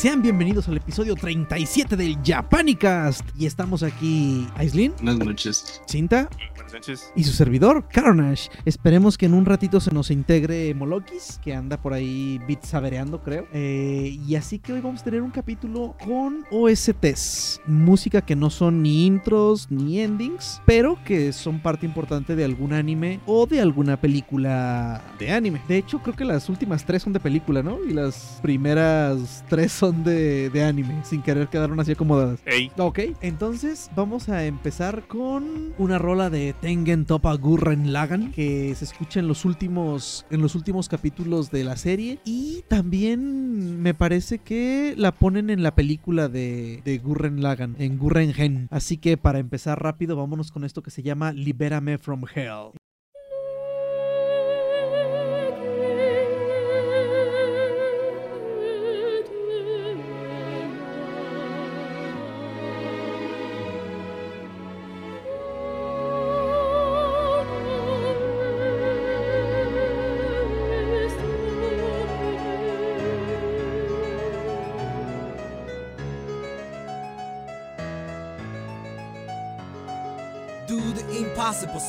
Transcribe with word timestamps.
Sean 0.00 0.22
bienvenidos 0.22 0.66
al 0.66 0.78
episodio 0.78 1.14
37 1.14 1.94
del 1.94 2.16
Japanicast. 2.24 3.20
Y 3.38 3.44
estamos 3.44 3.82
aquí, 3.82 4.48
Aislin, 4.56 4.94
Buenas 5.02 5.18
noches. 5.18 5.82
Cinta 5.86 6.30
Buenas 6.56 6.72
noches. 6.72 7.12
y 7.14 7.24
su 7.24 7.32
servidor, 7.32 7.86
Carnage. 7.86 8.48
Esperemos 8.64 9.18
que 9.18 9.26
en 9.26 9.34
un 9.34 9.44
ratito 9.44 9.78
se 9.78 9.90
nos 9.90 10.10
integre 10.10 10.72
Molokis, 10.72 11.38
que 11.44 11.54
anda 11.54 11.76
por 11.76 11.92
ahí 11.92 12.40
bit 12.48 12.62
sabereando, 12.62 13.22
creo. 13.22 13.46
Eh, 13.52 14.18
y 14.26 14.36
así 14.36 14.58
que 14.58 14.72
hoy 14.72 14.80
vamos 14.80 15.02
a 15.02 15.04
tener 15.04 15.20
un 15.20 15.30
capítulo 15.30 15.94
con 16.02 16.46
OSTs. 16.50 17.60
Música 17.66 18.22
que 18.22 18.36
no 18.36 18.48
son 18.48 18.82
ni 18.82 19.04
intros 19.04 19.70
ni 19.70 20.00
endings, 20.00 20.62
pero 20.64 20.96
que 21.04 21.34
son 21.34 21.60
parte 21.60 21.84
importante 21.84 22.36
de 22.36 22.44
algún 22.46 22.72
anime 22.72 23.20
o 23.26 23.44
de 23.46 23.60
alguna 23.60 24.00
película 24.00 25.02
de 25.18 25.30
anime. 25.30 25.60
De 25.68 25.76
hecho, 25.76 25.98
creo 25.98 26.16
que 26.16 26.24
las 26.24 26.48
últimas 26.48 26.86
tres 26.86 27.02
son 27.02 27.12
de 27.12 27.20
película, 27.20 27.62
¿no? 27.62 27.84
Y 27.84 27.92
las 27.92 28.38
primeras 28.40 29.44
tres 29.50 29.72
son 29.72 29.89
de, 29.92 30.50
de 30.50 30.64
anime, 30.64 31.04
sin 31.04 31.22
querer 31.22 31.48
quedaron 31.48 31.78
así 31.80 31.92
acomodadas. 31.92 32.40
Ey, 32.46 32.70
Ok, 32.76 33.00
entonces 33.20 33.90
vamos 33.94 34.28
a 34.28 34.44
empezar 34.44 35.06
con 35.06 35.74
una 35.78 35.98
rola 35.98 36.30
de 36.30 36.54
Tengen 36.60 37.04
Toppa 37.04 37.34
Gurren 37.34 37.92
Lagann 37.92 38.32
que 38.32 38.74
se 38.74 38.84
escucha 38.84 39.20
en 39.20 39.28
los 39.28 39.44
últimos 39.44 40.26
en 40.30 40.40
los 40.40 40.54
últimos 40.54 40.88
capítulos 40.88 41.50
de 41.50 41.64
la 41.64 41.76
serie 41.76 42.18
y 42.24 42.64
también 42.68 43.82
me 43.82 43.94
parece 43.94 44.38
que 44.38 44.94
la 44.96 45.12
ponen 45.12 45.50
en 45.50 45.62
la 45.62 45.74
película 45.74 46.28
de, 46.28 46.82
de 46.84 46.98
Gurren 46.98 47.42
Lagann, 47.42 47.76
en 47.78 47.98
Gurren 47.98 48.32
Gen. 48.32 48.68
Así 48.70 48.96
que 48.96 49.16
para 49.16 49.38
empezar 49.38 49.82
rápido, 49.82 50.16
vámonos 50.16 50.50
con 50.50 50.64
esto 50.64 50.82
que 50.82 50.90
se 50.90 51.02
llama 51.02 51.32
Libérame 51.32 51.98
from 51.98 52.24
Hell. 52.34 52.79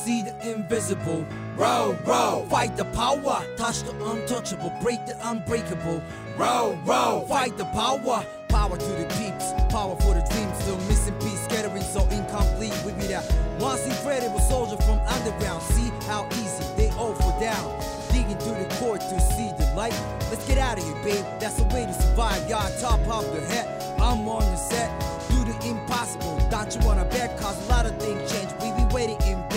See 0.02 0.22
the 0.22 0.34
invisible. 0.50 1.24
Row, 1.56 1.96
row, 2.04 2.44
fight 2.50 2.76
the 2.76 2.84
power, 2.86 3.44
touch 3.56 3.82
the 3.82 3.92
untouchable, 4.04 4.72
break 4.82 5.04
the 5.06 5.16
unbreakable. 5.28 6.02
Row, 6.36 6.76
row, 6.84 7.24
fight 7.28 7.56
the 7.56 7.66
power, 7.66 8.24
power 8.48 8.76
to 8.76 8.92
the 9.00 9.06
peeps, 9.16 9.52
power 9.70 9.94
for 10.00 10.14
the 10.14 10.26
dreams. 10.30 10.58
Still 10.62 10.78
missing 10.88 11.14
piece, 11.20 11.44
scattering 11.44 11.82
so 11.82 12.02
incomplete. 12.08 12.74
We 12.84 12.92
be 12.92 13.06
that 13.14 13.24
once 13.60 13.86
incredible 13.86 14.40
soldier 14.40 14.76
from 14.82 14.98
underground. 15.06 15.62
See 15.62 15.90
how 16.06 16.26
easy 16.32 16.64
they 16.76 16.90
all 16.98 17.14
fall 17.14 17.38
down. 17.38 17.64
Digging 18.10 18.38
through 18.38 18.58
the 18.58 18.74
core 18.80 18.98
to 18.98 19.20
see 19.20 19.50
the 19.56 19.72
light. 19.76 19.94
Let's 20.30 20.46
get 20.48 20.58
out 20.58 20.78
of 20.78 20.84
here, 20.84 21.02
babe. 21.04 21.24
That's 21.38 21.54
the 21.54 21.64
way 21.74 21.86
to 21.86 21.94
survive. 21.94 22.48
Y'all 22.50 22.70
top 22.80 23.00
of 23.06 23.32
the 23.32 23.40
head. 23.46 23.66
I'm 24.00 24.26
on 24.26 24.42
the 24.42 24.56
set. 24.56 24.90
Do 25.30 25.44
the 25.44 25.56
impossible. 25.68 26.40
Don't 26.50 26.74
you 26.74 26.84
wanna 26.84 27.04
bet? 27.04 27.38
Cause 27.38 27.56
a 27.66 27.68
lot 27.70 27.86
of 27.86 27.96
things 28.02 28.32
change. 28.32 28.50
We 28.60 28.72
be 28.72 28.84
waiting 28.92 29.20
in 29.22 29.51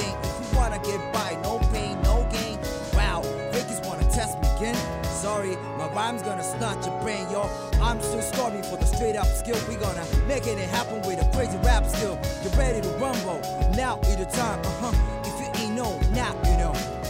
get 0.85 1.01
by, 1.13 1.37
no 1.41 1.59
pain, 1.73 2.01
no 2.03 2.27
gain. 2.31 2.57
Wow, 2.93 3.21
Ricky's 3.53 3.81
wanna 3.81 4.03
test 4.11 4.39
me 4.41 4.47
again. 4.57 4.75
Sorry, 5.03 5.57
my 5.77 5.87
rhyme's 5.89 6.21
gonna 6.21 6.43
snatch 6.43 6.85
your 6.85 6.99
brain, 7.01 7.25
yo. 7.31 7.49
I'm 7.81 8.01
still 8.01 8.21
starving 8.21 8.63
for 8.63 8.77
the 8.77 8.85
straight 8.85 9.15
up 9.15 9.27
skill. 9.27 9.57
We 9.67 9.75
gonna 9.75 10.05
make 10.27 10.47
it 10.47 10.57
happen 10.69 11.01
with 11.01 11.21
a 11.21 11.29
crazy 11.35 11.57
rap 11.63 11.85
skill. 11.85 12.17
Get 12.43 12.55
ready 12.55 12.81
to 12.81 12.89
rumble. 12.97 13.41
Now 13.75 13.99
is 14.03 14.17
the 14.17 14.25
time, 14.25 14.59
uh 14.59 14.91
huh. 14.91 14.93
If 15.23 15.39
you 15.39 15.63
ain't 15.63 15.75
know, 15.75 15.99
now 16.13 16.35
you 16.45 16.57
know. 16.57 17.04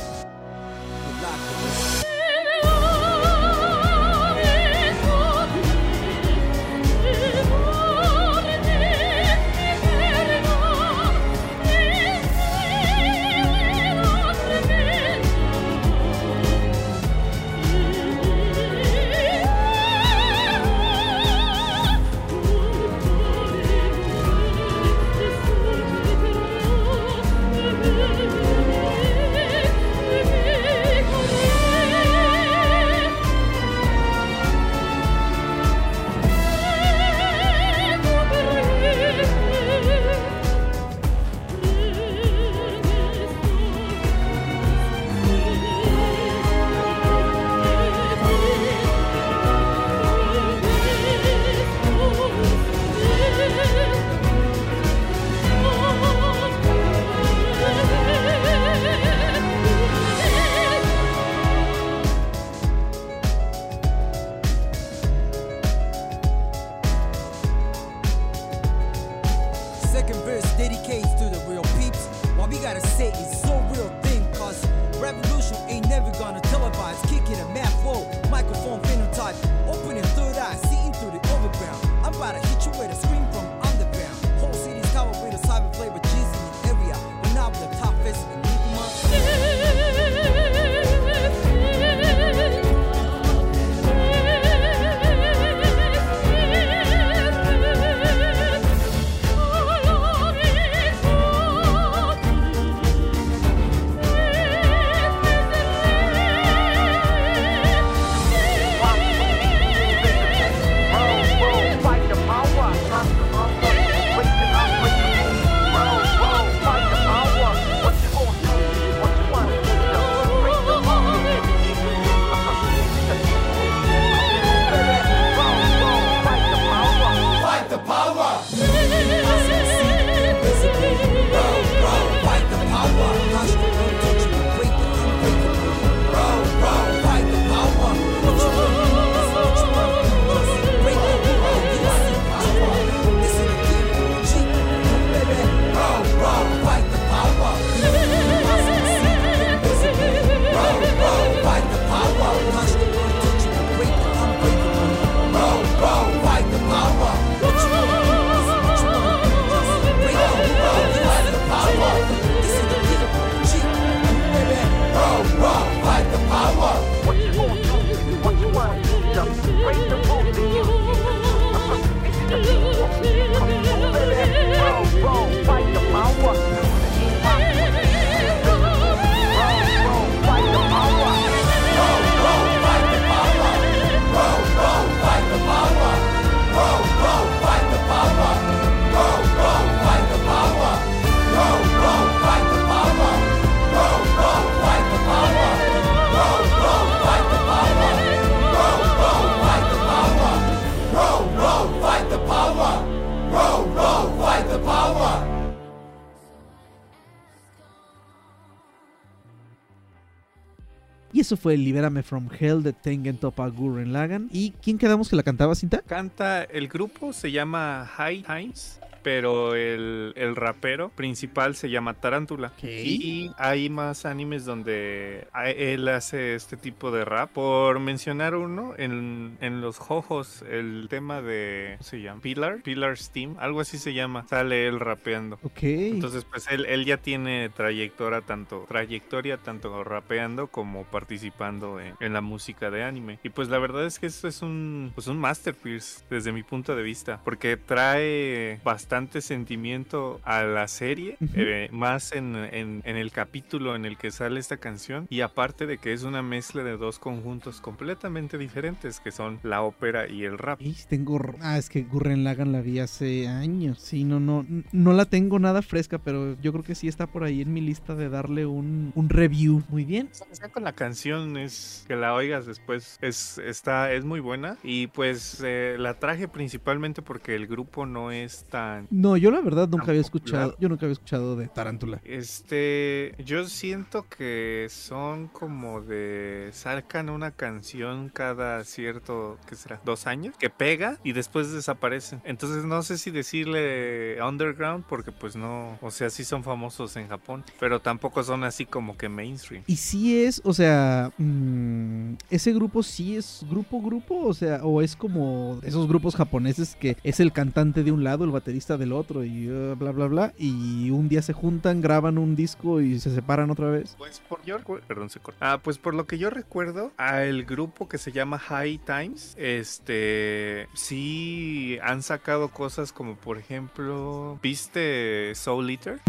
Fue 211.46 211.58
Libérame 211.58 212.02
from 212.02 212.28
Hell 212.40 212.64
de 212.64 212.74
Tengen 212.74 213.18
Toppa 213.18 213.48
Gurren 213.50 213.94
Lagann. 213.94 214.30
¿Y 214.34 214.50
quién 214.64 214.80
quedamos 214.80 215.10
que 215.10 215.16
la 215.16 215.22
cantaba, 215.22 215.54
Cinta? 215.54 215.84
Canta, 215.86 216.42
el 216.42 216.68
grupo 216.68 217.14
se 217.14 217.32
llama 217.32 217.88
High 217.98 218.24
Times 218.24 218.80
pero 219.06 219.54
el, 219.54 220.14
el, 220.16 220.36
rapero 220.36 220.90
principal 220.90 221.56
se 221.56 221.70
llama 221.70 221.94
Tarántula. 221.94 222.54
Y 222.64 223.30
hay 223.38 223.70
más 223.70 224.04
animes 224.04 224.46
donde 224.46 225.28
él 225.46 225.88
hace 225.90 226.34
este 226.34 226.58
tipo 226.58 226.90
de 226.90 227.06
rap. 227.06 227.30
Por 227.30 227.80
mencionar 227.80 228.34
uno, 228.34 228.74
en, 228.78 229.38
en 229.42 229.62
los 229.62 229.78
Jojos, 229.78 230.44
el 230.50 230.88
tema 230.90 231.22
de. 231.22 231.76
¿Cómo 231.78 231.88
se 231.88 232.02
llama? 232.02 232.22
Pillar, 232.22 232.64
Pillar 232.64 232.98
Steam, 232.98 233.36
algo 233.38 233.60
así 233.60 233.78
se 233.78 233.94
llama. 233.94 234.26
Sale 234.28 234.66
él 234.66 234.80
rapeando. 234.80 235.38
Ok. 235.44 235.62
Entonces, 235.62 236.26
pues 236.26 236.48
él, 236.50 236.66
él 236.66 236.84
ya 236.84 236.98
tiene 236.98 237.50
trayectoria 237.50 238.22
tanto, 238.22 238.66
trayectoria 238.68 239.38
tanto 239.38 239.84
rapeando 239.84 240.48
como 240.48 240.84
participando 240.84 241.80
en, 241.80 241.94
en, 242.00 242.12
la 242.12 242.22
música 242.22 242.72
de 242.72 242.84
anime. 242.84 243.20
Y 243.22 243.30
pues 243.30 243.50
la 243.50 243.60
verdad 243.60 243.86
es 243.86 244.00
que 244.00 244.08
esto 244.08 244.28
es 244.28 244.42
un, 244.42 244.94
pues 244.96 245.06
un 245.06 245.20
masterpiece 245.20 246.04
desde 246.10 246.32
mi 246.32 246.42
punto 246.42 246.76
de 246.76 246.82
vista. 246.82 247.22
Porque 247.24 247.56
trae 247.56 248.60
bastante 248.64 248.95
sentimiento 249.22 250.22
a 250.24 250.44
la 250.44 250.68
serie, 250.68 251.18
eh, 251.36 251.68
más 251.72 252.14
en, 252.14 252.36
en, 252.36 252.82
el 252.86 253.12
capítulo 253.12 253.76
en 253.76 253.86
el 253.86 253.98
que 253.98 254.10
sale 254.10 254.40
esta 254.40 254.58
canción, 254.58 255.08
y 255.10 255.22
aparte 255.22 255.66
de 255.66 255.78
que 255.78 255.92
es 255.92 256.04
una 256.04 256.22
mezcla 256.22 256.64
de 256.64 256.78
dos 256.78 256.98
conjuntos 256.98 257.60
completamente 257.60 258.38
diferentes, 258.38 259.00
que 259.00 259.12
son 259.12 259.40
la 259.44 259.62
ópera 259.62 260.08
y 260.08 260.24
el 260.24 260.38
rap. 260.38 260.62
tengo... 260.88 261.20
Ah, 261.42 261.58
es 261.58 261.70
que 261.70 261.84
Gurren 261.84 262.24
Lagan 262.24 262.52
la 262.52 262.62
vi 262.62 262.80
hace 262.80 263.28
años, 263.28 263.80
sí, 263.80 264.04
no, 264.06 264.20
no, 264.20 264.46
no 264.72 264.94
la 264.94 265.06
tengo 265.06 265.40
nada 265.40 265.62
fresca, 265.62 265.98
pero 265.98 266.40
yo 266.42 266.52
creo 266.54 266.64
que 266.64 266.76
sí 266.76 266.88
está 266.88 267.08
por 267.08 267.24
ahí 267.24 267.42
en 267.42 267.54
mi 267.54 267.62
lista 267.62 267.96
de 267.96 268.10
darle 268.10 268.46
un, 268.46 268.92
un 268.96 269.10
review. 269.10 269.64
Muy 269.70 269.84
bien. 269.84 270.10
Con 270.54 270.64
la 270.64 270.74
canción 270.74 271.38
es 271.38 271.84
que 271.88 271.96
la 271.96 272.14
oigas 272.14 272.46
después, 272.46 272.98
es, 273.02 273.38
está, 273.40 273.92
es 273.92 274.06
muy 274.06 274.22
buena, 274.22 274.58
y 274.64 274.88
pues 274.88 275.42
eh, 275.44 275.76
la 275.78 275.96
traje 275.96 276.28
principalmente 276.28 277.02
porque 277.02 277.36
el 277.36 277.48
grupo 277.48 277.86
no 277.86 278.12
es 278.12 278.46
tan 278.46 278.85
no, 278.90 279.18
yo 279.18 279.32
la 279.32 279.42
verdad 279.42 279.68
nunca 279.68 279.88
había 279.90 280.02
escuchado, 280.02 280.56
yo 280.60 280.70
nunca 280.70 280.86
había 280.86 280.94
escuchado 280.94 281.36
de 281.36 281.48
Tarántula. 281.48 282.02
Este, 282.04 283.16
yo 283.24 283.48
siento 283.48 284.06
que 284.08 284.68
son 284.70 285.28
como 285.28 285.82
de 285.82 286.50
sacan 286.52 287.10
una 287.10 287.32
canción 287.32 288.10
cada 288.10 288.64
cierto, 288.64 289.38
¿qué 289.48 289.56
será? 289.56 289.82
Dos 289.86 290.08
años, 290.08 290.36
que 290.38 290.50
pega 290.50 291.00
y 291.04 291.14
después 291.14 291.52
desaparecen. 291.52 292.22
Entonces 292.26 292.66
no 292.66 292.82
sé 292.84 292.98
si 292.98 293.12
decirle 293.12 294.18
underground 294.22 294.86
porque 294.88 295.12
pues 295.12 295.36
no, 295.36 295.78
o 295.82 295.92
sea, 295.92 296.10
sí 296.10 296.24
son 296.24 296.44
famosos 296.44 296.96
en 296.98 297.08
Japón, 297.08 297.44
pero 297.60 297.80
tampoco 297.80 298.24
son 298.24 298.44
así 298.44 298.66
como 298.66 298.98
que 298.98 299.10
mainstream. 299.10 299.64
Y 299.68 299.78
sí 299.78 300.24
es, 300.24 300.42
o 300.44 300.54
sea, 300.54 301.12
mmm, 301.18 302.14
ese 302.30 302.54
grupo 302.54 302.84
sí 302.84 303.16
es 303.16 303.46
grupo 303.50 303.82
grupo, 303.82 304.26
o 304.26 304.34
sea, 304.34 304.64
o 304.64 304.82
es 304.82 304.96
como 304.96 305.60
esos 305.64 305.88
grupos 305.88 306.16
japoneses 306.16 306.76
que 306.76 306.98
es 307.04 307.20
el 307.20 307.32
cantante 307.32 307.84
de 307.84 307.92
un 307.92 308.04
lado, 308.04 308.24
el 308.24 308.32
baterista 308.32 308.65
del 308.74 308.92
otro 308.92 309.24
y 309.24 309.48
uh, 309.48 309.76
bla 309.76 309.92
bla 309.92 310.08
bla 310.08 310.34
y 310.38 310.90
un 310.90 311.08
día 311.08 311.22
se 311.22 311.34
juntan, 311.34 311.82
graban 311.82 312.18
un 312.18 312.36
disco 312.36 312.82
y 312.82 313.00
se 313.00 313.14
separan 313.14 313.52
otra 313.52 313.70
vez. 313.70 313.96
Pues 313.98 314.22
por 314.28 314.44
yo 314.44 314.58
perdón, 314.88 315.10
se 315.10 315.20
corta. 315.20 315.54
Ah, 315.54 315.60
pues 315.62 315.78
por 315.78 315.94
lo 315.94 316.08
que 316.08 316.18
yo 316.18 316.30
recuerdo, 316.30 316.92
al 316.98 317.46
grupo 317.46 317.88
que 317.88 317.98
se 317.98 318.12
llama 318.12 318.40
High 318.40 318.80
Times, 318.80 319.36
este 319.38 320.68
sí 320.74 321.78
han 321.84 322.02
sacado 322.02 322.50
cosas 322.50 322.92
como 322.92 323.16
por 323.16 323.38
ejemplo, 323.38 324.40
¿viste 324.42 325.34
Soul 325.36 325.70
Eater? 325.70 326.00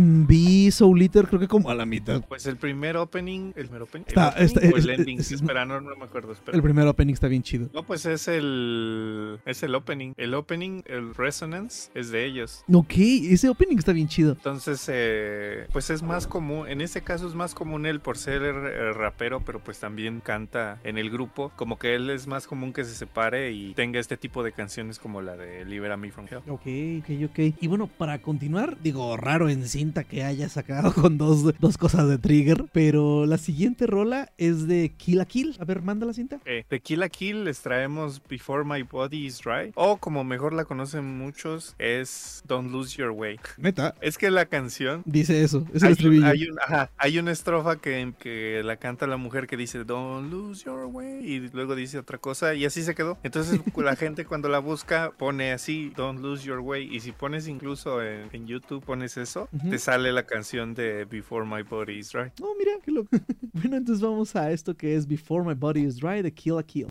Vi 0.66 0.70
Soul 0.70 1.02
Eater 1.02 1.26
creo 1.26 1.40
que 1.40 1.48
como 1.48 1.70
a 1.70 1.74
la 1.74 1.86
mitad. 1.86 2.22
Pues 2.26 2.46
el 2.46 2.56
primer 2.56 2.96
opening, 2.96 3.52
el 3.56 3.66
primer 3.66 3.82
opening, 3.82 4.04
está, 4.06 4.30
el, 4.30 4.44
está, 4.44 4.60
el 4.60 4.90
ending, 4.90 5.20
espera, 5.20 5.64
no, 5.64 5.80
no, 5.80 5.94
me 5.96 6.04
acuerdo, 6.04 6.32
espera. 6.32 6.56
El 6.56 6.62
primer 6.62 6.86
opening 6.86 7.14
está 7.14 7.28
bien 7.28 7.42
chido. 7.42 7.68
No, 7.72 7.82
pues 7.84 8.06
es 8.06 8.28
el 8.28 9.38
es 9.44 9.62
el 9.62 9.74
opening. 9.74 10.12
El 10.16 10.34
opening, 10.34 10.82
el 10.86 11.14
Resonance 11.14 11.90
es 11.94 12.10
de 12.10 12.24
ellos. 12.24 12.64
Ok, 12.72 12.94
ese 12.96 13.48
opening 13.48 13.78
está 13.78 13.92
bien 13.92 14.08
chido. 14.08 14.32
Entonces, 14.32 14.84
eh, 14.92 15.66
pues 15.72 15.90
es 15.90 16.02
más 16.02 16.26
común, 16.26 16.68
en 16.68 16.80
ese 16.80 17.02
caso 17.02 17.28
es 17.28 17.34
más 17.34 17.54
común 17.54 17.86
él 17.86 18.00
por 18.00 18.18
ser 18.18 18.42
el 18.42 18.94
rapero, 18.94 19.42
pero 19.44 19.60
pues 19.60 19.78
también 19.78 20.20
canta 20.20 20.80
en 20.84 20.98
el 20.98 21.10
grupo. 21.10 21.52
Como 21.56 21.78
que 21.78 21.94
él 21.94 22.10
es 22.10 22.26
más 22.26 22.46
común 22.46 22.72
que 22.72 22.84
se 22.84 22.94
separe 22.94 23.52
y 23.52 23.74
tenga 23.74 24.00
este 24.00 24.16
tipo 24.16 24.42
de 24.42 24.52
canciones 24.52 24.98
como 24.98 25.22
la 25.22 25.36
de 25.36 25.64
Libera 25.64 25.96
Me 25.96 26.10
From 26.10 26.26
Hell. 26.30 26.42
Ok, 26.48 26.66
ok, 27.00 27.30
ok. 27.30 27.56
Y 27.60 27.66
bueno, 27.66 27.86
para 27.86 28.20
continuar, 28.20 28.78
digo, 28.82 29.16
raro 29.16 29.48
en 29.48 29.66
cinta 29.68 30.04
que 30.04 30.24
haya 30.24 30.48
sacado 30.56 30.90
con 30.94 31.18
dos, 31.18 31.44
dos 31.60 31.76
cosas 31.76 32.08
de 32.08 32.16
Trigger, 32.16 32.64
pero 32.72 33.26
la 33.26 33.36
siguiente 33.36 33.86
rola 33.86 34.32
es 34.38 34.66
de 34.66 34.94
Kill 34.96 35.20
a 35.20 35.26
Kill. 35.26 35.54
A 35.60 35.66
ver, 35.66 35.82
manda 35.82 36.06
la 36.06 36.14
cinta. 36.14 36.40
Eh, 36.46 36.64
de 36.70 36.80
Kill 36.80 37.02
a 37.02 37.10
Kill 37.10 37.44
les 37.44 37.60
traemos 37.60 38.22
Before 38.26 38.64
My 38.64 38.82
Body 38.82 39.26
Is 39.26 39.42
Dry, 39.42 39.72
o 39.74 39.98
como 39.98 40.25
mejor 40.25 40.54
la 40.54 40.64
conocen 40.64 41.18
muchos, 41.18 41.75
es 41.78 42.42
Don't 42.46 42.72
Lose 42.72 42.96
Your 42.96 43.10
Way. 43.10 43.38
Neta. 43.58 43.94
Es 44.00 44.16
que 44.16 44.30
la 44.30 44.46
canción. 44.46 45.02
Dice 45.04 45.42
eso. 45.42 45.66
Es 45.75 45.82
hay, 45.82 45.88
el 45.88 45.92
estribillo. 45.92 46.26
Hay, 46.26 46.48
un, 46.48 46.58
ajá, 46.58 46.90
hay, 46.96 47.18
una 47.18 47.32
estrofa 47.32 47.76
que, 47.76 48.14
que, 48.18 48.62
la 48.64 48.78
canta 48.78 49.06
la 49.06 49.18
mujer 49.18 49.46
que 49.46 49.58
dice 49.58 49.84
Don't 49.84 50.32
lose 50.32 50.64
your 50.64 50.86
way. 50.86 51.18
Y 51.22 51.50
luego 51.50 51.75
dice 51.76 51.98
otra 51.98 52.16
cosa. 52.16 52.54
Y 52.54 52.64
así 52.64 52.82
se 52.82 52.94
quedó. 52.94 53.18
Entonces 53.22 53.60
la 53.76 53.94
gente 53.94 54.25
cuando 54.25 54.48
la 54.48 54.60
busca 54.60 55.12
pone 55.18 55.52
así 55.52 55.92
Don't 55.94 56.20
lose 56.20 56.46
your 56.46 56.60
way. 56.60 56.88
Y 56.90 57.00
si 57.00 57.12
pones 57.12 57.46
incluso 57.46 58.02
en, 58.02 58.30
en 58.32 58.46
YouTube, 58.46 58.82
pones 58.82 59.18
eso, 59.18 59.50
uh 59.52 59.58
-huh. 59.58 59.70
te 59.70 59.78
sale 59.78 60.12
la 60.12 60.22
canción 60.22 60.45
de 60.52 61.04
Before 61.04 61.44
My 61.44 61.62
Body 61.62 61.98
Is 61.98 62.12
Dry. 62.12 62.30
Oh, 62.40 62.54
mira, 62.56 62.72
qué 62.82 62.92
loco. 62.92 63.08
bueno, 63.52 63.76
entonces 63.76 64.00
vamos 64.00 64.36
a 64.36 64.52
esto 64.52 64.76
que 64.76 64.94
es 64.94 65.06
Before 65.06 65.44
My 65.44 65.54
Body 65.54 65.84
Is 65.84 65.96
Dry 65.96 66.22
de 66.22 66.32
Kill 66.32 66.58
a 66.58 66.62
Kill. 66.62 66.86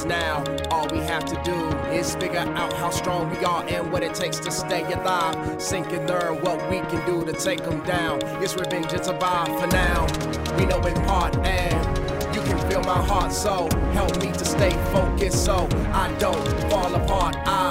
Stars 0.00 0.04
now. 0.04 0.44
All 0.70 0.86
we 0.88 0.98
have 0.98 1.24
to 1.26 1.40
do 1.42 1.54
is 1.90 2.14
figure 2.16 2.38
out 2.38 2.72
how 2.74 2.90
strong 2.90 3.30
we 3.30 3.44
are 3.44 3.64
and 3.66 3.92
what 3.92 4.02
it 4.02 4.14
takes 4.14 4.38
to 4.40 4.50
stay 4.50 4.82
alive. 4.92 5.60
Sink 5.60 5.92
and 5.92 6.08
learn 6.08 6.40
what 6.42 6.58
we 6.70 6.80
can 6.80 7.04
do 7.06 7.24
to 7.24 7.32
take 7.32 7.62
them 7.62 7.80
down. 7.84 8.20
It's 8.42 8.54
revenge 8.54 8.92
and 8.92 9.04
survive 9.04 9.48
for 9.60 9.66
now. 9.68 10.06
We 10.56 10.66
know 10.66 10.80
in 10.80 10.94
part 11.06 11.36
and 11.38 12.34
you 12.34 12.42
can 12.42 12.58
feel 12.70 12.82
my 12.82 13.02
heart 13.02 13.32
so 13.32 13.68
help 13.92 14.20
me 14.22 14.32
to 14.32 14.44
stay 14.44 14.70
focused 14.92 15.44
so 15.44 15.68
I 15.92 16.14
don't 16.18 16.70
fall 16.70 16.94
apart. 16.94 17.36
I 17.46 17.70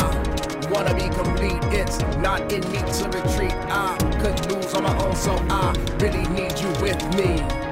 wanna 0.72 0.94
be 0.94 1.10
complete. 1.16 1.62
It's 1.74 2.00
not 2.18 2.52
in 2.52 2.62
me 2.72 2.80
to 2.80 3.06
retreat. 3.10 3.54
I 3.70 3.98
could 4.22 4.52
lose 4.52 4.74
on 4.74 4.84
my 4.84 5.06
own, 5.06 5.16
so 5.16 5.34
I 5.50 5.74
really 6.00 6.28
need 6.30 6.60
you 6.60 6.70
with 6.82 7.02
me. 7.16 7.69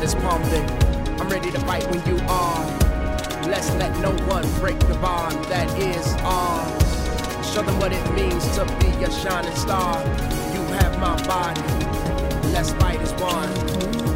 Blood 0.00 0.06
is 0.06 0.14
pumping. 0.14 1.20
I'm 1.20 1.28
ready 1.28 1.50
to 1.50 1.60
fight 1.60 1.86
when 1.90 2.04
you 2.06 2.22
are. 2.26 2.66
Let's 3.48 3.70
let 3.74 3.98
no 4.00 4.10
one 4.26 4.48
break 4.60 4.78
the 4.80 4.94
bond 4.94 5.44
that 5.46 5.68
is 5.78 6.06
ours. 6.20 7.52
Show 7.52 7.62
them 7.62 7.78
what 7.78 7.92
it 7.92 8.14
means 8.14 8.44
to 8.56 8.64
be 8.80 9.04
a 9.04 9.10
shining 9.10 9.54
star. 9.56 10.02
You 10.54 10.62
have 10.78 10.98
my 10.98 11.16
body. 11.26 11.60
Let's 12.52 12.72
fight 12.72 13.00
as 13.00 13.12
one. 13.14 14.09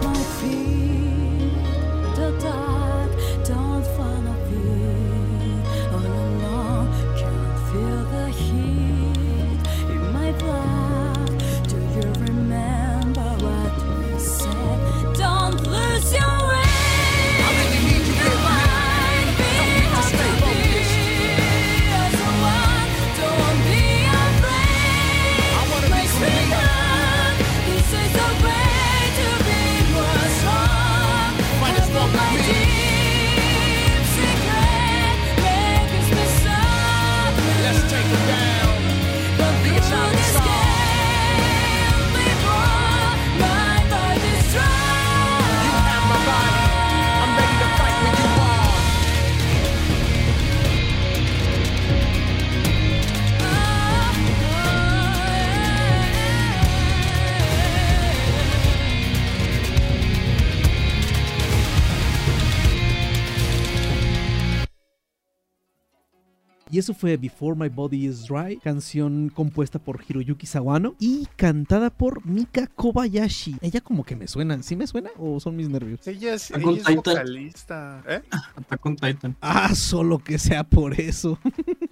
Eso 66.84 66.92
fue 66.92 67.16
Before 67.16 67.58
My 67.58 67.70
Body 67.70 68.04
Is 68.06 68.26
Dry, 68.26 68.58
canción 68.58 69.30
compuesta 69.34 69.78
por 69.78 70.04
Hiroyuki 70.06 70.44
Sawano 70.46 70.94
y 71.00 71.26
cantada 71.34 71.88
por 71.88 72.26
Mika 72.26 72.66
Kobayashi. 72.66 73.56
Ella 73.62 73.80
como 73.80 74.04
que 74.04 74.14
me 74.14 74.28
suena, 74.28 74.62
¿sí 74.62 74.76
me 74.76 74.86
suena 74.86 75.08
o 75.16 75.40
son 75.40 75.56
mis 75.56 75.70
nervios? 75.70 76.06
Ella 76.06 76.34
es, 76.34 76.50
Está 76.50 76.56
ella 76.58 76.64
con 76.64 76.74
es 76.74 76.84
Titan. 76.84 76.96
vocalista. 76.96 78.04
¿Eh? 78.06 78.20
Attack 78.56 78.84
on 78.84 78.96
Titan. 78.96 79.36
Ah, 79.40 79.74
solo 79.74 80.18
que 80.18 80.38
sea 80.38 80.62
por 80.62 81.00
eso. 81.00 81.38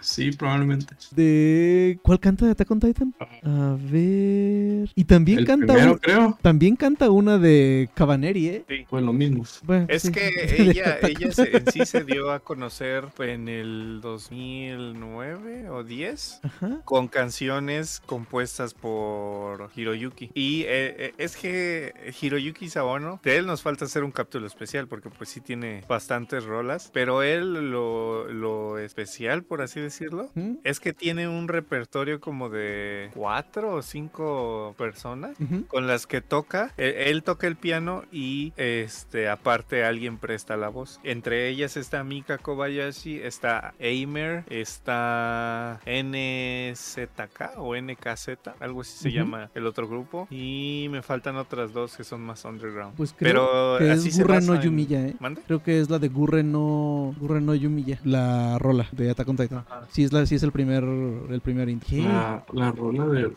Sí, 0.00 0.30
probablemente. 0.32 0.94
De 1.10 1.98
¿cuál 2.02 2.20
canta 2.20 2.44
de 2.46 2.52
Attack 2.52 2.70
on 2.70 2.80
Titan? 2.80 3.14
A 3.42 3.76
ver. 3.80 4.88
Y 4.94 5.04
también 5.06 5.40
El 5.40 5.46
canta 5.46 5.72
primero, 5.74 5.92
un- 5.92 5.98
creo, 5.98 6.38
también 6.42 6.76
canta 6.76 7.10
una 7.10 7.38
de 7.38 7.88
Cabaneri, 7.94 8.48
¿eh? 8.48 8.64
Sí. 8.68 8.84
fue 8.88 9.02
lo 9.02 9.12
mismo. 9.12 9.44
Bueno, 9.64 9.86
Es 9.88 10.02
sí, 10.02 10.12
que 10.12 10.20
ella, 10.58 10.98
ella 11.02 11.32
se- 11.32 11.56
en 11.56 11.66
sí 11.72 11.84
se 11.86 12.04
dio 12.04 12.30
a 12.30 12.40
conocer 12.40 13.04
en 13.18 13.48
el 13.48 14.00
2009 14.00 15.70
o 15.70 15.82
10 15.84 16.40
Ajá. 16.42 16.80
con 16.84 17.08
canciones 17.08 18.00
compuestas 18.06 18.74
por 18.74 19.70
Hiroyuki. 19.74 20.30
Y 20.34 20.62
eh, 20.62 20.66
eh, 20.98 21.14
es 21.18 21.36
que 21.36 21.92
Hiroyuki 22.20 22.68
Sawano, 22.68 23.20
de 23.22 23.36
él 23.38 23.46
nos 23.46 23.62
falta 23.62 23.84
hacer 23.86 24.04
un 24.04 24.12
capítulo 24.12 24.46
especial 24.46 24.86
porque 24.88 25.10
pues 25.10 25.28
sí 25.30 25.40
tiene 25.40 25.82
bastantes 25.88 26.44
rolas, 26.44 26.90
pero 26.92 27.22
él 27.22 27.70
lo, 27.70 28.28
lo 28.30 28.78
especial, 28.78 29.42
por 29.42 29.55
así 29.60 29.80
decirlo, 29.80 30.30
¿Mm? 30.34 30.54
es 30.64 30.80
que 30.80 30.92
tiene 30.92 31.28
un 31.28 31.48
repertorio 31.48 32.20
como 32.20 32.48
de 32.48 33.10
cuatro 33.14 33.74
o 33.74 33.82
cinco 33.82 34.74
personas 34.78 35.36
con 35.68 35.86
las 35.86 36.06
que 36.06 36.20
toca. 36.20 36.72
Él, 36.76 36.94
él 36.96 37.22
toca 37.22 37.46
el 37.46 37.56
piano 37.56 38.04
y 38.12 38.52
este 38.56 39.28
aparte 39.28 39.84
alguien 39.84 40.18
presta 40.18 40.56
la 40.56 40.68
voz. 40.68 41.00
Entre 41.04 41.48
ellas 41.48 41.76
está 41.76 42.02
Mika 42.04 42.38
Kobayashi, 42.38 43.16
está 43.20 43.74
Eimer, 43.78 44.44
está 44.50 45.80
NZK 45.86 47.58
o 47.58 47.74
NKZ, 47.76 48.28
algo 48.60 48.80
así 48.82 48.96
se 48.98 49.12
llama 49.12 49.50
el 49.54 49.66
otro 49.66 49.88
grupo. 49.88 50.26
Y 50.30 50.88
me 50.90 51.02
faltan 51.02 51.36
otras 51.36 51.72
dos 51.72 51.96
que 51.96 52.04
son 52.04 52.20
más 52.22 52.44
underground. 52.44 52.96
Pues 52.96 53.12
creo 53.16 53.32
Pero 53.32 53.78
que 53.78 53.90
así 53.90 54.08
es 54.08 54.18
Gurren 54.18 54.46
no 54.46 54.54
en- 54.54 54.62
Yumiya, 54.62 55.00
¿eh? 55.06 55.14
Creo 55.46 55.62
que 55.62 55.80
es 55.80 55.90
la 55.90 55.98
de 55.98 56.08
Gurren 56.08 56.52
no 56.52 57.14
Gurren 57.18 57.46
no 57.46 57.54
Yumiya, 57.54 58.00
la 58.04 58.58
rola 58.58 58.86
de 58.92 59.10
Attack 59.10 59.28
on 59.28 59.36
Titan. 59.36 59.45
Ajá. 59.52 59.86
Sí 59.90 60.04
es 60.04 60.12
la 60.12 60.26
sí 60.26 60.34
es 60.34 60.42
el 60.42 60.52
primer 60.52 60.84
el 60.84 61.40
primer. 61.40 61.66
La, 61.66 62.44
la 62.52 62.72
rola 62.72 63.06
de. 63.06 63.32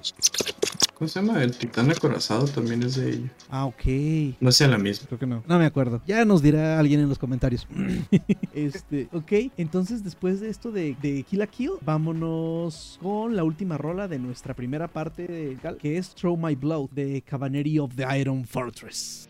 ¿Cómo 0.94 1.08
se 1.08 1.22
llama? 1.22 1.42
El 1.42 1.58
titán 1.58 1.90
acorazado 1.90 2.46
también 2.46 2.84
es 2.84 2.96
de 2.96 3.12
ella. 3.12 3.34
Ah, 3.50 3.66
ok. 3.66 4.36
No 4.42 4.52
sea 4.52 4.68
la 4.68 4.78
misma. 4.78 5.08
Creo 5.08 5.18
que 5.20 5.26
no. 5.26 5.42
No 5.48 5.58
me 5.58 5.66
acuerdo. 5.66 6.02
Ya 6.06 6.26
nos 6.26 6.42
dirá 6.42 6.78
alguien 6.78 7.00
en 7.00 7.08
los 7.08 7.18
comentarios. 7.18 7.66
este, 8.54 9.08
ok. 9.14 9.52
Entonces, 9.56 10.04
después 10.04 10.42
de 10.42 10.50
esto 10.50 10.72
de, 10.72 10.98
de 11.02 11.24
Kill 11.24 11.42
a 11.42 11.48
Kill, 11.48 11.72
vámonos 11.86 13.00
con 13.02 13.34
la 13.38 13.46
última 13.46 13.78
rola 13.78 14.10
de 14.10 14.20
nuestra 14.20 14.54
primera 14.54 14.90
parte, 14.90 15.26
de, 15.26 15.58
que 15.80 15.98
es 15.98 16.14
Throw 16.16 16.36
My 16.36 16.56
Blood 16.56 16.90
de 16.90 17.22
Cavalry 17.22 17.80
of 17.80 17.96
the 17.96 18.06
Iron 18.20 18.44
Fortress. 18.44 19.29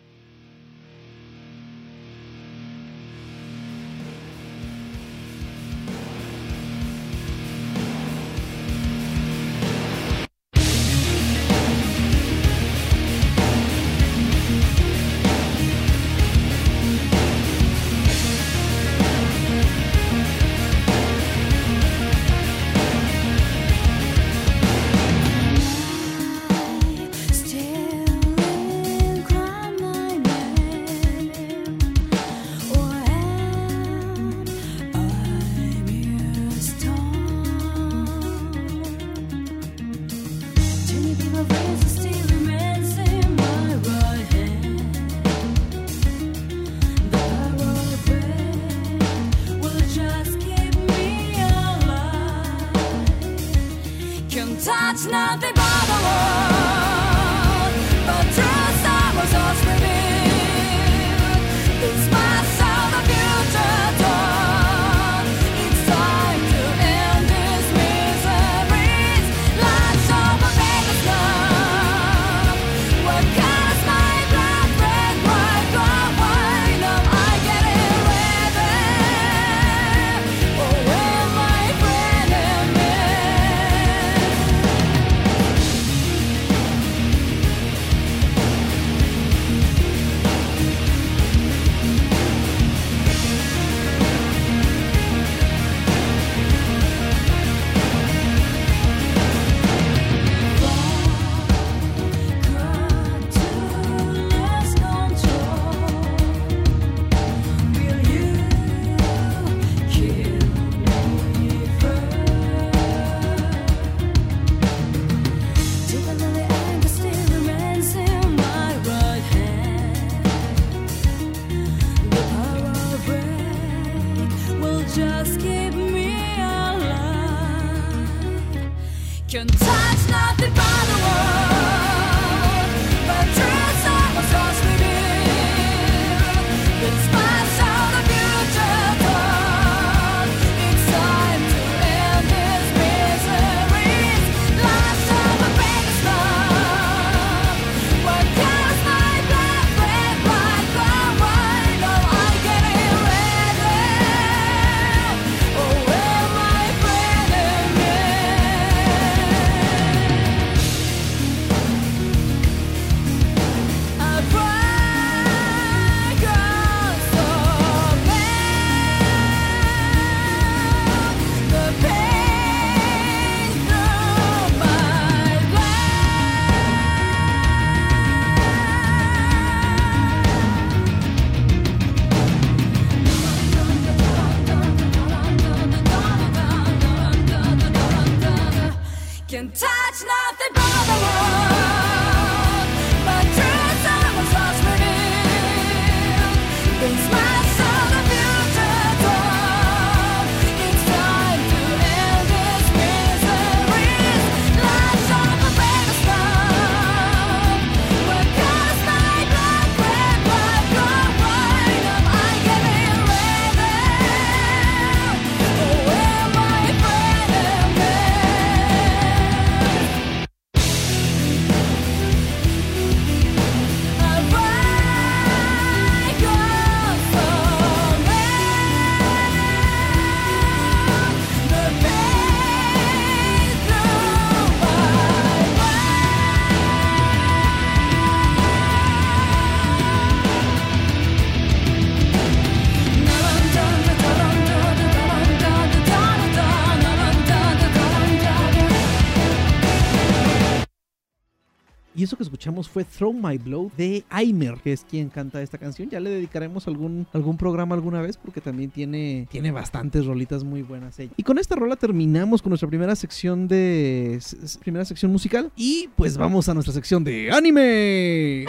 Fue 252.69 252.83
Throw 252.83 253.13
My 253.13 253.37
Blow 253.37 253.71
de 253.77 254.03
Aimer, 254.09 254.55
que 254.63 254.73
es 254.73 254.85
quien 254.89 255.09
canta 255.09 255.41
esta 255.41 255.57
canción. 255.57 255.89
Ya 255.89 255.99
le 255.99 256.09
dedicaremos 256.09 256.67
algún, 256.67 257.07
algún 257.13 257.37
programa 257.37 257.75
alguna 257.75 258.01
vez 258.01 258.17
porque 258.17 258.41
también 258.41 258.71
tiene, 258.71 259.27
tiene 259.29 259.51
bastantes 259.51 260.05
rolitas 260.05 260.43
muy 260.43 260.61
buenas 260.61 260.99
ella. 260.99 261.13
Y 261.17 261.23
con 261.23 261.37
esta 261.37 261.55
rola 261.55 261.75
terminamos 261.75 262.41
con 262.41 262.49
nuestra 262.49 262.67
primera 262.67 262.95
sección 262.95 263.47
de 263.47 264.19
primera 264.61 264.85
sección 264.85 265.11
musical 265.11 265.51
y 265.55 265.89
pues 265.95 266.17
vamos 266.17 266.49
a 266.49 266.53
nuestra 266.53 266.73
sección 266.73 267.03
de 267.03 267.31
anime. 267.31 268.45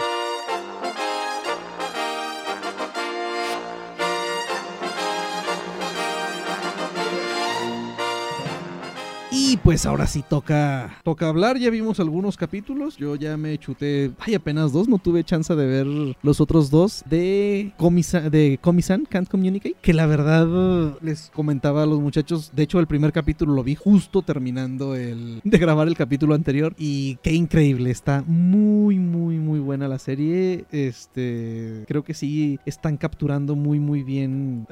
Y 9.51 9.57
pues 9.57 9.85
ahora 9.85 10.07
sí 10.07 10.23
toca, 10.29 11.01
toca 11.03 11.27
hablar. 11.27 11.57
Ya 11.57 11.69
vimos 11.69 11.99
algunos 11.99 12.37
capítulos. 12.37 12.95
Yo 12.95 13.17
ya 13.17 13.35
me 13.35 13.57
chuté, 13.57 14.11
ay, 14.19 14.35
apenas 14.35 14.71
dos. 14.71 14.87
No 14.87 14.97
tuve 14.97 15.25
chance 15.25 15.53
de 15.53 15.65
ver 15.65 16.15
los 16.21 16.39
otros 16.39 16.69
dos 16.69 17.03
de 17.09 17.73
Comisa, 17.75 18.29
de 18.29 18.59
Comisan 18.61 19.03
Can't 19.03 19.27
Communicate. 19.27 19.75
Que 19.81 19.93
la 19.93 20.05
verdad 20.05 20.97
les 21.01 21.29
comentaba 21.35 21.83
a 21.83 21.85
los 21.85 21.99
muchachos. 21.99 22.51
De 22.55 22.63
hecho, 22.63 22.79
el 22.79 22.87
primer 22.87 23.11
capítulo 23.11 23.53
lo 23.53 23.61
vi 23.61 23.75
justo 23.75 24.21
terminando 24.21 24.95
el, 24.95 25.41
de 25.43 25.57
grabar 25.57 25.89
el 25.89 25.97
capítulo 25.97 26.33
anterior. 26.33 26.73
Y 26.77 27.17
qué 27.17 27.33
increíble. 27.33 27.91
Está 27.91 28.23
muy, 28.25 28.99
muy, 28.99 29.35
muy 29.37 29.59
buena 29.59 29.89
la 29.89 29.99
serie. 29.99 30.63
Este, 30.71 31.83
creo 31.89 32.05
que 32.05 32.13
sí 32.13 32.57
están 32.65 32.95
capturando 32.95 33.57
muy, 33.57 33.81
muy 33.81 34.03
bien 34.03 34.65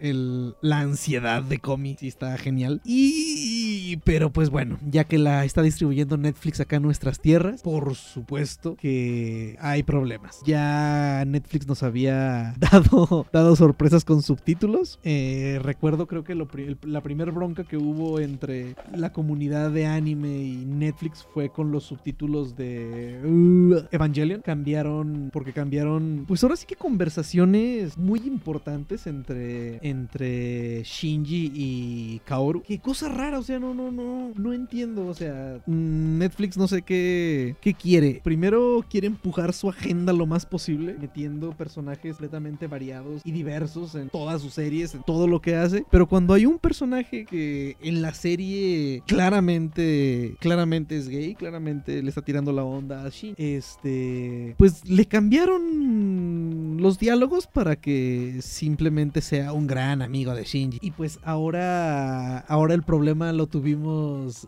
el, 0.00 0.54
la 0.60 0.80
ansiedad 0.80 1.42
de 1.42 1.60
Comi. 1.60 1.96
Sí, 1.98 2.08
está 2.08 2.36
genial. 2.36 2.82
Y 2.84 4.01
pero 4.04 4.30
pues 4.30 4.50
bueno, 4.50 4.78
ya 4.90 5.04
que 5.04 5.18
la 5.18 5.44
está 5.44 5.62
distribuyendo 5.62 6.16
Netflix 6.16 6.60
acá 6.60 6.76
en 6.76 6.82
nuestras 6.82 7.20
tierras, 7.20 7.62
por 7.62 7.94
supuesto 7.94 8.76
que 8.76 9.56
hay 9.60 9.82
problemas. 9.82 10.40
Ya 10.44 11.24
Netflix 11.26 11.66
nos 11.66 11.82
había 11.82 12.54
dado, 12.58 13.26
dado 13.32 13.56
sorpresas 13.56 14.04
con 14.04 14.22
subtítulos. 14.22 14.98
Eh, 15.04 15.60
recuerdo, 15.62 16.06
creo 16.06 16.24
que 16.24 16.34
la 16.34 17.00
primera 17.00 17.30
bronca 17.30 17.64
que 17.64 17.76
hubo 17.76 18.18
entre 18.20 18.74
la 18.94 19.12
comunidad 19.12 19.70
de 19.70 19.86
anime 19.86 20.42
y 20.42 20.64
Netflix 20.64 21.26
fue 21.32 21.50
con 21.50 21.70
los 21.70 21.84
subtítulos 21.84 22.56
de 22.56 23.20
uh, 23.24 23.86
Evangelion. 23.94 24.42
Cambiaron, 24.42 25.30
porque 25.32 25.52
cambiaron, 25.52 26.24
pues 26.26 26.42
ahora 26.42 26.56
sí 26.56 26.66
que 26.66 26.76
conversaciones 26.76 27.96
muy 27.98 28.20
importantes 28.20 29.06
entre, 29.06 29.78
entre 29.88 30.82
Shinji 30.82 31.52
y 31.54 32.20
Kaoru. 32.24 32.62
Qué 32.62 32.80
cosa 32.80 33.08
rara, 33.08 33.38
o 33.38 33.42
sea, 33.42 33.58
no, 33.58 33.74
no, 33.74 33.91
no, 33.92 34.32
no 34.34 34.52
entiendo. 34.52 35.06
O 35.06 35.14
sea, 35.14 35.60
mm, 35.66 36.18
Netflix 36.18 36.56
no 36.56 36.68
sé 36.68 36.82
qué, 36.82 37.56
qué 37.60 37.74
quiere. 37.74 38.20
Primero 38.24 38.84
quiere 38.88 39.06
empujar 39.06 39.52
su 39.52 39.68
agenda 39.68 40.12
lo 40.12 40.26
más 40.26 40.46
posible, 40.46 40.96
metiendo 41.00 41.52
personajes 41.52 42.12
completamente 42.12 42.66
variados 42.66 43.22
y 43.24 43.32
diversos 43.32 43.94
en 43.94 44.08
todas 44.08 44.42
sus 44.42 44.54
series, 44.54 44.94
en 44.94 45.02
todo 45.02 45.26
lo 45.26 45.40
que 45.40 45.56
hace. 45.56 45.84
Pero 45.90 46.06
cuando 46.06 46.34
hay 46.34 46.46
un 46.46 46.58
personaje 46.58 47.24
que 47.24 47.76
en 47.80 48.02
la 48.02 48.14
serie 48.14 49.02
claramente, 49.06 50.36
claramente 50.40 50.96
es 50.96 51.08
gay, 51.08 51.34
claramente 51.34 52.02
le 52.02 52.08
está 52.08 52.22
tirando 52.22 52.52
la 52.52 52.64
onda 52.64 53.04
a 53.04 53.08
Shin, 53.08 53.34
este, 53.36 54.54
pues 54.58 54.88
le 54.88 55.06
cambiaron 55.06 56.78
los 56.80 56.98
diálogos 56.98 57.46
para 57.46 57.76
que 57.76 58.38
simplemente 58.40 59.20
sea 59.20 59.52
un 59.52 59.66
gran 59.66 60.02
amigo 60.02 60.34
de 60.34 60.44
Shinji. 60.44 60.78
Y 60.80 60.92
pues 60.92 61.18
ahora, 61.24 62.38
ahora 62.38 62.74
el 62.74 62.82
problema 62.82 63.32
lo 63.32 63.46
tuvimos 63.46 63.81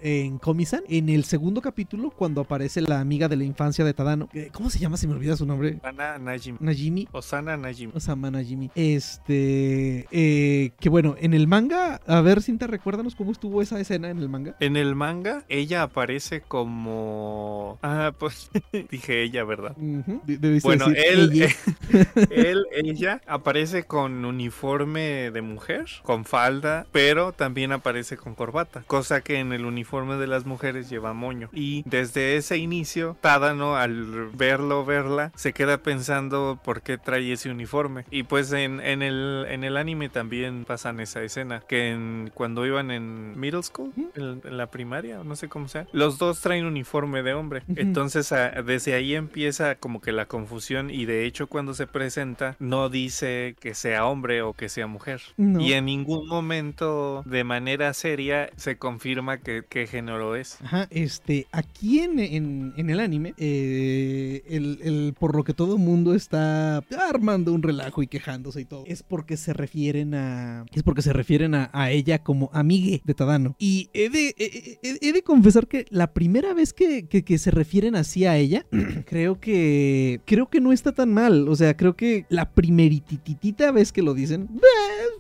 en 0.00 0.38
Komi-san. 0.38 0.82
En 0.88 1.08
el 1.08 1.24
segundo 1.24 1.60
capítulo, 1.60 2.10
cuando 2.10 2.40
aparece 2.40 2.80
la 2.82 3.00
amiga 3.00 3.28
de 3.28 3.36
la 3.36 3.44
infancia 3.44 3.84
de 3.84 3.94
Tadano. 3.94 4.28
¿Cómo 4.52 4.70
se 4.70 4.78
llama? 4.78 4.96
Se 4.96 5.06
me 5.06 5.14
olvida 5.14 5.36
su 5.36 5.46
nombre. 5.46 5.78
Sana 5.82 6.18
Najim. 6.18 6.56
Najimi. 6.60 7.08
Osana 7.12 7.56
Najim. 7.56 7.90
Osama 7.94 8.30
Najimi. 8.30 8.70
Este. 8.74 10.06
eh, 10.10 10.70
que 10.80 10.88
bueno, 10.88 11.16
en 11.18 11.34
el 11.34 11.46
manga. 11.46 12.00
A 12.06 12.20
ver, 12.20 12.42
Cinta, 12.42 12.66
recuérdanos 12.66 13.14
cómo 13.14 13.32
estuvo 13.32 13.62
esa 13.62 13.80
escena 13.80 14.10
en 14.10 14.18
el 14.18 14.28
manga. 14.28 14.56
En 14.60 14.76
el 14.76 14.94
manga, 14.94 15.44
ella 15.48 15.82
aparece 15.82 16.40
como. 16.42 17.78
Ah, 17.82 18.12
pues 18.18 18.50
dije 18.90 19.22
ella, 19.22 19.44
¿verdad? 19.44 19.76
De- 19.76 20.60
Bueno, 20.62 20.88
decir 20.88 21.04
él, 21.06 21.30
ella. 21.32 21.48
él, 22.30 22.64
ella 22.72 23.20
aparece 23.26 23.84
con 23.84 24.24
uniforme 24.24 25.30
de 25.30 25.42
mujer, 25.42 25.86
con 26.02 26.24
falda, 26.24 26.86
pero 26.92 27.32
también 27.32 27.72
aparece 27.72 28.16
con 28.16 28.34
corbata, 28.34 28.82
cosa 28.86 29.20
que 29.24 29.40
en 29.40 29.52
el 29.52 29.64
uniforme 29.64 30.14
de 30.16 30.28
las 30.28 30.46
mujeres 30.46 30.88
lleva 30.88 31.12
moño. 31.12 31.48
Y 31.52 31.82
desde 31.86 32.36
ese 32.36 32.58
inicio, 32.58 33.16
Tadano, 33.20 33.76
al 33.76 34.28
verlo, 34.34 34.84
verla, 34.84 35.32
se 35.34 35.52
queda 35.52 35.78
pensando 35.78 36.60
por 36.62 36.82
qué 36.82 36.98
trae 36.98 37.32
ese 37.32 37.50
uniforme. 37.50 38.04
Y 38.10 38.22
pues 38.22 38.52
en, 38.52 38.80
en 38.80 39.02
el, 39.02 39.46
en 39.48 39.64
el 39.64 39.76
anime 39.76 40.08
también 40.08 40.64
pasan 40.64 41.00
esa 41.00 41.22
escena, 41.22 41.60
que 41.66 41.90
en- 41.90 42.30
cuando 42.34 42.64
iban 42.66 42.90
en 42.90 43.38
middle 43.40 43.62
school, 43.62 43.92
en, 44.14 44.40
en 44.44 44.56
la 44.56 44.70
primaria, 44.70 45.22
no 45.24 45.34
sé 45.36 45.48
cómo 45.48 45.66
sea, 45.68 45.86
los 45.92 46.18
dos 46.18 46.40
traen 46.40 46.64
uniforme 46.66 47.22
de 47.22 47.34
hombre. 47.34 47.62
Entonces 47.74 48.30
a- 48.32 48.50
desde 48.62 48.94
ahí 48.94 49.14
empieza 49.14 49.74
como 49.76 50.00
que 50.00 50.12
la 50.12 50.26
confusión 50.26 50.90
y 50.90 51.06
de 51.06 51.24
hecho 51.24 51.46
cuando 51.48 51.74
se 51.74 51.86
presenta 51.86 52.04
presenta 52.04 52.54
no 52.58 52.90
dice 52.90 53.56
que 53.60 53.72
sea 53.74 54.04
hombre 54.04 54.42
o 54.42 54.52
que 54.52 54.68
sea 54.68 54.86
mujer. 54.86 55.22
No. 55.38 55.58
Y 55.58 55.72
en 55.72 55.86
ningún 55.86 56.28
momento 56.28 57.22
de 57.24 57.44
manera 57.44 57.94
seria 57.94 58.50
se 58.56 58.76
confirma 58.76 59.13
que, 59.42 59.62
qué 59.68 59.86
género 59.86 60.36
es. 60.36 60.58
Ajá, 60.62 60.88
este, 60.90 61.46
aquí 61.52 62.00
en, 62.00 62.18
en- 62.18 62.72
el 62.90 63.00
anime, 63.00 63.34
eh, 63.38 64.42
el, 64.48 64.78
el- 64.82 65.14
por 65.18 65.34
lo 65.36 65.44
que 65.44 65.54
todo 65.54 65.74
el 65.76 65.80
mundo 65.80 66.14
está 66.14 66.78
armando 67.08 67.52
un 67.52 67.62
relajo 67.62 68.02
y 68.02 68.06
quejándose 68.06 68.60
y 68.60 68.64
todo, 68.64 68.84
es 68.86 69.02
porque 69.02 69.36
se 69.36 69.52
refieren 69.52 70.14
a, 70.14 70.64
es 70.72 70.82
porque 70.82 71.02
se 71.02 71.12
refieren 71.12 71.54
a, 71.54 71.70
a 71.72 71.90
ella 71.90 72.18
como 72.22 72.50
amigue 72.52 73.02
de 73.04 73.14
Tadano. 73.14 73.56
Y 73.58 73.88
he 73.92 74.10
de, 74.10 74.34
he, 74.38 75.12
de 75.12 75.22
confesar 75.22 75.66
que 75.66 75.86
la 75.90 76.12
primera 76.12 76.54
vez 76.54 76.72
que, 76.72 77.06
que- 77.06 77.34
se 77.38 77.50
refieren 77.50 77.96
así 77.96 78.24
a 78.26 78.36
ella, 78.36 78.64
creo 79.06 79.40
que, 79.40 80.20
creo 80.24 80.48
que 80.48 80.60
no 80.60 80.72
está 80.72 80.92
tan 80.92 81.12
mal. 81.12 81.48
O 81.48 81.56
sea, 81.56 81.76
creo 81.76 81.96
que 81.96 82.26
la 82.28 82.50
primerititita 82.52 83.72
vez 83.72 83.92
que 83.92 84.02
lo 84.02 84.14
dicen, 84.14 84.48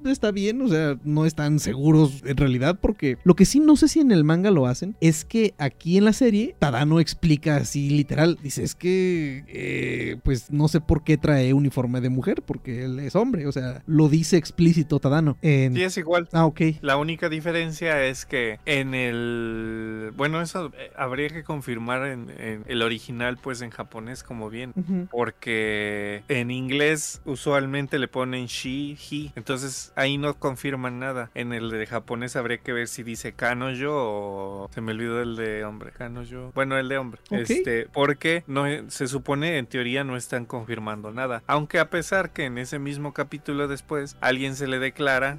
está 0.04 0.30
bien, 0.30 0.60
o 0.62 0.68
sea, 0.68 0.98
no 1.04 1.26
están 1.26 1.58
seguros 1.58 2.22
en 2.24 2.36
realidad, 2.36 2.78
porque 2.80 3.18
lo 3.24 3.34
que 3.34 3.44
sí 3.44 3.58
no 3.60 3.76
sé 3.86 3.94
si 3.94 4.00
en 4.00 4.10
el 4.12 4.24
manga 4.24 4.50
lo 4.50 4.66
hacen 4.66 4.96
es 5.00 5.24
que 5.24 5.54
aquí 5.58 5.98
en 5.98 6.04
la 6.04 6.12
serie 6.12 6.54
Tadano 6.58 7.00
explica 7.00 7.56
así 7.56 7.90
literal, 7.90 8.38
dice, 8.42 8.62
es 8.62 8.74
que, 8.74 9.44
eh, 9.48 10.16
pues 10.22 10.50
no 10.50 10.68
sé 10.68 10.80
por 10.80 11.04
qué 11.04 11.16
trae 11.18 11.52
uniforme 11.52 12.00
de 12.00 12.08
mujer, 12.10 12.42
porque 12.42 12.84
él 12.84 12.98
es 13.00 13.14
hombre, 13.16 13.46
o 13.46 13.52
sea, 13.52 13.82
lo 13.86 14.08
dice 14.08 14.36
explícito 14.36 14.98
Tadano. 15.00 15.36
En- 15.42 15.74
Sí, 15.74 15.82
es 15.82 15.96
igual. 15.98 16.28
Ah, 16.32 16.46
ok. 16.46 16.60
La 16.80 16.96
única 16.96 17.28
diferencia 17.28 18.04
es 18.04 18.24
que 18.26 18.58
en 18.66 18.94
el... 18.94 20.12
Bueno, 20.16 20.40
eso 20.40 20.72
habría 20.96 21.28
que 21.28 21.42
confirmar 21.44 22.06
en, 22.06 22.30
en 22.38 22.64
el 22.68 22.82
original, 22.82 23.38
pues 23.42 23.60
en 23.62 23.70
japonés 23.70 24.22
como 24.22 24.50
bien. 24.50 24.72
Porque 25.10 26.22
en 26.28 26.50
inglés 26.50 27.20
usualmente 27.24 27.98
le 27.98 28.08
ponen 28.08 28.46
she, 28.46 28.92
he. 29.10 29.30
Entonces 29.36 29.92
ahí 29.96 30.18
no 30.18 30.34
confirman 30.38 30.98
nada. 30.98 31.30
En 31.34 31.52
el 31.52 31.70
de 31.70 31.86
japonés 31.86 32.36
habría 32.36 32.58
que 32.58 32.72
ver 32.72 32.88
si 32.88 33.02
dice 33.02 33.32
kanoyo 33.74 33.92
o... 33.94 34.70
Se 34.72 34.80
me 34.80 34.92
olvidó 34.92 35.20
el 35.20 35.36
de 35.36 35.64
hombre. 35.64 35.92
Kanoyo. 35.92 36.52
Bueno, 36.54 36.78
el 36.78 36.88
de 36.88 36.98
hombre. 36.98 37.20
Este, 37.30 37.86
porque 37.92 38.44
no, 38.46 38.64
se 38.88 39.06
supone 39.06 39.58
en 39.58 39.66
teoría 39.66 40.04
no 40.04 40.16
están 40.16 40.46
confirmando 40.46 41.12
nada. 41.12 41.42
Aunque 41.46 41.78
a 41.78 41.90
pesar 41.90 42.32
que 42.32 42.44
en 42.44 42.58
ese 42.58 42.78
mismo 42.78 43.12
capítulo 43.12 43.68
después 43.68 44.16
alguien 44.20 44.56
se 44.56 44.66
le 44.66 44.78
declara 44.78 45.38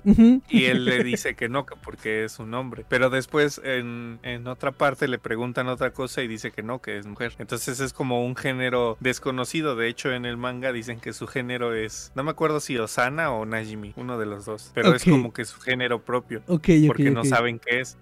y 0.50 0.66
él 0.66 0.86
le 0.86 1.04
dice 1.04 1.36
que 1.36 1.50
no, 1.50 1.66
que 1.66 1.76
porque 1.76 2.26
es 2.26 2.40
un 2.40 2.54
hombre. 2.54 2.86
Pero 2.90 3.10
después 3.10 3.62
en, 3.64 4.20
en 4.24 4.48
otra 4.48 4.72
parte 4.72 5.08
le 5.08 5.20
preguntan 5.20 5.68
otra 5.68 5.92
cosa 5.92 6.22
y 6.22 6.28
dice 6.28 6.52
que 6.52 6.64
no, 6.64 6.82
que 6.82 6.98
es 6.98 7.06
mujer. 7.06 7.34
Entonces 7.40 7.80
es 7.80 7.94
como 7.94 8.26
un 8.26 8.36
género 8.36 8.98
desconocido. 9.00 9.76
De 9.76 9.88
hecho, 9.88 10.12
en 10.12 10.26
el 10.26 10.38
manga 10.38 10.72
dicen 10.72 11.00
que 11.00 11.14
su 11.14 11.28
género 11.28 11.74
es, 11.74 12.12
no 12.16 12.24
me 12.24 12.32
acuerdo 12.32 12.60
si 12.60 12.78
Osana 12.78 13.32
o 13.32 13.46
Najimi, 13.46 13.94
uno 13.96 14.18
de 14.18 14.26
los 14.26 14.46
dos. 14.46 14.72
Pero 14.74 14.96
es 14.96 15.04
como 15.04 15.34
que 15.34 15.46
su 15.46 15.60
género 15.60 16.04
propio. 16.04 16.42
Ok, 16.48 16.70
ok, 16.70 16.88
Porque 16.88 17.12
no 17.12 17.26
saben 17.26 17.60
qué 17.60 17.82
es. 17.82 17.98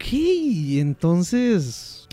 Entonces 0.79 2.07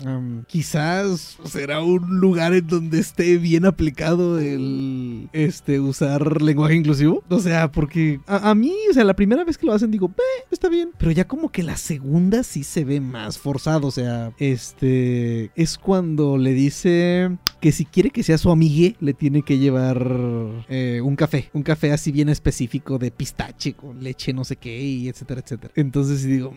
quizás 0.47 1.37
será 1.45 1.81
un 1.81 2.19
lugar 2.19 2.53
en 2.53 2.65
donde 2.67 2.99
esté 2.99 3.37
bien 3.37 3.65
aplicado 3.65 4.39
el 4.39 5.29
este 5.33 5.79
usar 5.79 6.41
lenguaje 6.41 6.75
inclusivo. 6.75 7.23
O 7.29 7.39
sea, 7.39 7.71
porque 7.71 8.19
a, 8.25 8.53
mí, 8.55 8.73
o 8.89 8.93
sea, 8.93 9.03
la 9.03 9.15
primera 9.15 9.43
vez 9.43 9.57
que 9.57 9.65
lo 9.65 9.73
hacen 9.73 9.91
digo, 9.91 10.11
"Eh, 10.17 10.45
está 10.49 10.69
bien. 10.69 10.91
Pero 10.97 11.11
ya 11.11 11.27
como 11.27 11.51
que 11.51 11.63
la 11.63 11.77
segunda 11.77 12.43
sí 12.43 12.63
se 12.63 12.83
ve 12.83 12.99
más 12.99 13.37
forzado. 13.37 13.87
O 13.87 13.91
sea, 13.91 14.33
este 14.39 15.51
es 15.55 15.77
cuando 15.77 16.37
le 16.37 16.53
dice 16.53 17.37
que 17.61 17.71
si 17.71 17.85
quiere 17.85 18.09
que 18.09 18.23
sea 18.23 18.39
su 18.39 18.51
amigue, 18.51 18.95
le 18.99 19.13
tiene 19.13 19.43
que 19.43 19.59
llevar 19.59 20.05
eh, 20.67 20.99
un 21.01 21.15
café. 21.15 21.49
Un 21.53 21.61
café 21.61 21.91
así 21.91 22.11
bien 22.11 22.27
específico 22.27 22.97
de 22.97 23.11
pistache 23.11 23.73
con 23.73 24.03
leche, 24.03 24.33
no 24.33 24.43
sé 24.43 24.55
qué, 24.55 24.81
y 24.81 25.07
etcétera, 25.07 25.41
etcétera. 25.41 25.71
Entonces 25.75 26.23
digo, 26.23 26.53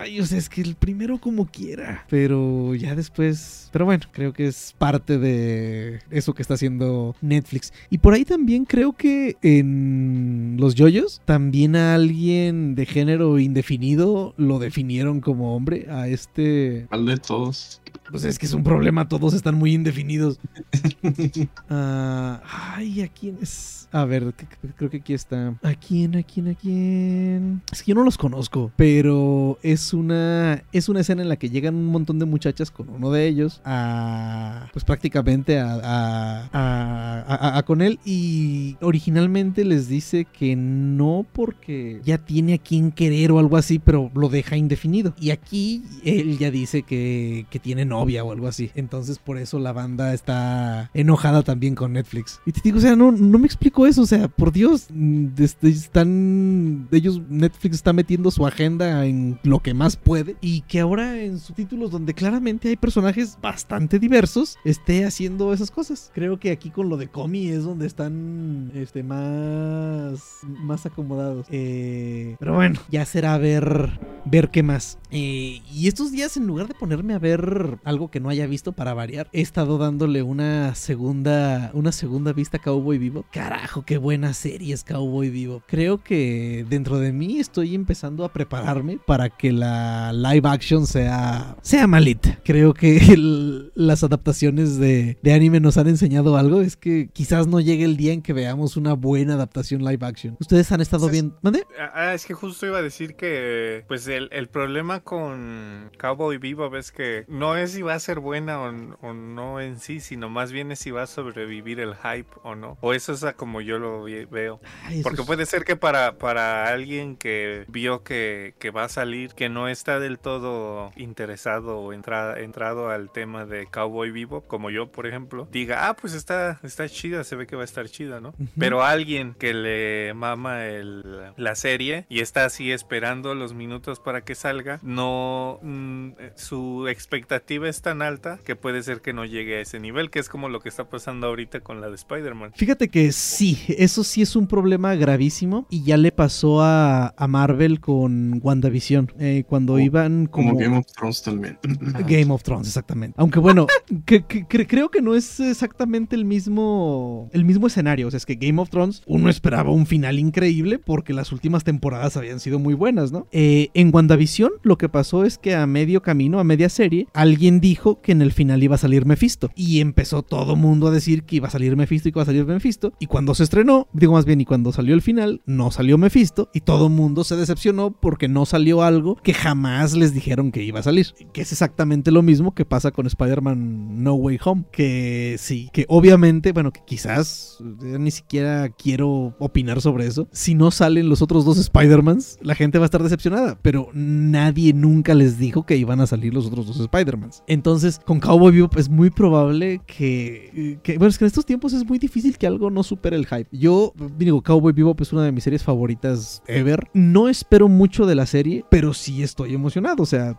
ay, 0.00 0.20
o 0.20 0.26
sea, 0.26 0.38
es 0.38 0.48
que 0.48 0.60
el 0.60 0.74
primero 0.74 1.18
como 1.18 1.46
quiera. 1.46 2.04
Pero 2.10 2.74
ya 2.74 2.96
después. 2.96 3.70
Pero 3.72 3.84
bueno, 3.84 4.04
creo 4.12 4.32
que 4.32 4.48
es 4.48 4.74
parte 4.76 5.18
de 5.18 6.00
eso 6.10 6.34
que 6.34 6.42
está 6.42 6.54
haciendo 6.54 7.14
Netflix. 7.20 7.72
Y 7.88 7.98
por 7.98 8.14
ahí 8.14 8.24
también 8.24 8.64
creo 8.64 8.94
que 8.94 9.36
en 9.42 10.56
los 10.58 10.74
yoyos, 10.74 11.22
también 11.24 11.76
a 11.76 11.94
alguien 11.94 12.74
de 12.74 12.84
género 12.84 13.38
indefinido 13.38 14.34
lo 14.36 14.58
definieron 14.58 15.20
como 15.20 15.54
hombre. 15.54 15.86
A 15.88 16.08
este. 16.08 16.86
¿Cuál 16.88 17.06
de 17.06 17.16
todos? 17.18 17.81
Pues 18.10 18.24
es 18.24 18.38
que 18.38 18.46
es 18.46 18.52
un 18.52 18.62
problema, 18.62 19.08
todos 19.08 19.34
están 19.34 19.54
muy 19.56 19.74
indefinidos. 19.74 20.38
Ah, 21.68 22.42
ay, 22.76 23.02
¿a 23.02 23.08
quién 23.08 23.38
es? 23.40 23.81
A 23.94 24.04
ver, 24.06 24.32
creo 24.76 24.88
que 24.90 24.96
aquí 24.96 25.12
está. 25.12 25.54
¿A 25.62 25.74
quién, 25.74 26.16
a 26.16 26.22
quién, 26.22 26.48
a 26.48 26.54
quién? 26.54 27.60
Es 27.70 27.82
que 27.82 27.90
yo 27.90 27.94
no 27.94 28.04
los 28.04 28.16
conozco, 28.16 28.72
pero 28.76 29.58
es 29.62 29.92
una, 29.92 30.64
es 30.72 30.88
una 30.88 31.00
escena 31.00 31.20
en 31.20 31.28
la 31.28 31.36
que 31.36 31.50
llegan 31.50 31.74
un 31.74 31.86
montón 31.86 32.18
de 32.18 32.24
muchachas 32.24 32.70
con 32.70 32.88
uno 32.88 33.10
de 33.10 33.26
ellos 33.28 33.60
a, 33.66 34.68
pues 34.72 34.84
prácticamente 34.84 35.58
a, 35.60 35.74
a, 35.74 36.48
a- 36.52 37.22
a- 37.22 37.58
a- 37.58 37.62
con 37.64 37.82
él 37.82 37.98
y 38.04 38.76
originalmente 38.80 39.64
les 39.64 39.88
dice 39.88 40.24
que 40.24 40.56
no 40.56 41.26
porque 41.32 42.00
ya 42.02 42.16
tiene 42.18 42.54
a 42.54 42.58
quien 42.58 42.92
querer 42.92 43.30
o 43.32 43.38
algo 43.38 43.56
así, 43.58 43.78
pero 43.78 44.10
lo 44.14 44.28
deja 44.30 44.56
indefinido. 44.56 45.14
Y 45.20 45.30
aquí 45.30 45.82
él 46.02 46.38
ya 46.38 46.50
dice 46.50 46.82
que, 46.82 47.44
que 47.50 47.58
tiene 47.58 47.84
novia 47.84 48.24
o 48.24 48.32
algo 48.32 48.48
así. 48.48 48.70
Entonces 48.74 49.18
por 49.18 49.36
eso 49.36 49.58
la 49.58 49.72
banda 49.72 50.14
está 50.14 50.90
enojada 50.94 51.42
también 51.42 51.74
con 51.74 51.92
Netflix. 51.92 52.40
Y 52.46 52.52
te 52.52 52.60
digo, 52.64 52.78
o 52.78 52.80
sea, 52.80 52.96
no, 52.96 53.12
no 53.12 53.38
me 53.38 53.46
explico 53.46 53.81
eso. 53.86 54.02
O 54.02 54.06
sea, 54.06 54.28
por 54.28 54.52
Dios, 54.52 54.86
mm, 54.90 55.28
este, 55.38 55.68
están... 55.68 56.88
Ellos, 56.90 57.20
Netflix 57.28 57.76
está 57.76 57.92
metiendo 57.92 58.30
su 58.30 58.46
agenda 58.46 59.06
en 59.06 59.38
lo 59.42 59.60
que 59.60 59.74
más 59.74 59.96
puede. 59.96 60.36
Y 60.40 60.62
que 60.62 60.80
ahora 60.80 61.20
en 61.20 61.38
subtítulos 61.38 61.90
donde 61.90 62.14
claramente 62.14 62.68
hay 62.68 62.76
personajes 62.76 63.38
bastante 63.40 63.98
diversos, 63.98 64.58
esté 64.64 65.04
haciendo 65.04 65.52
esas 65.52 65.70
cosas. 65.70 66.10
Creo 66.14 66.38
que 66.38 66.50
aquí 66.50 66.70
con 66.70 66.88
lo 66.88 66.96
de 66.96 67.08
Comi 67.08 67.48
es 67.48 67.64
donde 67.64 67.86
están 67.86 68.70
este, 68.74 69.02
más, 69.02 70.40
más 70.46 70.86
acomodados. 70.86 71.46
Eh, 71.50 72.36
pero 72.38 72.54
bueno, 72.54 72.80
ya 72.90 73.04
será 73.04 73.38
ver, 73.38 73.98
ver 74.24 74.50
qué 74.50 74.62
más. 74.62 74.98
Eh, 75.10 75.60
y 75.72 75.88
estos 75.88 76.12
días, 76.12 76.36
en 76.36 76.46
lugar 76.46 76.68
de 76.68 76.74
ponerme 76.74 77.14
a 77.14 77.18
ver 77.18 77.78
algo 77.84 78.10
que 78.10 78.20
no 78.20 78.28
haya 78.28 78.46
visto 78.46 78.72
para 78.72 78.94
variar, 78.94 79.28
he 79.32 79.40
estado 79.40 79.78
dándole 79.78 80.22
una 80.22 80.74
segunda, 80.74 81.70
una 81.74 81.92
segunda 81.92 82.32
vista 82.32 82.58
a 82.58 82.60
Cowboy 82.60 82.98
Vivo. 82.98 83.24
Carajo, 83.30 83.71
qué 83.80 83.96
buena 83.96 84.34
serie 84.34 84.74
es 84.74 84.84
Cowboy 84.84 85.30
Vivo. 85.30 85.62
Creo 85.66 86.04
que 86.04 86.66
dentro 86.68 86.98
de 86.98 87.12
mí 87.12 87.38
estoy 87.40 87.74
empezando 87.74 88.24
a 88.26 88.32
prepararme 88.32 88.98
para 89.06 89.30
que 89.30 89.52
la 89.52 90.12
live 90.12 90.46
action 90.48 90.86
sea, 90.86 91.56
sea 91.62 91.86
malita. 91.86 92.38
Creo 92.44 92.74
que 92.74 92.98
el- 92.98 93.72
las 93.74 94.04
adaptaciones 94.04 94.76
de, 94.78 95.16
de 95.22 95.32
anime 95.32 95.60
nos 95.60 95.78
han 95.78 95.88
enseñado 95.88 96.36
algo. 96.36 96.60
Es 96.60 96.76
que 96.76 97.08
quizás 97.12 97.46
no 97.46 97.60
llegue 97.60 97.84
el 97.84 97.96
día 97.96 98.12
en 98.12 98.20
que 98.20 98.34
veamos 98.34 98.76
una 98.76 98.92
buena 98.92 99.34
adaptación 99.34 99.82
live 99.84 100.04
action. 100.06 100.36
Ustedes 100.40 100.70
han 100.72 100.82
estado 100.82 101.04
Pues 101.06 101.14
es- 101.14 101.22
viendo. 101.22 101.38
¿Mande? 101.40 101.64
Ah, 101.94 102.12
es 102.12 102.26
que 102.26 102.34
justo 102.34 102.66
iba 102.66 102.78
a 102.78 102.82
decir 102.82 103.14
que, 103.14 103.84
pues, 103.88 104.06
el, 104.08 104.28
el 104.32 104.48
problema 104.48 105.00
con 105.00 105.90
Cowboy 105.98 106.36
Bebop 106.36 106.74
es 106.74 106.92
que 106.92 107.24
no 107.28 107.56
es 107.56 107.72
si 107.72 107.80
va 107.82 107.94
a 107.94 108.00
ser 108.00 108.20
buena 108.20 108.60
o, 108.60 108.68
o 109.00 109.12
no 109.14 109.60
en 109.60 109.78
sí, 109.80 110.00
sino 110.00 110.28
más 110.28 110.52
bien 110.52 110.72
es 110.72 110.80
si 110.80 110.90
va 110.90 111.04
a 111.04 111.06
sobrevivir 111.06 111.80
el 111.80 111.94
hype 111.94 112.28
o 112.42 112.54
no. 112.54 112.76
O 112.82 112.92
eso 112.92 113.12
es 113.12 113.24
como 113.36 113.61
yo 113.62 113.78
lo 113.78 114.02
veo. 114.04 114.60
Ay, 114.84 115.02
Porque 115.02 115.22
es- 115.22 115.26
puede 115.26 115.46
ser 115.46 115.64
que 115.64 115.76
para, 115.76 116.18
para 116.18 116.68
alguien 116.68 117.16
que 117.16 117.64
vio 117.68 118.02
que, 118.04 118.54
que 118.58 118.70
va 118.70 118.84
a 118.84 118.88
salir, 118.88 119.32
que 119.34 119.48
no 119.48 119.68
está 119.68 119.98
del 119.98 120.18
todo 120.18 120.92
interesado 120.96 121.78
o 121.78 121.92
entra- 121.92 122.38
entrado 122.40 122.90
al 122.90 123.10
tema 123.10 123.46
de 123.46 123.66
Cowboy 123.66 124.10
Bebop, 124.10 124.46
como 124.46 124.70
yo, 124.70 124.90
por 124.92 125.06
ejemplo, 125.06 125.48
diga, 125.50 125.88
ah, 125.88 125.94
pues 125.96 126.14
está, 126.14 126.60
está 126.62 126.88
chida, 126.88 127.24
se 127.24 127.36
ve 127.36 127.46
que 127.46 127.56
va 127.56 127.62
a 127.62 127.64
estar 127.64 127.88
chida, 127.88 128.20
¿no? 128.20 128.34
Pero 128.58 128.82
alguien 128.82 129.34
que 129.38 129.54
le 129.54 130.12
mama 130.14 130.66
el, 130.66 131.02
la 131.36 131.54
serie 131.54 132.06
y 132.08 132.20
está 132.20 132.44
así 132.44 132.72
esperando 132.72 133.34
los 133.34 133.54
minutos 133.54 134.00
para 134.00 134.22
que 134.22 134.34
salga, 134.34 134.78
no, 134.82 135.58
mm, 135.62 136.10
su 136.36 136.88
expectativa 136.88 137.68
es 137.68 137.82
tan 137.82 138.02
alta 138.02 138.38
que 138.44 138.56
puede 138.56 138.82
ser 138.82 139.00
que 139.00 139.12
no 139.12 139.24
llegue 139.24 139.56
a 139.58 139.60
ese 139.60 139.80
nivel, 139.80 140.10
que 140.10 140.18
es 140.18 140.28
como 140.28 140.48
lo 140.48 140.60
que 140.60 140.68
está 140.68 140.84
pasando 140.88 141.26
ahorita 141.26 141.60
con 141.60 141.80
la 141.80 141.88
de 141.88 141.94
Spider-Man. 141.94 142.52
Fíjate 142.54 142.88
que 142.88 143.12
sí, 143.12 143.41
eso 143.68 144.04
sí 144.04 144.22
es 144.22 144.36
un 144.36 144.46
problema 144.46 144.94
gravísimo 144.94 145.66
y 145.70 145.82
ya 145.84 145.96
le 145.96 146.12
pasó 146.12 146.62
a, 146.62 147.14
a 147.16 147.26
Marvel 147.28 147.80
con 147.80 148.40
WandaVision, 148.42 149.12
eh, 149.18 149.44
cuando 149.48 149.74
Oh, 149.74 149.78
iban 149.78 150.26
como... 150.26 150.50
Como 150.50 150.60
Game 150.60 150.76
of 150.76 150.86
Thrones 150.86 151.22
también. 151.22 151.58
Game 152.06 152.30
of 152.32 152.42
Thrones, 152.42 152.66
exactamente. 152.68 153.14
Aunque 153.18 153.38
Bueno, 153.38 153.66
que- 154.06 154.24
que- 154.24 154.46
creo 154.66 154.90
que 154.90 155.00
no 155.02 155.14
es 155.14 155.40
exactamente 155.40 156.14
el 156.16 156.24
mismo, 156.24 157.28
el 157.32 157.44
mismo 157.44 157.66
escenario. 157.66 158.06
O 158.08 158.10
sea, 158.10 158.18
es 158.18 158.26
que 158.26 158.34
Game 158.34 158.60
of 158.60 158.70
Thrones, 158.70 159.02
uno 159.06 159.28
esperaba 159.30 159.70
un 159.70 159.86
final 159.86 160.18
increíble 160.18 160.78
porque 160.78 161.12
las 161.14 161.32
últimas 161.32 161.64
temporadas 161.64 162.16
habían 162.16 162.40
sido 162.40 162.58
muy 162.58 162.74
buenas, 162.74 163.12
¿no? 163.12 163.26
Eh, 163.32 163.68
en 163.74 163.90
WandaVision, 163.94 164.50
lo 164.62 164.76
que 164.78 164.88
pasó 164.88 165.24
es 165.24 165.38
que 165.38 165.54
a 165.54 165.66
medio 165.66 166.02
camino, 166.02 166.38
a 166.38 166.44
media 166.44 166.68
serie, 166.68 167.06
alguien 167.14 167.60
dijo 167.60 168.00
que 168.00 168.12
en 168.12 168.22
el 168.22 168.32
final 168.32 168.62
iba 168.62 168.74
a 168.74 168.78
salir 168.78 169.06
Mephisto. 169.06 169.50
Y 169.54 169.80
empezó 169.80 170.22
todo 170.22 170.56
mundo 170.56 170.88
a 170.88 170.90
decir 170.90 171.22
que 171.24 171.36
iba 171.36 171.48
a 171.48 171.50
salir 171.50 171.76
Mephisto 171.76 172.08
y 172.08 172.12
que 172.12 172.18
iba 172.18 172.22
a 172.22 172.26
salir 172.26 172.44
Mephisto. 172.44 172.92
Y 172.98 173.06
cuando 173.06 173.31
se 173.34 173.44
estrenó, 173.44 173.88
digo 173.92 174.12
más 174.12 174.24
bien, 174.24 174.40
y 174.40 174.44
cuando 174.44 174.72
salió 174.72 174.94
el 174.94 175.02
final, 175.02 175.40
no 175.46 175.70
salió 175.70 175.98
Mephisto. 175.98 176.50
Y 176.54 176.60
todo 176.60 176.88
mundo 176.88 177.24
se 177.24 177.36
decepcionó 177.36 177.90
porque 177.90 178.28
no 178.28 178.46
salió 178.46 178.82
algo 178.82 179.16
que 179.22 179.34
jamás 179.34 179.94
les 179.94 180.12
dijeron 180.14 180.52
que 180.52 180.62
iba 180.62 180.80
a 180.80 180.82
salir. 180.82 181.08
Que 181.32 181.42
es 181.42 181.52
exactamente 181.52 182.10
lo 182.10 182.22
mismo 182.22 182.54
que 182.54 182.64
pasa 182.64 182.90
con 182.90 183.06
Spider-Man 183.06 184.02
No 184.02 184.14
Way 184.14 184.38
Home. 184.44 184.64
Que 184.72 185.36
sí, 185.38 185.68
que 185.72 185.86
obviamente, 185.88 186.52
bueno, 186.52 186.72
que 186.72 186.80
quizás 186.84 187.58
eh, 187.82 187.96
ni 187.98 188.10
siquiera 188.10 188.68
quiero 188.70 189.34
opinar 189.38 189.80
sobre 189.80 190.06
eso. 190.06 190.28
Si 190.32 190.54
no 190.54 190.70
salen 190.70 191.08
los 191.08 191.22
otros 191.22 191.44
dos 191.44 191.58
Spider-Mans, 191.58 192.38
la 192.42 192.54
gente 192.54 192.78
va 192.78 192.84
a 192.84 192.86
estar 192.86 193.02
decepcionada. 193.02 193.58
Pero 193.62 193.88
nadie 193.94 194.72
nunca 194.72 195.14
les 195.14 195.38
dijo 195.38 195.64
que 195.66 195.76
iban 195.76 196.00
a 196.00 196.06
salir 196.06 196.34
los 196.34 196.46
otros 196.46 196.66
dos 196.66 196.78
Spider-Mans. 196.80 197.42
Entonces, 197.46 198.00
con 198.04 198.20
Cowboy 198.20 198.52
Bebop 198.52 198.76
es 198.76 198.88
muy 198.88 199.10
probable 199.10 199.80
que, 199.86 200.78
que- 200.82 200.98
Bueno, 200.98 201.10
es 201.10 201.18
que 201.18 201.24
en 201.24 201.28
estos 201.28 201.46
tiempos 201.46 201.72
es 201.72 201.86
muy 201.86 201.98
difícil 201.98 202.36
que 202.38 202.46
algo 202.46 202.70
no 202.70 202.82
supere 202.82 203.16
el 203.16 203.21
hype. 203.26 203.48
Yo, 203.52 203.92
digo, 204.18 204.42
Cowboy 204.42 204.72
Bebop 204.72 205.00
es 205.00 205.12
una 205.12 205.24
de 205.24 205.32
mis 205.32 205.44
series 205.44 205.62
favoritas 205.62 206.42
ever. 206.46 206.88
No 206.94 207.28
espero 207.28 207.68
mucho 207.68 208.06
de 208.06 208.14
la 208.14 208.26
serie, 208.26 208.64
pero 208.70 208.94
sí 208.94 209.22
estoy 209.22 209.54
emocionado. 209.54 210.02
O 210.02 210.06
sea, 210.06 210.38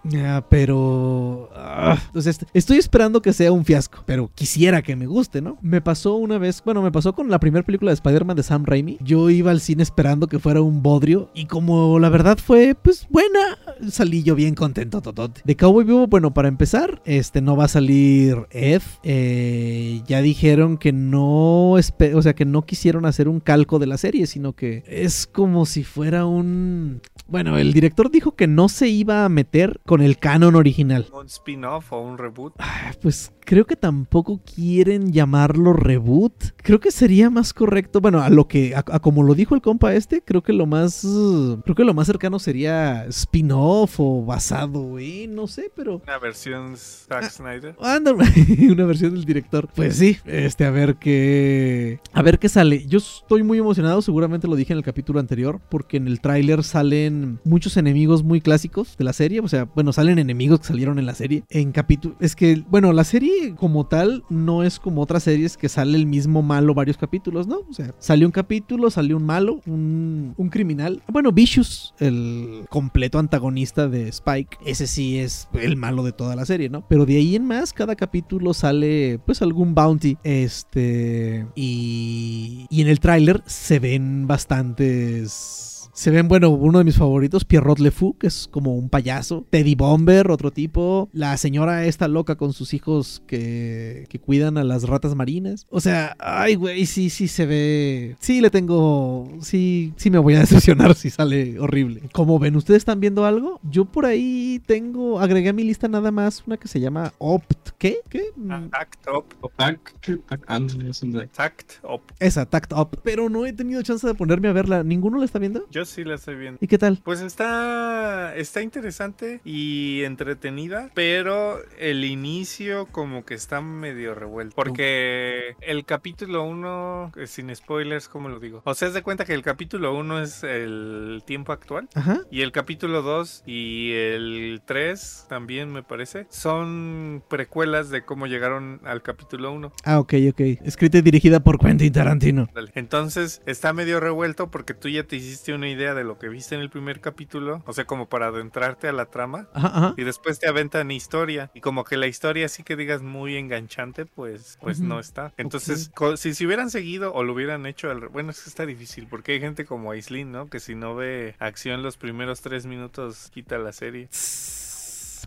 pero. 0.49 1.49
ah, 1.55 1.97
entonces, 2.07 2.39
estoy 2.53 2.77
esperando 2.77 3.21
que 3.21 3.33
sea 3.33 3.51
un 3.51 3.65
fiasco, 3.65 4.03
pero 4.05 4.31
quisiera 4.33 4.81
que 4.81 4.95
me 4.95 5.07
guste, 5.07 5.41
¿no? 5.41 5.57
Me 5.61 5.81
pasó 5.81 6.15
una 6.15 6.37
vez, 6.37 6.61
bueno, 6.63 6.81
me 6.81 6.91
pasó 6.91 7.13
con 7.13 7.29
la 7.29 7.39
primera 7.39 7.65
película 7.65 7.91
de 7.91 7.95
Spider-Man 7.95 8.35
de 8.35 8.43
Sam 8.43 8.65
Raimi. 8.65 8.97
Yo 9.01 9.29
iba 9.29 9.51
al 9.51 9.61
cine 9.61 9.83
esperando 9.83 10.27
que 10.27 10.39
fuera 10.39 10.61
un 10.61 10.81
bodrio 10.81 11.29
y 11.33 11.45
como 11.45 11.99
la 11.99 12.09
verdad 12.09 12.37
fue, 12.37 12.75
pues 12.75 13.07
buena, 13.09 13.57
salí 13.89 14.23
yo 14.23 14.35
bien 14.35 14.55
contento, 14.55 15.01
totote. 15.01 15.41
De 15.43 15.55
Cowboy 15.55 15.85
Vivo, 15.85 16.07
bueno, 16.07 16.33
para 16.33 16.47
empezar, 16.47 17.01
este 17.05 17.41
no 17.41 17.55
va 17.55 17.65
a 17.65 17.69
salir 17.69 18.47
Ed. 18.51 18.81
Eh, 19.03 20.01
ya 20.07 20.21
dijeron 20.21 20.77
que 20.77 20.91
no, 20.91 21.71
o 21.71 21.81
sea, 22.21 22.33
que 22.33 22.45
no 22.45 22.65
quisieron 22.73 23.05
hacer 23.05 23.27
un 23.27 23.39
calco 23.39 23.77
de 23.77 23.85
la 23.85 23.99
serie, 23.99 24.25
sino 24.25 24.53
que 24.53 24.83
es 24.87 25.27
como 25.27 25.67
si 25.67 25.83
fuera 25.83 26.25
un... 26.25 27.01
Bueno, 27.27 27.57
el 27.57 27.73
director 27.73 28.11
dijo 28.11 28.35
que 28.35 28.47
no 28.47 28.69
se 28.69 28.89
iba 28.89 29.25
a 29.25 29.29
meter 29.29 29.79
con 29.85 30.01
el 30.01 30.17
canon 30.17 30.55
original. 30.55 31.07
Un 31.13 31.27
spin-off 31.27 31.91
o 31.93 32.01
un 32.01 32.17
reboot. 32.17 32.53
Ah, 32.59 32.91
Pues 33.01 33.31
creo 33.45 33.65
que 33.65 33.75
tampoco 33.75 34.39
quieren 34.43 35.11
llamarlo 35.11 35.73
reboot. 35.73 36.33
Creo 36.57 36.79
que 36.79 36.91
sería 36.91 37.29
más 37.29 37.53
correcto, 37.53 38.01
bueno, 38.01 38.21
a 38.21 38.29
lo 38.29 38.47
que, 38.47 38.75
a, 38.75 38.79
a 38.79 38.99
como 38.99 39.23
lo 39.23 39.35
dijo 39.35 39.55
el 39.55 39.61
compa 39.61 39.93
este, 39.93 40.21
creo 40.21 40.41
que 40.43 40.53
lo 40.53 40.65
más, 40.65 41.03
uh, 41.03 41.59
creo 41.63 41.75
que 41.75 41.83
lo 41.83 41.93
más 41.93 42.07
cercano 42.07 42.39
sería 42.39 43.05
spin-off 43.05 43.99
o 43.99 44.23
basado, 44.23 44.99
eh, 44.99 45.27
no 45.29 45.47
sé, 45.47 45.71
pero 45.75 46.01
Una 46.05 46.19
versión 46.19 46.75
Zack 46.77 47.29
Snyder. 47.29 47.75
Anda, 47.81 48.13
una 48.69 48.85
versión 48.85 49.13
del 49.13 49.25
director. 49.25 49.69
Pues 49.75 49.97
sí, 49.97 50.17
este, 50.25 50.65
a 50.65 50.71
ver 50.71 50.95
qué. 50.95 51.99
A 52.13 52.21
ver 52.21 52.39
qué 52.39 52.49
sale. 52.49 52.85
Yo 52.85 52.99
estoy 52.99 53.43
muy 53.43 53.57
emocionado, 53.57 54.01
seguramente 54.01 54.47
lo 54.47 54.55
dije 54.55 54.73
en 54.73 54.77
el 54.77 54.83
capítulo 54.85 55.19
anterior, 55.19 55.59
porque 55.69 55.97
en 55.97 56.07
el 56.07 56.21
tráiler 56.21 56.63
salen 56.63 57.12
muchos 57.43 57.77
enemigos 57.77 58.23
muy 58.23 58.41
clásicos 58.41 58.97
de 58.97 59.03
la 59.03 59.13
serie. 59.13 59.39
O 59.39 59.47
sea, 59.47 59.65
bueno, 59.65 59.93
salen 59.93 60.19
enemigos 60.19 60.59
que 60.59 60.67
salieron 60.67 60.99
en 60.99 61.05
la 61.05 61.15
serie. 61.15 61.43
En 61.49 61.71
capítulo. 61.71 62.15
Es 62.19 62.35
que, 62.35 62.63
bueno, 62.69 62.93
la 62.93 63.03
serie 63.03 63.55
como 63.55 63.85
tal 63.85 64.23
no 64.29 64.63
es 64.63 64.79
como 64.79 65.01
otras 65.01 65.23
series 65.23 65.57
que 65.57 65.69
sale 65.69 65.97
el 65.97 66.05
mismo 66.05 66.41
malo 66.41 66.73
varios 66.73 66.97
capítulos, 66.97 67.47
¿no? 67.47 67.59
O 67.69 67.73
sea, 67.73 67.93
salió 67.99 68.27
un 68.27 68.31
capítulo, 68.31 68.89
salió 68.89 69.17
un 69.17 69.25
malo, 69.25 69.61
un, 69.65 70.33
un 70.37 70.49
criminal. 70.49 71.01
Bueno, 71.11 71.31
Vicious, 71.31 71.93
el 71.99 72.65
completo 72.69 73.19
antagonista 73.19 73.87
de 73.87 74.07
Spike, 74.09 74.57
ese 74.65 74.87
sí 74.87 75.17
es 75.17 75.47
el 75.53 75.75
malo 75.75 76.03
de 76.03 76.11
toda 76.11 76.35
la 76.35 76.45
serie, 76.45 76.69
¿no? 76.69 76.85
Pero 76.87 77.05
de 77.05 77.17
ahí 77.17 77.35
en 77.35 77.45
más, 77.45 77.73
cada 77.73 77.95
capítulo 77.95 78.53
sale 78.53 79.19
pues 79.25 79.41
algún 79.41 79.75
bounty. 79.75 80.17
Este. 80.23 81.47
Y. 81.55 82.65
Y 82.69 82.81
en 82.81 82.87
el 82.87 82.99
tráiler 82.99 83.43
se 83.45 83.79
ven 83.79 84.27
bastantes. 84.27 85.62
Se 85.93 86.09
ven, 86.09 86.27
bueno, 86.27 86.49
uno 86.49 86.79
de 86.79 86.83
mis 86.83 86.97
favoritos, 86.97 87.45
Pierrot 87.45 87.77
Le 87.77 87.91
Fou, 87.91 88.17
que 88.17 88.25
es 88.25 88.47
como 88.49 88.75
un 88.75 88.89
payaso. 88.89 89.45
Teddy 89.51 89.75
Bomber, 89.75 90.31
otro 90.31 90.49
tipo. 90.49 91.07
La 91.13 91.37
señora 91.37 91.85
esta 91.85 92.07
loca 92.07 92.35
con 92.35 92.51
sus 92.51 92.73
hijos 92.73 93.21
que, 93.27 94.07
que 94.09 94.17
cuidan 94.19 94.57
a 94.57 94.63
las 94.63 94.83
ratas 94.89 95.13
marinas. 95.15 95.67
O 95.69 95.79
sea, 95.79 96.15
ay, 96.17 96.55
güey, 96.55 96.87
sí, 96.87 97.11
sí 97.11 97.27
se 97.27 97.45
ve. 97.45 98.15
Sí, 98.19 98.41
le 98.41 98.49
tengo. 98.49 99.31
Sí, 99.41 99.93
sí 99.95 100.09
me 100.09 100.17
voy 100.17 100.33
a 100.33 100.39
decepcionar 100.41 100.95
si 100.95 101.11
sale 101.11 101.59
horrible. 101.59 102.01
Como 102.11 102.39
ven, 102.39 102.55
¿ustedes 102.55 102.79
están 102.79 102.99
viendo 102.99 103.23
algo? 103.25 103.59
Yo 103.69 103.85
por 103.85 104.07
ahí 104.07 104.59
tengo. 104.65 105.19
Agregué 105.19 105.49
a 105.49 105.53
mi 105.53 105.63
lista 105.63 105.87
nada 105.87 106.09
más 106.09 106.43
una 106.47 106.57
que 106.57 106.67
se 106.67 106.79
llama 106.79 107.13
Opt. 107.19 107.69
¿Qué? 107.77 107.97
¿Qué? 108.09 108.23
Tact 108.71 109.07
Up. 109.15 109.51
Tac, 109.57 109.93
tac, 110.27 110.41
ándale, 110.47 110.89
es 110.89 111.03
un- 111.03 111.27
Tact 111.35 111.73
Up. 111.83 112.01
Esa, 112.19 112.47
Tact 112.47 112.73
Up. 112.73 112.99
Pero 113.03 113.29
no 113.29 113.45
he 113.45 113.53
tenido 113.53 113.81
chance 113.83 114.07
de 114.07 114.15
ponerme 114.15 114.47
a 114.47 114.53
verla. 114.53 114.83
¿Ninguno 114.83 115.19
la 115.19 115.25
está 115.25 115.37
viendo? 115.37 115.67
Yo 115.69 115.82
sí 115.85 116.03
la 116.03 116.15
estoy 116.15 116.35
viendo. 116.35 116.59
¿Y 116.61 116.67
qué 116.67 116.77
tal? 116.77 116.99
Pues 117.03 117.21
está, 117.21 118.35
está 118.35 118.61
interesante 118.61 119.41
y 119.43 120.03
entretenida, 120.03 120.89
pero 120.93 121.59
el 121.79 122.05
inicio 122.05 122.87
como 122.87 123.25
que 123.25 123.33
está 123.33 123.61
medio 123.61 124.15
revuelto. 124.15 124.55
Porque 124.55 125.55
el 125.61 125.85
capítulo 125.85 126.43
1, 126.43 127.13
sin 127.25 127.55
spoilers, 127.55 128.07
¿cómo 128.07 128.29
lo 128.29 128.39
digo? 128.39 128.61
O 128.65 128.73
sea, 128.73 128.87
es 128.87 128.93
de 128.93 129.03
cuenta 129.03 129.25
que 129.25 129.33
el 129.33 129.43
capítulo 129.43 129.95
1 129.95 130.21
es 130.21 130.43
el 130.43 131.23
tiempo 131.25 131.51
actual. 131.51 131.87
Ajá. 131.93 132.21
Y 132.31 132.41
el 132.41 132.51
capítulo 132.51 133.01
2 133.01 133.43
y 133.45 133.91
el 133.93 134.61
3 134.65 135.25
también 135.29 135.71
me 135.71 135.83
parece 135.83 136.27
son 136.29 137.23
precuelas 137.27 137.89
de 137.89 138.03
cómo 138.03 138.27
llegaron 138.27 138.81
al 138.83 139.01
capítulo 139.01 139.51
1. 139.51 139.71
Ah, 139.83 139.99
ok, 139.99 140.13
ok. 140.29 140.39
Escrita 140.63 140.97
y 140.97 141.01
dirigida 141.01 141.41
por 141.41 141.59
Quentin 141.59 141.91
Tarantino. 141.91 142.49
Dale. 142.53 142.71
Entonces 142.75 143.41
está 143.45 143.73
medio 143.73 143.99
revuelto 143.99 144.49
porque 144.51 144.73
tú 144.73 144.89
ya 144.89 145.03
te 145.03 145.15
hiciste 145.15 145.53
una 145.53 145.69
idea 145.73 145.93
de 145.93 146.03
lo 146.03 146.17
que 146.17 146.29
viste 146.29 146.55
en 146.55 146.61
el 146.61 146.69
primer 146.69 147.01
capítulo, 147.01 147.61
o 147.65 147.73
sea, 147.73 147.85
como 147.85 148.07
para 148.07 148.27
adentrarte 148.27 148.87
a 148.87 148.93
la 148.93 149.07
trama. 149.07 149.47
Ajá, 149.53 149.67
ajá. 149.67 149.93
Y 149.97 150.03
después 150.03 150.39
te 150.39 150.47
aventan 150.47 150.91
historia. 150.91 151.51
Y 151.53 151.61
como 151.61 151.83
que 151.83 151.97
la 151.97 152.07
historia 152.07 152.47
sí 152.47 152.63
que 152.63 152.75
digas 152.75 153.01
muy 153.01 153.35
enganchante, 153.35 154.05
pues, 154.05 154.57
pues 154.61 154.79
no 154.79 154.99
está. 154.99 155.33
Entonces, 155.37 155.91
si 156.15 156.33
se 156.33 156.45
hubieran 156.45 156.69
seguido 156.69 157.13
o 157.13 157.23
lo 157.23 157.33
hubieran 157.33 157.65
hecho, 157.65 157.89
al 157.91 158.07
bueno, 158.07 158.31
es 158.31 158.41
que 158.41 158.49
está 158.49 158.65
difícil, 158.65 159.07
porque 159.09 159.33
hay 159.33 159.39
gente 159.39 159.65
como 159.65 159.91
Aislinn, 159.91 160.31
¿no? 160.31 160.49
Que 160.49 160.59
si 160.59 160.75
no 160.75 160.95
ve 160.95 161.35
acción 161.39 161.83
los 161.83 161.97
primeros 161.97 162.41
tres 162.41 162.65
minutos, 162.65 163.29
quita 163.33 163.57
la 163.57 163.71
serie. 163.71 164.09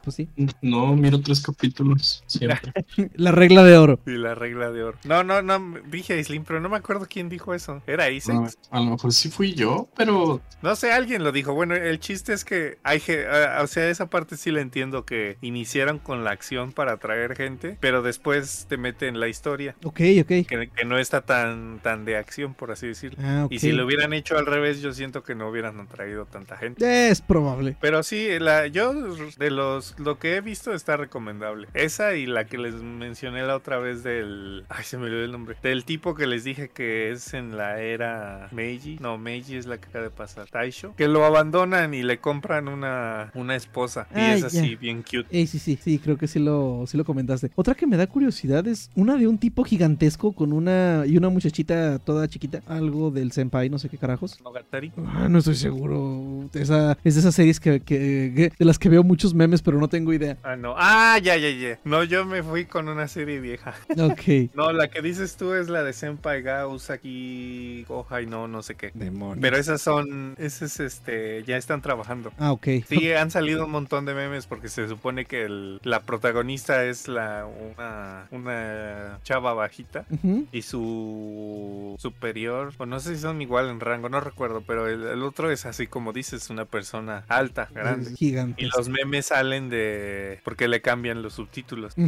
Pues 0.03 0.17
sí. 0.17 0.29
No, 0.63 0.95
miro 0.97 1.21
tres 1.21 1.41
capítulos 1.43 2.23
siempre. 2.27 2.73
La 3.15 3.33
regla 3.33 3.65
de 3.65 3.77
oro. 3.77 3.99
Y 4.07 4.13
la 4.13 4.35
regla 4.35 4.71
de 4.71 4.83
oro. 4.83 4.99
No, 5.05 5.25
no, 5.25 5.43
no, 5.43 5.75
dije 5.91 6.15
Aislinn, 6.15 6.45
pero 6.45 6.61
no 6.61 6.69
me 6.69 6.77
acuerdo 6.77 7.07
quién 7.09 7.29
dijo 7.29 7.55
eso. 7.55 7.83
¿Era 7.87 8.11
Isaac? 8.11 8.35
No, 8.37 8.47
a 8.71 8.81
lo 8.81 8.91
mejor 8.93 9.13
sí 9.13 9.31
fui 9.31 9.55
yo, 9.55 9.89
pero 9.97 10.41
No 10.63 10.77
sé, 10.77 10.93
alguien 10.93 11.23
lo 11.25 11.33
dijo. 11.33 11.53
Bueno, 11.55 11.75
el 11.75 11.99
chiste 12.01 12.33
es 12.33 12.45
que 12.45 12.79
hay, 12.83 13.01
ge- 13.01 13.27
ah, 13.27 13.61
o 13.63 13.67
sea, 13.67 13.89
esa 13.89 14.09
parte 14.11 14.37
sí 14.37 14.51
la 14.51 14.61
entiendo 14.61 15.05
que 15.05 15.37
iniciaron 15.41 15.99
con 15.99 16.25
la 16.25 16.31
acción 16.31 16.73
para 16.73 16.93
atraer 16.93 17.37
gente, 17.37 17.77
pero 17.81 18.03
después 18.03 18.67
te 18.69 18.77
meten 18.77 19.21
la 19.21 19.29
historia, 19.29 19.77
Ok, 19.85 20.01
ok. 20.21 20.27
que, 20.47 20.71
que 20.75 20.85
no 20.85 20.99
está 20.99 21.21
tan, 21.23 21.81
tan 21.83 22.05
de 22.05 22.17
acción, 22.17 22.55
por 22.55 22.71
así 22.71 22.87
decirlo. 22.87 23.19
Ah. 23.23 23.47
Y 23.51 23.59
si 23.59 23.73
lo 23.73 23.85
hubieran 23.85 24.13
hecho 24.13 24.37
al 24.39 24.47
revés, 24.47 24.81
yo 24.81 24.93
siento 24.93 25.23
que 25.23 25.35
no 25.35 25.49
hubieran 25.49 25.79
atraído 25.81 26.25
tanta 26.27 26.57
gente. 26.57 27.09
Es 27.11 27.21
probable. 27.21 27.77
Pero 27.81 28.03
sí, 28.03 28.29
la, 28.39 28.67
yo 28.67 28.93
de 29.39 29.51
los 29.51 29.86
lo 29.99 30.19
que 30.19 30.37
he 30.37 30.41
visto 30.41 30.73
está 30.73 30.97
recomendable. 30.97 31.69
Esa 31.75 32.15
y 32.17 32.27
la 32.27 32.45
que 32.47 32.59
les 32.59 32.75
mencioné 32.75 33.43
la 33.43 33.57
otra 33.57 33.79
vez 33.79 34.03
del... 34.03 34.65
Ay, 34.69 34.85
se 34.85 34.99
me 34.99 35.05
olvidó 35.05 35.25
el 35.25 35.33
nombre. 35.33 35.57
Del 35.63 35.85
tipo 35.85 36.15
que 36.15 36.27
les 36.27 36.45
dije 36.45 36.69
que 36.69 37.11
es 37.13 37.35
en 37.35 37.57
la 37.57 37.81
era 37.81 38.49
Meiji. 38.53 38.99
No, 39.01 39.19
Meiji 39.19 39.57
es 39.57 39.67
la 39.67 39.79
que 39.79 39.87
acaba 39.89 40.05
de 40.05 40.11
pasar. 40.11 40.49
Taisho. 40.49 40.95
Que 40.97 41.09
lo 41.09 41.25
abandonan 41.25 41.95
y 41.95 42.03
le 42.03 42.19
compran 42.19 42.69
una, 42.69 43.31
una 43.35 43.57
esposa. 43.57 44.09
Y 44.15 44.21
es 44.21 44.45
así, 44.45 44.77
bien 44.77 45.03
cute. 45.03 45.27
Eh, 45.31 45.47
sí, 45.47 45.59
sí, 45.59 45.79
sí, 45.83 45.99
creo 45.99 46.17
que 46.17 46.27
sí 46.27 46.39
lo, 46.39 46.85
sí 46.87 46.97
lo 46.97 47.05
comentaste. 47.05 47.51
Otra 47.55 47.75
que 47.75 47.87
me 47.87 47.97
da 47.97 48.07
curiosidad 48.07 48.67
es 48.67 48.91
una 48.95 49.17
de 49.17 49.27
un 49.27 49.39
tipo 49.39 49.65
gigantesco 49.65 50.33
con 50.33 50.53
una 50.53 51.05
y 51.07 51.17
una 51.17 51.29
muchachita 51.29 51.99
toda 51.99 52.29
chiquita. 52.29 52.61
Algo 52.67 53.11
del 53.11 53.33
senpai, 53.33 53.69
no 53.71 53.79
sé 53.79 53.89
qué 53.89 53.99
carajos. 53.99 54.41
Mogatari. 54.43 54.93
Ah, 55.07 55.29
no 55.29 55.39
estoy 55.39 55.55
seguro. 55.55 56.49
Esa, 56.55 56.97
es 57.05 57.15
de 57.15 57.21
esas 57.21 57.35
series 57.35 57.61
que, 57.61 57.81
que- 57.81 58.33
que- 58.35 58.53
de 58.59 58.65
las 58.65 58.79
que 58.79 58.89
veo 58.89 59.03
muchos 59.03 59.35
memes, 59.35 59.63
pero 59.63 59.76
pero 59.77 59.81
no 59.83 59.89
tengo 59.89 60.13
idea. 60.15 60.39
Ah, 60.43 60.57
no. 60.57 60.75
Ah, 60.79 61.19
ya, 61.23 61.37
ya, 61.37 61.51
ya. 61.51 61.79
No, 61.85 62.03
yo 62.03 62.25
me 62.25 62.43
fui 62.43 62.65
con 62.65 62.89
una 62.89 63.09
serie 63.09 63.41
vieja. 63.41 63.75
Ok. 63.99 64.51
No, 64.55 64.73
la 64.73 64.89
que 64.89 65.03
dices 65.03 65.37
tú 65.37 65.53
es 65.55 65.69
la 65.69 65.83
de 65.83 65.93
Senpai 65.93 66.41
ga 66.43 66.67
Usagi 66.67 67.85
Kohai, 67.89 68.27
no, 68.27 68.47
no 68.49 68.63
sé 68.63 68.75
qué. 68.77 68.91
Demonios. 68.95 69.39
Pero 69.41 69.57
esas 69.57 69.81
son, 69.83 70.35
esas 70.39 70.81
este, 70.81 71.43
ya 71.45 71.57
están 71.57 71.83
trabajando. 71.83 72.33
Ah, 72.39 72.53
ok. 72.53 72.67
Sí, 72.89 73.13
han 73.13 73.31
salido 73.31 73.65
un 73.65 73.71
montón 73.73 74.05
de 74.07 74.15
memes 74.15 74.47
porque 74.47 74.69
se 74.69 74.87
supone 74.89 75.25
que 75.25 75.43
el- 75.45 75.81
la 75.83 76.03
protagonista 76.03 76.85
es 76.85 77.09
la 77.09 77.47
una, 77.47 78.29
una 78.31 79.19
chava 79.25 79.53
bajita 79.55 80.05
y 80.53 80.63
su 80.63 81.97
superior, 81.99 82.73
o 82.79 82.87
no 82.87 83.01
sé 83.01 83.17
si 83.17 83.23
son 83.23 83.43
igual 83.43 83.69
en 83.69 83.81
rango, 83.81 84.09
no 84.09 84.21
recuerdo, 84.21 84.63
pero 84.67 84.87
el, 84.89 85.03
el 85.05 85.23
otro 85.23 85.51
es 85.51 85.67
así 85.67 85.87
como 85.87 86.13
dices, 86.13 86.51
una 86.51 86.65
persona 86.65 87.25
alta, 87.29 87.69
grande. 87.73 88.15
Gigante. 88.15 88.63
Y 88.63 88.67
los 88.67 88.89
memes 88.89 89.27
salen 89.27 89.66
de 89.71 90.41
porque 90.45 90.69
le 90.69 90.81
cambian 90.81 91.23
los 91.23 91.35
subtítulos. 91.35 91.95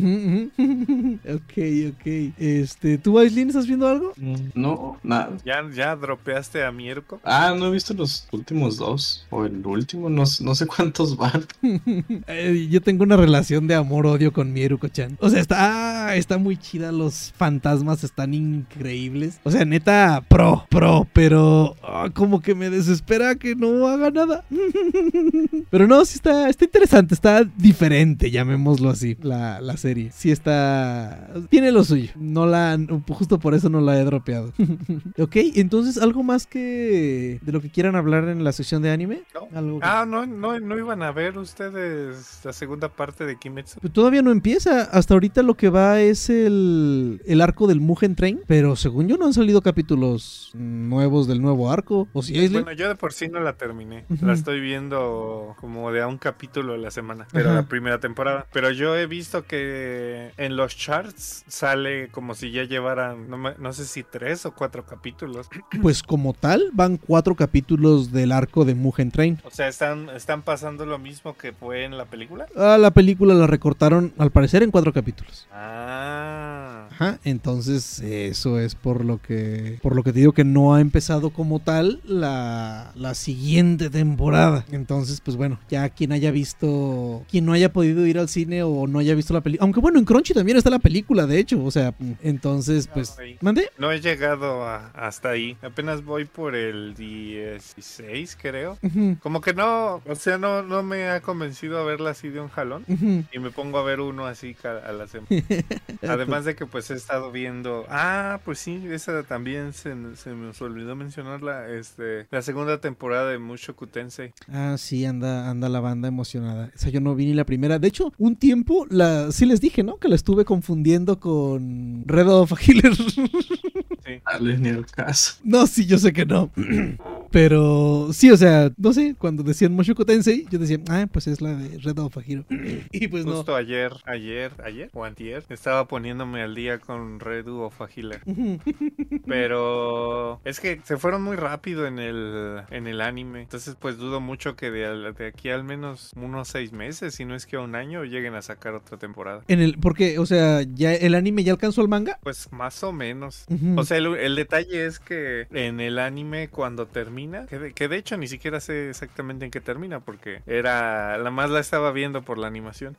Ok, 1.28 1.58
ok. 1.92 2.32
Este, 2.38 2.98
¿tú, 2.98 3.18
Aislinn, 3.18 3.48
estás 3.48 3.66
viendo 3.66 3.86
algo? 3.88 4.12
No, 4.54 4.98
nada. 5.02 5.36
¿Ya, 5.44 5.62
ya 5.74 5.96
dropeaste 5.96 6.64
a 6.64 6.72
Mierco? 6.72 7.20
Ah, 7.24 7.54
no 7.58 7.66
he 7.66 7.70
visto 7.70 7.94
los 7.94 8.26
últimos 8.32 8.76
dos. 8.76 9.26
O 9.30 9.44
el 9.44 9.64
último, 9.66 10.08
no, 10.10 10.26
sé- 10.26 10.44
no 10.44 10.54
sé 10.54 10.66
cuántos 10.66 11.16
van. 11.16 11.44
Eh, 12.26 12.68
yo 12.70 12.80
tengo 12.80 13.04
una 13.04 13.16
relación 13.16 13.66
de 13.66 13.74
amor-odio 13.74 14.32
con 14.32 14.52
Mieruko-chan. 14.52 15.16
O 15.20 15.28
sea, 15.30 15.40
está, 15.40 16.14
está 16.16 16.38
muy 16.38 16.56
chida. 16.56 16.92
Los 16.92 17.32
fantasmas 17.36 18.04
están 18.04 18.34
increíbles. 18.34 19.40
O 19.44 19.50
sea, 19.50 19.64
neta, 19.64 20.22
pro, 20.28 20.66
pro. 20.68 21.06
Pero 21.12 21.76
ah, 21.82 22.10
como 22.14 22.40
que 22.40 22.54
me 22.54 22.70
desespera 22.70 23.34
que 23.36 23.54
no 23.54 23.86
haga 23.88 24.10
nada. 24.10 24.44
pero 25.70 25.86
no, 25.86 26.04
sí 26.04 26.16
está, 26.16 26.48
está 26.48 26.64
interesante. 26.64 27.14
Está 27.14 27.47
diferente, 27.56 28.30
llamémoslo 28.30 28.90
así, 28.90 29.16
la, 29.22 29.60
la 29.60 29.76
serie. 29.76 30.10
Sí 30.12 30.30
está... 30.30 31.28
Tiene 31.50 31.72
lo 31.72 31.84
suyo. 31.84 32.10
No 32.16 32.46
la... 32.46 32.78
Justo 33.08 33.38
por 33.38 33.54
eso 33.54 33.68
no 33.68 33.80
la 33.80 33.98
he 33.98 34.04
dropeado. 34.04 34.52
ok, 35.18 35.36
entonces, 35.54 35.98
¿algo 35.98 36.22
más 36.22 36.46
que... 36.46 37.38
De 37.42 37.52
lo 37.52 37.60
que 37.60 37.70
quieran 37.70 37.96
hablar 37.96 38.28
en 38.28 38.44
la 38.44 38.52
sección 38.52 38.82
de 38.82 38.90
anime? 38.90 39.22
No. 39.34 39.48
¿Algo 39.58 39.80
que- 39.80 39.86
Ah, 39.86 40.04
no, 40.06 40.26
no, 40.26 40.58
no 40.60 40.76
iban 40.78 41.02
a 41.02 41.12
ver 41.12 41.38
ustedes 41.38 42.40
la 42.44 42.52
segunda 42.52 42.88
parte 42.88 43.24
de 43.24 43.36
Kimetsu. 43.38 43.80
Pues 43.80 43.92
todavía 43.92 44.22
no 44.22 44.30
empieza. 44.30 44.82
Hasta 44.82 45.14
ahorita 45.14 45.42
lo 45.42 45.54
que 45.54 45.68
va 45.70 46.00
es 46.00 46.30
el, 46.30 47.20
el 47.26 47.40
arco 47.40 47.66
del 47.66 47.80
Mugen 47.80 48.14
Train. 48.14 48.40
Pero 48.46 48.76
según 48.76 49.08
yo 49.08 49.16
no 49.16 49.26
han 49.26 49.32
salido 49.34 49.62
capítulos 49.62 50.50
nuevos 50.54 51.26
del 51.28 51.40
nuevo 51.42 51.70
arco. 51.70 52.08
¿O 52.12 52.22
si 52.22 52.34
Aislinn? 52.38 52.64
Bueno, 52.64 52.72
yo 52.78 52.88
de 52.88 52.94
por 52.96 53.12
sí 53.12 53.28
no 53.28 53.40
la 53.40 53.54
terminé. 53.54 54.04
La 54.20 54.32
estoy 54.32 54.60
viendo 54.60 55.54
como 55.60 55.90
de 55.92 56.02
a 56.02 56.06
un 56.06 56.18
capítulo 56.18 56.74
a 56.74 56.78
la 56.78 56.90
semana. 56.90 57.26
Pero 57.38 57.50
Ajá. 57.50 57.60
la 57.62 57.68
primera 57.68 57.98
temporada. 58.00 58.46
Pero 58.52 58.70
yo 58.70 58.96
he 58.96 59.06
visto 59.06 59.44
que 59.46 60.32
en 60.36 60.56
los 60.56 60.76
charts 60.76 61.44
sale 61.48 62.08
como 62.10 62.34
si 62.34 62.50
ya 62.50 62.64
llevaran, 62.64 63.28
no, 63.30 63.38
me- 63.38 63.54
no 63.58 63.72
sé 63.72 63.84
si 63.86 64.02
tres 64.02 64.44
o 64.46 64.52
cuatro 64.52 64.84
capítulos. 64.86 65.48
Pues 65.82 66.02
como 66.02 66.32
tal, 66.34 66.70
van 66.72 66.96
cuatro 66.96 67.34
capítulos 67.34 68.10
del 68.12 68.32
arco 68.32 68.64
de 68.64 68.74
Mugen 68.74 69.10
Train. 69.10 69.38
O 69.44 69.50
sea, 69.50 69.68
están, 69.68 70.08
están 70.10 70.42
pasando 70.42 70.84
lo 70.86 70.98
mismo 70.98 71.36
que 71.36 71.52
fue 71.52 71.84
en 71.84 71.96
la 71.96 72.04
película. 72.06 72.46
Ah, 72.56 72.76
la 72.78 72.90
película 72.90 73.34
la 73.34 73.46
recortaron, 73.46 74.12
al 74.18 74.30
parecer, 74.30 74.62
en 74.62 74.70
cuatro 74.70 74.92
capítulos. 74.92 75.46
Ah. 75.52 76.88
Ajá, 76.90 77.18
entonces 77.24 78.00
eso 78.00 78.58
es 78.58 78.74
por 78.74 79.04
lo 79.04 79.18
que 79.20 79.78
por 79.82 79.94
lo 79.94 80.02
que 80.02 80.12
te 80.12 80.18
digo 80.20 80.32
que 80.32 80.44
no 80.44 80.74
ha 80.74 80.80
empezado 80.80 81.30
como 81.30 81.60
tal 81.60 82.00
la, 82.04 82.92
la 82.96 83.14
siguiente 83.14 83.90
temporada. 83.90 84.64
Entonces, 84.72 85.20
pues 85.20 85.36
bueno, 85.36 85.60
ya 85.70 85.88
quien 85.90 86.12
haya 86.12 86.30
visto, 86.30 87.24
quien 87.30 87.44
no 87.46 87.52
haya 87.52 87.72
podido 87.72 88.06
ir 88.06 88.18
al 88.18 88.28
cine 88.28 88.62
o 88.62 88.86
no 88.86 88.98
haya 88.98 89.14
visto 89.14 89.34
la 89.34 89.40
película, 89.40 89.64
aunque 89.64 89.80
bueno, 89.80 89.98
en 89.98 90.04
Crunchy 90.04 90.34
también 90.34 90.56
está 90.56 90.70
la 90.70 90.78
película, 90.78 91.26
de 91.26 91.38
hecho, 91.38 91.62
o 91.64 91.70
sea, 91.70 91.94
entonces, 92.22 92.88
pues. 92.88 93.16
¿mande? 93.40 93.70
No 93.78 93.92
he 93.92 94.00
llegado 94.00 94.64
a- 94.64 94.88
hasta 94.94 95.30
ahí. 95.30 95.56
Apenas 95.62 96.04
voy 96.04 96.24
por 96.24 96.54
el 96.54 96.94
16, 96.94 98.36
creo. 98.40 98.78
Ujú, 98.82 99.16
Como 99.20 99.40
que 99.40 99.54
no, 99.54 99.96
o 100.06 100.14
sea, 100.14 100.38
no, 100.38 100.62
no 100.62 100.82
me 100.82 101.08
ha 101.08 101.20
convencido 101.20 101.78
a 101.78 101.84
verla 101.84 102.10
así 102.10 102.28
de 102.28 102.40
un 102.40 102.48
jalón. 102.48 102.84
ujú. 102.88 103.24
Y 103.32 103.38
me 103.38 103.50
pongo 103.50 103.78
a 103.78 103.82
ver 103.82 104.00
uno 104.00 104.26
así 104.26 104.56
a 104.64 104.92
la 104.92 105.06
semana. 105.06 105.28
Además 106.08 106.44
de 106.44 106.54
que 106.54 106.66
pues 106.66 106.90
he 106.90 106.94
estado 106.94 107.30
viendo. 107.32 107.84
Ah, 107.88 108.40
pues 108.44 108.58
sí, 108.58 108.82
esa 108.90 109.22
también 109.24 109.72
se, 109.72 109.94
se 110.16 110.30
me 110.30 110.50
olvidó 110.60 110.96
mencionarla. 110.96 111.68
Este, 111.70 112.26
la 112.30 112.42
segunda 112.42 112.80
temporada 112.80 113.30
de 113.30 113.38
Mushoku 113.38 113.86
Tensei. 113.86 114.32
Ah, 114.50 114.76
sí, 114.78 115.04
anda, 115.04 115.48
anda 115.50 115.68
la 115.68 115.80
banda 115.80 116.08
emocionada. 116.08 116.70
O 116.74 116.78
sea, 116.78 116.90
yo 116.90 117.00
no 117.00 117.14
vi 117.18 117.26
ni 117.26 117.34
la 117.34 117.44
primera. 117.44 117.78
De 117.78 117.88
hecho, 117.88 118.12
un 118.16 118.36
tiempo, 118.36 118.86
la, 118.88 119.30
sí 119.32 119.44
les 119.44 119.60
dije, 119.60 119.82
¿no? 119.82 119.98
Que 119.98 120.08
la 120.08 120.14
estuve 120.14 120.46
confundiendo 120.46 121.20
con 121.20 122.04
Red 122.06 122.28
of 122.28 122.52
Healer. 122.66 122.92
Sí. 124.08 124.20
Dale, 124.24 124.58
ni 124.58 124.68
el 124.70 124.86
caso. 124.86 125.34
No, 125.44 125.66
sí, 125.66 125.86
yo 125.86 125.98
sé 125.98 126.12
que 126.12 126.24
no. 126.24 126.50
Pero 127.30 128.08
sí, 128.12 128.30
o 128.30 128.36
sea, 128.36 128.70
no 128.78 128.92
sé, 128.92 129.14
cuando 129.18 129.42
decían 129.42 129.72
Mushoku 129.72 130.04
Tensei, 130.04 130.46
yo 130.50 130.58
decía, 130.58 130.78
ah, 130.88 131.06
pues 131.12 131.26
es 131.26 131.42
la 131.42 131.54
de 131.54 131.78
Red 131.78 131.98
of 131.98 132.16
Hero. 132.26 132.44
y 132.90 133.08
pues 133.08 133.26
no. 133.26 133.36
Justo 133.36 133.54
ayer, 133.54 133.92
ayer, 134.06 134.52
ayer 134.64 134.90
o 134.94 135.04
antier, 135.04 135.44
estaba 135.50 135.86
poniéndome 135.86 136.40
al 136.42 136.54
día 136.54 136.78
con 136.78 137.20
Redu 137.20 137.60
o 137.60 137.72
Healer. 137.94 138.22
Ujú. 138.24 138.58
Pero 139.26 140.40
es 140.44 140.58
que 140.58 140.80
se 140.84 140.96
fueron 140.96 141.22
muy 141.22 141.36
rápido 141.36 141.86
en 141.86 141.98
el, 141.98 142.62
en 142.70 142.86
el 142.86 143.00
anime. 143.02 143.42
Entonces, 143.42 143.76
pues 143.78 143.98
dudo 143.98 144.20
mucho 144.20 144.56
que 144.56 144.70
de, 144.70 145.26
aquí 145.26 145.50
al 145.50 145.64
menos 145.64 146.12
unos 146.16 146.48
seis 146.48 146.72
meses, 146.72 147.14
si 147.14 147.26
no 147.26 147.34
es 147.34 147.44
que 147.44 147.56
a 147.56 147.60
un 147.60 147.74
año, 147.74 148.04
lleguen 148.04 148.34
a 148.34 148.42
sacar 148.42 148.74
otra 148.74 148.96
temporada. 148.96 149.42
En 149.48 149.60
el, 149.60 149.78
porque, 149.78 150.18
o 150.18 150.24
sea, 150.24 150.62
ya 150.62 150.94
el 150.94 151.14
anime 151.14 151.44
ya 151.44 151.52
alcanzó 151.52 151.82
el 151.82 151.88
manga. 151.88 152.18
Pues 152.22 152.50
más 152.52 152.82
o 152.82 152.92
menos. 152.92 153.44
O 153.76 153.84
sea, 153.84 153.97
el, 153.98 154.06
el 154.16 154.36
detalle 154.36 154.86
es 154.86 154.98
que 154.98 155.46
en 155.52 155.80
el 155.80 155.98
anime 155.98 156.48
cuando 156.48 156.86
termina, 156.86 157.46
que 157.46 157.58
de, 157.58 157.72
que 157.72 157.88
de 157.88 157.96
hecho 157.96 158.16
ni 158.16 158.26
siquiera 158.26 158.60
sé 158.60 158.88
exactamente 158.88 159.44
en 159.44 159.50
qué 159.50 159.60
termina, 159.60 160.00
porque 160.00 160.42
era, 160.46 161.18
la 161.18 161.30
más 161.30 161.50
la 161.50 161.60
estaba 161.60 161.92
viendo 161.92 162.22
por 162.22 162.38
la 162.38 162.46
animación. 162.46 162.96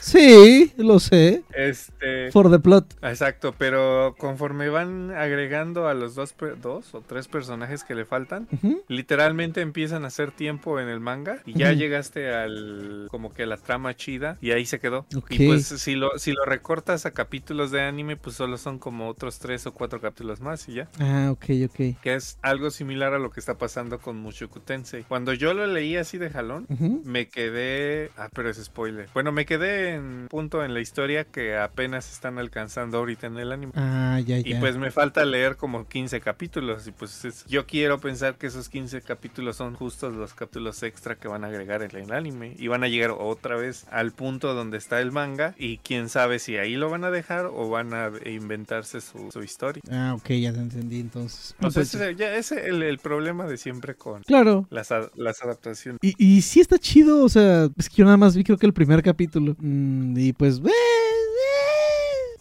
Sí, 0.00 0.72
lo 0.76 0.98
sé. 1.00 1.42
Este... 1.54 2.30
For 2.30 2.50
the 2.50 2.58
plot. 2.58 2.94
Exacto, 3.02 3.54
pero 3.56 4.14
conforme 4.18 4.68
van 4.68 5.10
agregando 5.12 5.88
a 5.88 5.94
los 5.94 6.14
dos, 6.14 6.34
dos 6.60 6.94
o 6.94 7.00
tres 7.00 7.28
personajes 7.28 7.84
que 7.84 7.94
le 7.94 8.04
faltan, 8.04 8.48
literalmente 8.88 9.60
empiezan 9.60 10.04
a 10.04 10.08
hacer 10.08 10.32
tiempo 10.32 10.80
en 10.80 10.88
el 10.88 11.00
manga 11.00 11.40
y 11.46 11.54
ya 11.54 11.72
llegaste 11.72 12.34
al 12.34 13.06
como 13.10 13.32
que 13.32 13.44
a 13.44 13.46
la 13.46 13.56
trama 13.56 13.94
chida 13.94 14.38
y 14.40 14.50
ahí 14.50 14.66
se 14.66 14.78
quedó. 14.78 15.06
Ok. 15.16 15.30
Y 15.30 15.46
pues 15.46 15.66
si 15.66 15.94
lo 15.94 16.18
si 16.18 16.32
lo 16.32 16.44
recortas 16.44 17.06
a 17.06 17.12
capítulos 17.12 17.70
de 17.70 17.82
anime, 17.82 18.16
pues 18.16 18.36
solo 18.36 18.58
son 18.58 18.78
como 18.78 19.08
otros 19.08 19.38
tres 19.38 19.66
o 19.66 19.72
cuatro 19.72 20.00
capítulos 20.00 20.31
más 20.40 20.68
y 20.68 20.74
ya. 20.74 20.88
Ah, 20.98 21.28
ok, 21.30 21.44
ok. 21.66 22.00
Que 22.02 22.14
es 22.14 22.38
algo 22.42 22.70
similar 22.70 23.14
a 23.14 23.18
lo 23.18 23.30
que 23.30 23.40
está 23.40 23.58
pasando 23.58 23.98
con 23.98 24.16
Mushoku 24.16 24.60
Tensei. 24.60 25.02
Cuando 25.04 25.32
yo 25.32 25.54
lo 25.54 25.66
leí 25.66 25.96
así 25.96 26.18
de 26.18 26.30
jalón, 26.30 26.66
me 27.04 27.28
quedé. 27.28 28.10
Ah, 28.16 28.28
pero 28.32 28.48
es 28.50 28.62
spoiler. 28.62 29.08
Bueno, 29.14 29.32
me 29.32 29.44
quedé 29.46 29.94
en 29.94 30.28
punto 30.28 30.64
en 30.64 30.74
la 30.74 30.80
historia 30.80 31.24
que 31.24 31.56
apenas 31.56 32.10
están 32.12 32.38
alcanzando 32.38 32.98
ahorita 32.98 33.26
en 33.26 33.38
el 33.38 33.52
anime. 33.52 33.72
Ah, 33.76 34.20
ya, 34.24 34.38
Y 34.38 34.44
ya. 34.54 34.60
pues 34.60 34.76
me 34.76 34.90
falta 34.90 35.24
leer 35.24 35.56
como 35.56 35.86
15 35.88 36.20
capítulos. 36.20 36.86
Y 36.86 36.92
pues 36.92 37.24
es- 37.24 37.44
yo 37.46 37.66
quiero 37.66 37.98
pensar 37.98 38.36
que 38.36 38.46
esos 38.46 38.68
15 38.68 39.02
capítulos 39.02 39.56
son 39.56 39.74
justos 39.74 40.14
los 40.14 40.34
capítulos 40.34 40.82
extra 40.82 41.16
que 41.16 41.28
van 41.28 41.44
a 41.44 41.48
agregar 41.48 41.82
en 41.82 41.94
el 41.96 42.12
anime. 42.12 42.54
Y 42.58 42.68
van 42.68 42.84
a 42.84 42.88
llegar 42.88 43.10
otra 43.18 43.56
vez 43.56 43.86
al 43.90 44.12
punto 44.12 44.54
donde 44.54 44.78
está 44.78 45.00
el 45.00 45.12
manga. 45.12 45.54
Y 45.58 45.78
quién 45.78 46.08
sabe 46.08 46.38
si 46.38 46.56
ahí 46.56 46.76
lo 46.76 46.88
van 46.90 47.04
a 47.04 47.10
dejar 47.10 47.46
o 47.46 47.68
van 47.68 47.92
a 47.94 48.10
inventarse 48.26 49.00
su, 49.00 49.30
su 49.32 49.42
historia. 49.42 49.82
Ah, 49.90 50.14
ok, 50.16 50.21
ya 50.40 50.52
te 50.52 50.60
entendí 50.60 51.00
entonces. 51.00 51.54
O 51.60 51.70
sea, 51.70 51.82
Pues, 51.82 51.94
ese, 51.94 52.14
ya 52.14 52.34
ese 52.34 52.56
es 52.60 52.66
el, 52.66 52.82
el 52.82 52.98
problema 52.98 53.46
de 53.46 53.56
siempre 53.56 53.94
con 53.94 54.22
claro. 54.22 54.66
las, 54.70 54.92
a- 54.92 55.10
las 55.16 55.42
adaptaciones. 55.42 55.98
Y, 56.02 56.14
y 56.18 56.42
sí 56.42 56.60
está 56.60 56.78
chido, 56.78 57.24
o 57.24 57.28
sea, 57.28 57.68
es 57.76 57.88
que 57.88 57.96
yo 57.96 58.04
nada 58.04 58.16
más 58.16 58.36
vi 58.36 58.44
creo 58.44 58.58
que 58.58 58.66
el 58.66 58.72
primer 58.72 59.02
capítulo. 59.02 59.56
Mm, 59.58 60.16
y 60.18 60.32
pues... 60.32 60.58
eh, 60.58 60.70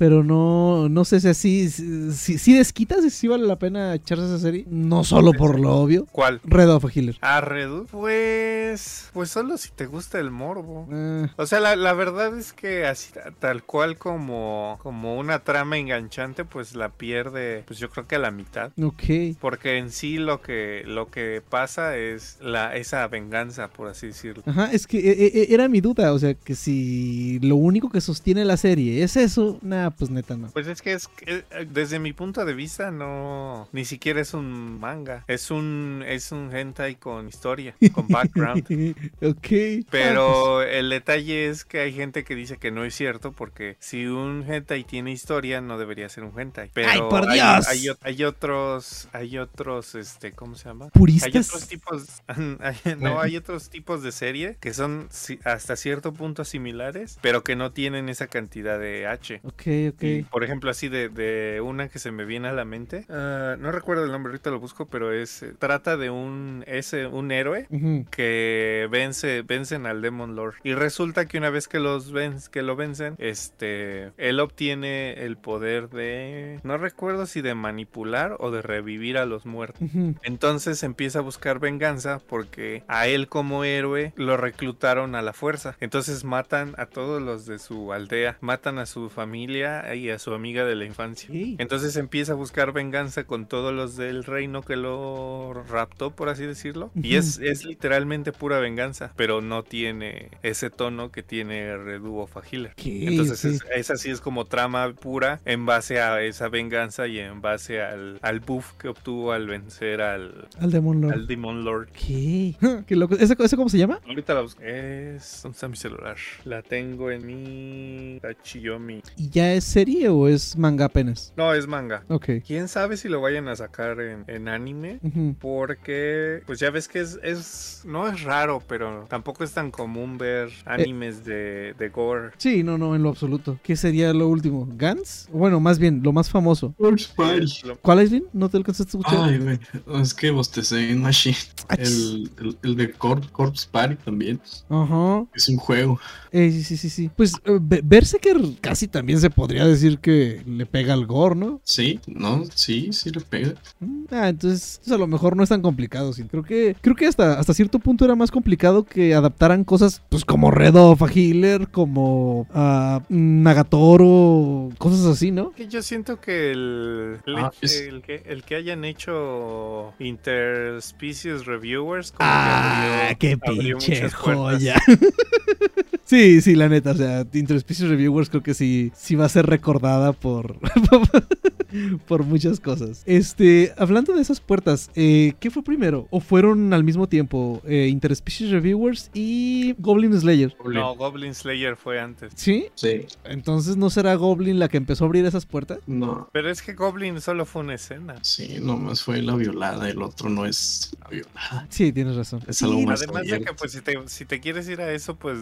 Pero 0.01 0.23
no, 0.23 0.89
no 0.89 1.05
sé 1.05 1.19
si 1.19 1.27
así, 1.27 1.69
si, 1.69 2.11
si, 2.11 2.39
si 2.39 2.55
desquitas 2.55 3.05
si 3.13 3.27
vale 3.27 3.45
la 3.45 3.59
pena 3.59 3.93
echarse 3.93 4.25
esa 4.25 4.39
serie. 4.39 4.65
No 4.67 5.03
solo 5.03 5.31
por 5.31 5.59
lo 5.59 5.75
obvio. 5.75 6.07
¿Cuál? 6.11 6.41
Red 6.43 6.71
of 6.71 6.85
a 6.85 6.87
Healer. 6.91 7.19
Ah, 7.21 7.39
Redu. 7.39 7.85
Pues. 7.91 9.11
Pues 9.13 9.29
solo 9.29 9.57
si 9.59 9.69
te 9.69 9.85
gusta 9.85 10.17
el 10.17 10.31
morbo. 10.31 10.87
Ah, 10.91 11.29
O 11.35 11.45
sea, 11.45 11.59
la, 11.59 11.75
la 11.75 11.93
verdad 11.93 12.35
es 12.35 12.51
que 12.51 12.87
así 12.87 13.13
ta- 13.13 13.29
tal 13.37 13.61
cual 13.63 13.99
como, 13.99 14.79
como 14.81 15.19
una 15.19 15.37
trama 15.43 15.77
enganchante, 15.77 16.45
pues 16.45 16.73
la 16.73 16.89
pierde, 16.89 17.63
pues 17.67 17.77
yo 17.77 17.91
creo 17.91 18.07
que 18.07 18.15
a 18.15 18.19
la 18.19 18.31
mitad. 18.31 18.71
ok. 18.81 19.37
Porque 19.39 19.77
en 19.77 19.91
sí 19.91 20.17
lo 20.17 20.41
que, 20.41 20.81
lo 20.87 21.11
que 21.11 21.43
pasa 21.47 21.95
es 21.95 22.39
la, 22.41 22.75
esa 22.75 23.07
venganza, 23.07 23.67
por 23.67 23.87
así 23.89 24.07
decirlo. 24.07 24.41
Ajá, 24.47 24.71
es 24.71 24.87
que 24.87 24.97
eh, 24.97 25.31
eh, 25.31 25.47
era 25.51 25.67
mi 25.69 25.79
duda, 25.79 26.11
o 26.11 26.17
sea, 26.17 26.33
que 26.33 26.55
si 26.55 27.37
lo 27.43 27.55
único 27.55 27.91
que 27.91 28.01
sostiene 28.01 28.45
la 28.45 28.57
serie 28.57 29.03
es 29.03 29.15
eso, 29.15 29.59
nah, 29.61 29.90
Pues 29.97 30.09
neta 30.11 30.35
no. 30.37 30.49
Pues 30.51 30.67
es 30.67 30.81
que 30.81 30.93
es 30.93 31.09
eh, 31.25 31.43
desde 31.69 31.99
mi 31.99 32.13
punto 32.13 32.45
de 32.45 32.53
vista 32.53 32.91
no 32.91 33.67
ni 33.71 33.85
siquiera 33.85 34.21
es 34.21 34.33
un 34.33 34.79
manga, 34.79 35.23
es 35.27 35.51
un 35.51 36.03
es 36.07 36.31
un 36.31 36.55
hentai 36.55 36.95
con 36.95 37.27
historia, 37.27 37.75
con 37.93 38.07
background. 38.07 38.63
ok. 39.21 39.47
Pero 39.89 40.61
el 40.61 40.89
detalle 40.89 41.49
es 41.49 41.65
que 41.65 41.79
hay 41.79 41.93
gente 41.93 42.23
que 42.23 42.35
dice 42.35 42.57
que 42.57 42.71
no 42.71 42.83
es 42.85 42.95
cierto 42.95 43.31
porque 43.31 43.77
si 43.79 44.05
un 44.07 44.43
hentai 44.47 44.83
tiene 44.83 45.11
historia 45.11 45.61
no 45.61 45.77
debería 45.77 46.09
ser 46.09 46.23
un 46.23 46.39
hentai. 46.39 46.69
Pero 46.73 46.89
¡Ay, 46.89 46.99
por 47.09 47.29
hay, 47.29 47.39
Dios! 47.39 47.67
hay 47.67 47.89
o- 47.89 47.97
hay 48.01 48.23
otros 48.23 49.07
hay 49.13 49.37
otros 49.37 49.95
este 49.95 50.31
¿cómo 50.31 50.55
se 50.55 50.65
llama? 50.69 50.85
Hay 50.85 50.91
Puristas. 50.91 51.47
otros 51.49 51.67
tipos, 51.67 52.21
hay- 52.27 52.95
no, 52.97 53.19
hay 53.19 53.37
otros 53.37 53.69
tipos 53.69 54.03
de 54.03 54.11
serie 54.11 54.57
que 54.59 54.73
son 54.73 55.09
hasta 55.43 55.75
cierto 55.75 56.13
punto 56.13 56.45
similares, 56.45 57.17
pero 57.21 57.43
que 57.43 57.55
no 57.55 57.71
tienen 57.71 58.09
esa 58.09 58.27
cantidad 58.27 58.79
de 58.79 59.07
H. 59.07 59.41
Ok, 59.43 59.61
ok. 59.89 60.03
Y, 60.03 60.23
por 60.23 60.43
ejemplo, 60.43 60.69
así 60.69 60.89
de, 60.89 61.09
de 61.09 61.61
una 61.61 61.89
que 61.89 61.99
se 61.99 62.11
me 62.11 62.25
viene 62.25 62.47
a 62.47 62.53
la 62.53 62.65
mente, 62.65 63.05
ah, 63.09 63.55
no 63.59 63.71
recuerdo 63.71 64.05
el 64.05 64.11
nombre, 64.11 64.31
ahorita 64.31 64.49
lo 64.49 64.59
busco, 64.59 64.87
pero 64.87 65.11
es 65.11 65.43
eh, 65.43 65.53
trata 65.57 65.97
de 65.97 66.09
un 66.09 66.63
es 66.67 66.93
eh, 66.93 67.07
un 67.07 67.31
héroe 67.31 67.67
que 68.09 68.87
vence 68.91 69.41
vencen 69.41 69.85
al 69.85 70.01
Demon 70.01 70.35
Lord 70.35 70.55
y 70.63 70.73
resulta 70.73 71.25
que 71.25 71.37
una 71.37 71.49
vez 71.49 71.67
que 71.67 71.79
los 71.79 72.11
ven, 72.11 72.37
que 72.51 72.61
lo 72.61 72.75
vencen, 72.75 73.15
este 73.17 74.11
él 74.17 74.39
obtiene 74.39 75.25
el 75.25 75.37
poder 75.37 75.89
de 75.89 76.59
no 76.63 76.77
recuerdo 76.77 77.25
si 77.25 77.41
de 77.41 77.55
manipular 77.55 78.35
o 78.39 78.51
de 78.51 78.61
revivir 78.61 79.17
a 79.17 79.25
los 79.25 79.45
muertos. 79.45 79.81
Entonces 80.23 80.83
empieza 80.83 81.19
a 81.19 81.21
buscar 81.21 81.59
venganza 81.59 82.19
porque 82.27 82.83
a 82.87 83.07
él 83.07 83.27
como 83.27 83.63
héroe 83.63 84.13
lo 84.15 84.37
reclutaron 84.37 85.15
a 85.15 85.21
la 85.21 85.33
fuerza. 85.33 85.75
Entonces 85.79 86.23
matan 86.23 86.73
a 86.77 86.85
todos 86.85 87.21
los 87.21 87.45
de 87.45 87.59
su 87.59 87.93
aldea, 87.93 88.37
matan 88.41 88.79
a 88.79 88.85
su 88.85 89.09
familia 89.09 89.70
y 89.95 90.09
a 90.09 90.19
su 90.19 90.33
amiga 90.33 90.65
de 90.65 90.75
la 90.75 90.85
infancia. 90.85 91.29
Ok. 91.29 91.59
Entonces 91.59 91.95
empieza 91.95 92.33
a 92.33 92.35
buscar 92.35 92.71
venganza 92.73 93.23
con 93.25 93.45
todos 93.47 93.73
los 93.73 93.95
del 93.97 94.23
reino 94.23 94.61
que 94.61 94.75
lo 94.75 95.63
raptó, 95.69 96.11
por 96.11 96.29
así 96.29 96.45
decirlo. 96.45 96.91
Y 96.95 97.15
es, 97.15 97.39
es 97.39 97.65
literalmente 97.65 98.31
pura 98.31 98.59
venganza, 98.59 99.11
pero 99.15 99.41
no 99.41 99.63
tiene 99.63 100.29
ese 100.43 100.69
tono 100.69 101.11
que 101.11 101.23
tiene 101.23 101.77
Reduo 101.77 102.27
Fagiller. 102.27 102.71
Ok, 102.71 102.81
Entonces 102.85 103.61
ok. 103.61 103.67
es, 103.71 103.77
es 103.77 103.91
así, 103.91 104.09
es 104.09 104.21
como 104.21 104.45
trama 104.45 104.91
pura 104.93 105.39
en 105.45 105.65
base 105.65 105.99
a 106.01 106.21
esa 106.21 106.49
venganza 106.49 107.07
y 107.07 107.19
en 107.19 107.41
base 107.41 107.81
al, 107.81 108.19
al 108.21 108.39
buff 108.39 108.73
que 108.73 108.87
obtuvo 108.89 109.31
al 109.31 109.47
vencer 109.47 110.01
al, 110.01 110.47
Al 110.59 110.71
Demon 110.71 111.01
Lord. 111.01 111.13
al 111.13 111.27
Demon 111.27 111.63
Lord. 111.63 111.89
¿Qué? 111.91 112.55
Qué 112.87 112.95
loco. 112.95 113.15
¿Ese, 113.15 113.35
ese 113.39 113.55
cómo 113.55 113.69
se 113.69 113.77
llama? 113.77 113.99
Ahorita 114.07 114.33
la 114.33 114.41
busco. 114.41 114.61
Es. 114.63 115.39
¿Dónde 115.43 115.55
está 115.55 115.67
mi 115.67 115.75
celular? 115.77 116.17
La 116.45 116.61
tengo 116.61 117.11
en 117.11 117.25
mi. 117.25 118.19
Tachiyomi. 118.21 119.01
¿Y 119.17 119.29
ya 119.29 119.50
es 119.53 119.63
serie 119.63 120.09
o 120.09 120.27
es 120.27 120.57
manga 120.57 120.85
apenas? 120.85 121.33
No, 121.37 121.53
es 121.53 121.67
manga. 121.67 122.03
Ok. 122.09 122.29
Quién 122.45 122.67
sabe 122.67 122.97
si 122.97 123.07
lo 123.09 123.21
vayan 123.21 123.47
a 123.47 123.55
sacar 123.55 123.99
en, 124.01 124.23
en 124.27 124.47
anime. 124.47 124.99
Porque, 125.39 126.41
pues 126.45 126.59
ya 126.59 126.69
ves 126.69 126.87
que 126.87 126.99
es, 127.01 127.19
es. 127.23 127.81
No 127.85 128.07
es 128.07 128.21
raro, 128.21 128.61
pero 128.67 129.05
tampoco 129.09 129.43
es 129.43 129.51
tan 129.51 129.71
común 129.71 130.17
ver 130.17 130.49
animes 130.65 131.25
de, 131.25 131.73
de 131.77 131.89
gore. 131.89 132.29
Sí, 132.37 132.63
no, 132.63 132.77
no, 132.77 132.95
en 132.95 133.03
lo 133.03 133.09
absoluto. 133.09 133.59
¿Qué 133.63 133.75
sería 133.75 134.13
lo 134.13 134.27
último? 134.27 134.67
¿Gans? 134.77 135.27
Bueno, 135.31 135.59
más 135.59 135.79
bien, 135.79 136.01
lo 136.03 136.13
más 136.13 136.29
famoso. 136.29 136.73
Corpse 136.77 137.09
Party. 137.15 137.67
Lo- 137.67 137.75
¿Cuál 137.77 137.99
es, 137.99 138.11
Lin? 138.11 138.25
¿No 138.33 138.49
te 138.49 138.57
alcanzaste 138.57 138.97
a 138.97 138.99
escuchar? 139.01 139.23
Ay, 139.29 139.37
güey. 139.39 139.59
Es 140.01 140.13
que 140.13 140.31
bostecé 140.31 140.91
en 140.91 141.01
Machine. 141.01 141.35
Ch- 141.35 141.77
El, 141.79 142.31
el, 142.39 142.57
el 142.63 142.75
de 142.75 142.91
Corp, 142.91 143.29
Corpse 143.31 143.67
Party 143.71 143.95
también. 143.95 144.39
Ajá. 144.69 145.25
Es 145.33 145.49
un 145.49 145.57
juego. 145.57 145.99
Eh, 146.31 146.49
sí, 146.51 146.63
sí, 146.63 146.77
sí, 146.77 146.89
sí. 146.89 147.09
Pues 147.15 147.33
Be- 147.61 147.81
Berserker 147.83 148.37
casi 148.61 148.87
también 148.87 149.19
se 149.19 149.29
podría 149.41 149.65
decir 149.65 149.97
que 149.97 150.41
le 150.45 150.65
pega 150.67 150.93
al 150.93 151.05
gore, 151.07 151.35
¿no? 151.35 151.61
Sí, 151.63 151.99
no, 152.05 152.43
sí, 152.53 152.89
sí 152.93 153.09
le 153.09 153.21
pega. 153.21 153.53
Mm, 153.79 154.01
Ah, 154.11 154.29
entonces, 154.29 154.73
entonces 154.75 154.93
a 154.93 154.97
lo 154.97 155.07
mejor 155.07 155.35
no 155.35 155.41
es 155.43 155.49
tan 155.49 155.61
complicado. 155.61 156.13
sí. 156.13 156.23
Creo 156.29 156.43
que 156.43 156.75
creo 156.81 156.95
que 156.95 157.07
hasta, 157.07 157.39
hasta 157.39 157.53
cierto 157.53 157.79
punto 157.79 158.05
era 158.05 158.13
más 158.15 158.29
complicado 158.29 158.83
que 158.83 159.15
adaptaran 159.15 159.63
cosas 159.63 160.01
pues 160.09 160.25
como 160.25 160.51
Red 160.51 160.75
of 160.75 161.01
a 161.01 161.07
Healer, 161.11 161.69
como 161.69 162.45
ah, 162.53 163.01
Nagatoro, 163.09 164.69
cosas 164.77 165.05
así, 165.05 165.31
¿no? 165.31 165.51
Que 165.53 165.67
yo 165.67 165.81
siento 165.81 166.19
que 166.19 166.51
el, 166.51 167.17
el, 167.25 167.37
Ah, 167.37 167.51
es- 167.61 167.81
el 167.81 168.01
que, 168.01 168.21
el 168.27 168.43
que 168.43 168.55
hayan 168.55 168.85
hecho 168.85 169.93
interspecies 169.99 171.45
reviewers 171.45 172.11
como 172.11 172.29
Ah, 172.31 173.07
que 173.17 173.29
qué 173.29 173.33
abrió- 173.41 173.77
pinche 173.79 174.09
joya. 174.11 174.75
sí, 176.11 176.41
sí, 176.41 176.55
la 176.55 176.67
neta, 176.67 176.91
o 176.91 176.95
sea, 176.95 177.25
Interspecies 177.33 177.89
Reviewers 177.89 178.29
creo 178.29 178.43
que 178.43 178.53
sí, 178.53 178.91
sí 178.93 179.15
va 179.15 179.25
a 179.25 179.29
ser 179.29 179.45
recordada 179.45 180.11
por, 180.11 180.57
por 182.07 182.23
muchas 182.25 182.59
cosas. 182.59 183.03
Este, 183.05 183.73
hablando 183.77 184.13
de 184.13 184.21
esas 184.21 184.41
puertas, 184.41 184.91
eh, 184.95 185.33
¿qué 185.39 185.49
fue 185.49 185.63
primero? 185.63 186.07
¿O 186.09 186.19
fueron 186.19 186.73
al 186.73 186.83
mismo 186.83 187.07
tiempo 187.07 187.61
eh, 187.65 187.87
Interspecies 187.87 188.51
Reviewers 188.51 189.09
y 189.13 189.73
Goblin 189.79 190.13
Slayer? 190.19 190.53
No, 190.65 190.95
Goblin 190.95 191.33
Slayer 191.33 191.77
fue 191.77 191.99
antes. 191.99 192.33
¿Sí? 192.35 192.67
Sí, 192.75 193.05
Entonces, 193.23 193.77
¿no 193.77 193.89
será 193.89 194.13
Goblin 194.15 194.59
la 194.59 194.67
que 194.67 194.77
empezó 194.77 195.05
a 195.05 195.07
abrir 195.07 195.25
esas 195.25 195.45
puertas? 195.45 195.79
no. 195.87 196.29
Pero 196.33 196.49
es 196.49 196.61
que 196.61 196.73
Goblin 196.73 197.21
solo 197.21 197.45
fue 197.45 197.61
una 197.61 197.75
escena. 197.75 198.15
Sí, 198.21 198.57
nomás 198.61 199.01
fue 199.03 199.21
la 199.21 199.35
violada, 199.35 199.89
el 199.89 200.01
otro 200.01 200.29
no 200.29 200.45
es 200.45 200.91
la 201.01 201.07
violada. 201.07 201.67
Sí, 201.69 201.93
tienes 201.93 202.15
razón. 202.15 202.41
Es 202.47 202.61
algo 202.63 202.79
Sí, 202.79 202.85
más 202.85 203.01
Además 203.01 203.27
de 203.27 203.41
que, 203.41 203.53
pues, 203.53 203.71
si 203.71 203.81
te, 203.81 203.97
si 204.07 204.25
te 204.25 204.39
quieres 204.39 204.67
ir 204.67 204.81
a 204.81 204.91
eso, 204.91 205.15
pues 205.15 205.39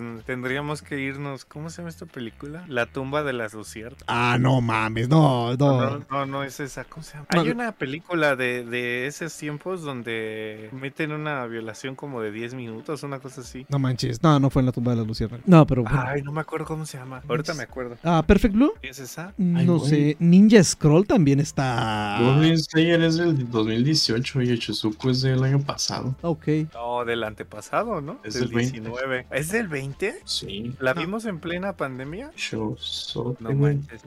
tendríamos 0.59 0.81
que 0.81 0.99
irnos. 0.99 1.45
¿Cómo 1.45 1.69
se 1.69 1.77
llama 1.77 1.89
esta 1.89 2.05
película? 2.05 2.65
La 2.67 2.85
tumba 2.85 3.23
de 3.23 3.31
las 3.33 3.53
luciérnagas. 3.53 4.03
Ah, 4.07 4.37
no 4.39 4.59
mames, 4.61 5.07
no, 5.07 5.55
No, 5.55 5.57
no. 5.57 5.89
no, 5.99 6.05
no, 6.09 6.25
no 6.25 6.43
es 6.43 6.59
esa. 6.59 6.83
¿Cómo 6.83 7.03
se 7.03 7.13
llama? 7.13 7.27
No, 7.33 7.41
Hay 7.41 7.47
no. 7.47 7.53
una 7.53 7.71
película 7.71 8.35
de, 8.35 8.65
de 8.65 9.07
esos 9.07 9.35
tiempos 9.37 9.81
donde 9.83 10.69
meten 10.73 11.11
una 11.13 11.45
violación 11.45 11.95
como 11.95 12.21
de 12.21 12.31
10 12.31 12.55
minutos, 12.55 13.03
una 13.03 13.19
cosa 13.19 13.41
así. 13.41 13.65
No 13.69 13.79
manches, 13.79 14.21
no, 14.21 14.37
no 14.39 14.49
fue 14.49 14.61
en 14.61 14.65
la 14.67 14.71
tumba 14.73 14.91
de 14.91 14.97
la 14.97 15.03
luciérnaga. 15.03 15.43
No, 15.45 15.65
pero 15.65 15.83
bueno. 15.83 16.03
Ay, 16.05 16.21
no 16.23 16.31
me 16.33 16.41
acuerdo 16.41 16.65
cómo 16.65 16.85
se 16.85 16.97
llama. 16.97 17.21
Ahorita 17.27 17.53
me 17.53 17.63
acuerdo. 17.63 17.97
Ah, 18.03 18.21
Perfect 18.25 18.53
Blue. 18.55 18.73
¿Es 18.81 18.99
esa? 18.99 19.33
No 19.37 19.77
güey. 19.77 19.89
sé, 19.89 20.17
Ninja 20.19 20.61
Scroll 20.63 21.07
también 21.07 21.39
está. 21.39 22.17
Goblin 22.21 22.57
Slayer 22.57 23.01
es 23.01 23.15
del 23.17 23.49
2018 23.49 24.41
y 24.41 24.51
Ochozuko 24.53 25.09
es 25.09 25.21
del 25.21 25.41
año 25.43 25.59
pasado. 25.61 26.15
Ok. 26.21 26.47
No, 26.73 27.05
del 27.05 27.23
antepasado, 27.23 28.01
¿no? 28.01 28.19
Es 28.23 28.33
del 28.33 28.45
del 28.49 28.55
20. 28.55 28.71
19. 28.81 29.27
¿Es 29.31 29.51
del 29.51 29.67
20? 29.67 30.19
Sí. 30.25 30.48
¿La 30.79 30.93
vimos 30.93 31.25
en 31.25 31.39
plena 31.39 31.75
pandemia? 31.77 32.29
Ochozuko, 32.29 33.37
No 33.39 33.53
manches. 33.53 34.03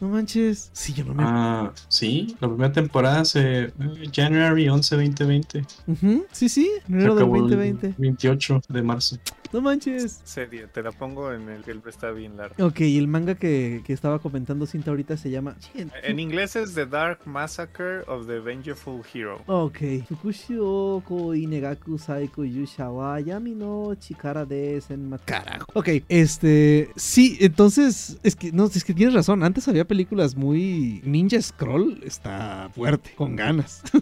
No 0.00 0.08
manches. 0.08 0.70
Sí, 0.72 0.92
yo 0.92 1.04
no 1.04 1.14
me. 1.14 1.22
Ah, 1.26 1.72
sí, 1.88 2.36
la 2.40 2.48
primera 2.48 2.72
temporada 2.72 3.24
se. 3.24 3.64
eh, 3.64 3.72
January 4.12 4.68
11, 4.68 4.96
2020. 4.96 5.64
Ujú, 5.86 6.26
Sí, 6.32 6.48
sí. 6.48 6.70
Se 6.86 6.92
Enero 6.92 7.14
del 7.14 7.24
acabó 7.24 7.36
el 7.36 7.42
2020. 7.42 7.94
28 7.98 8.60
de 8.68 8.82
marzo. 8.82 9.16
No 9.52 9.60
manches. 9.60 10.22
Serie, 10.24 10.66
te 10.66 10.82
la 10.82 10.92
pongo 10.92 11.32
en 11.32 11.48
el 11.50 11.62
que 11.62 11.72
el 11.72 11.82
está 11.86 12.10
bien 12.10 12.36
largo. 12.38 12.64
Ok, 12.64 12.80
y 12.80 12.96
el 12.96 13.06
manga 13.06 13.34
que, 13.34 13.82
que 13.84 13.92
estaba 13.92 14.18
comentando 14.18 14.64
Cinta 14.66 14.90
ahorita 14.90 15.16
se 15.18 15.30
llama. 15.30 15.56
En 15.74 16.18
inglés 16.18 16.56
es 16.56 16.74
The 16.74 16.86
Dark 16.86 17.20
Massacre 17.26 18.00
of 18.06 18.26
the 18.26 18.40
Vengeful 18.40 19.02
Hero. 19.12 19.42
Ok. 19.46 19.78
Fukushi 20.08 20.56
o 20.58 21.02
koi 21.06 21.46
negaku 21.46 21.98
saiko 21.98 22.44
yusha 22.44 22.88
wa 22.90 23.20
yami 23.20 23.54
no 23.54 23.94
chikara 23.94 24.46
de. 24.46 24.82
Carajo. 25.26 25.66
Ok, 25.74 25.88
este. 26.08 26.90
Sí, 26.96 27.36
entonces. 27.40 28.18
Es 28.22 28.36
que, 28.36 28.52
no, 28.52 28.66
es 28.66 28.84
que 28.84 28.94
tienes 28.94 29.14
razón. 29.14 29.42
Antes 29.42 29.68
había 29.68 29.86
películas 29.86 30.34
muy. 30.34 31.02
Ninja 31.04 31.42
Scroll 31.42 32.00
está 32.04 32.70
fuerte, 32.74 33.12
con 33.16 33.36
ganas. 33.36 33.82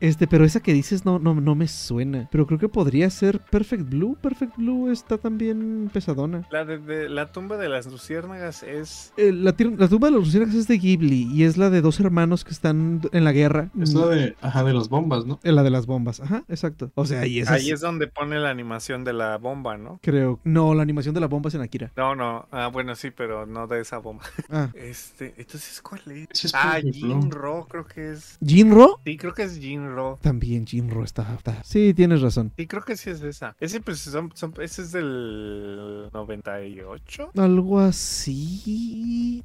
Este, 0.00 0.26
pero 0.26 0.44
esa 0.44 0.58
que 0.58 0.72
dices 0.72 1.04
no, 1.04 1.20
no, 1.20 1.32
no 1.34 1.54
me 1.54 1.68
suena. 1.68 2.28
Pero 2.32 2.44
creo 2.44 2.58
que 2.58 2.68
podría 2.68 3.08
ser 3.08 3.38
Perfect 3.38 3.88
Blue. 3.88 4.16
Perfect 4.20 4.56
Blue 4.56 4.71
está 4.90 5.18
también 5.18 5.90
pesadona. 5.92 6.46
La 6.50 6.64
de, 6.64 6.78
de- 6.78 7.08
la 7.08 7.32
tumba 7.32 7.56
de 7.56 7.68
las 7.68 7.86
luciérnagas 7.86 8.62
es 8.62 9.12
Eh, 9.16 9.32
la, 9.32 9.52
tumba 9.54 9.86
de 10.08 10.10
los 10.12 10.24
luciérnagas 10.26 10.54
es 10.56 10.68
de 10.68 10.78
Ghibli 10.78 11.28
y 11.32 11.44
es 11.44 11.56
la 11.56 11.70
de 11.70 11.80
dos 11.80 12.00
hermanos 12.00 12.44
que 12.44 12.50
están 12.52 13.00
en 13.12 13.24
la 13.24 13.32
guerra. 13.32 13.70
Es 13.80 13.94
la 13.94 14.06
de. 14.06 14.36
Ajá, 14.40 14.64
de 14.64 14.72
las 14.74 14.88
bombas, 14.88 15.26
¿no? 15.26 15.38
Eh, 15.42 15.52
La 15.52 15.62
de 15.62 15.70
las 15.70 15.86
bombas, 15.86 16.20
ajá, 16.20 16.44
exacto. 16.48 16.90
O 16.94 17.04
sea, 17.06 17.26
y 17.26 17.40
esa 17.40 17.54
ahí 17.54 17.68
es- 17.68 17.74
es 17.74 17.80
donde 17.80 18.06
pone 18.08 18.38
la 18.38 18.50
animación 18.50 19.04
de 19.04 19.12
la 19.12 19.38
bomba, 19.38 19.76
¿no? 19.76 19.98
Creo. 20.02 20.40
No, 20.44 20.74
la 20.74 20.82
animación 20.82 21.14
de 21.14 21.20
la 21.20 21.26
bomba 21.28 21.48
es 21.48 21.54
en 21.54 21.60
Akira. 21.62 21.92
No, 21.96 22.14
no. 22.14 22.46
Ah, 22.50 22.68
bueno, 22.72 22.94
sí, 22.94 23.10
pero 23.10 23.46
no 23.46 23.66
de 23.66 23.80
esa 23.80 23.98
bomba. 23.98 24.24
Ah. 24.50 24.68
Este, 24.74 25.34
entonces, 25.36 25.80
¿cuál 25.82 26.00
es? 26.10 26.44
Es 26.44 26.52
Ah. 26.54 26.78
Jinro, 26.82 27.66
creo 27.70 27.86
que 27.86 28.12
es. 28.12 28.38
¿Jinro? 28.44 29.00
Sí, 29.04 29.16
creo 29.16 29.34
que 29.34 29.42
es 29.44 29.58
Jinro. 29.58 30.18
También 30.22 30.66
Jinro 30.66 31.04
está, 31.04 31.34
está- 31.36 31.62
Sí, 31.64 31.94
tienes 31.94 32.20
razón. 32.22 32.52
Sí, 32.56 32.66
creo 32.66 32.82
que 32.84 32.96
sí 32.96 33.10
es 33.10 33.22
esa. 33.22 33.54
Ese, 33.60 33.80
pues, 33.80 33.98
son, 34.00 34.30
son- 34.34 34.54
ese 34.62 34.82
es 34.82 34.92
del 34.92 36.08
98. 36.12 37.32
Algo 37.36 37.80
así. 37.80 39.42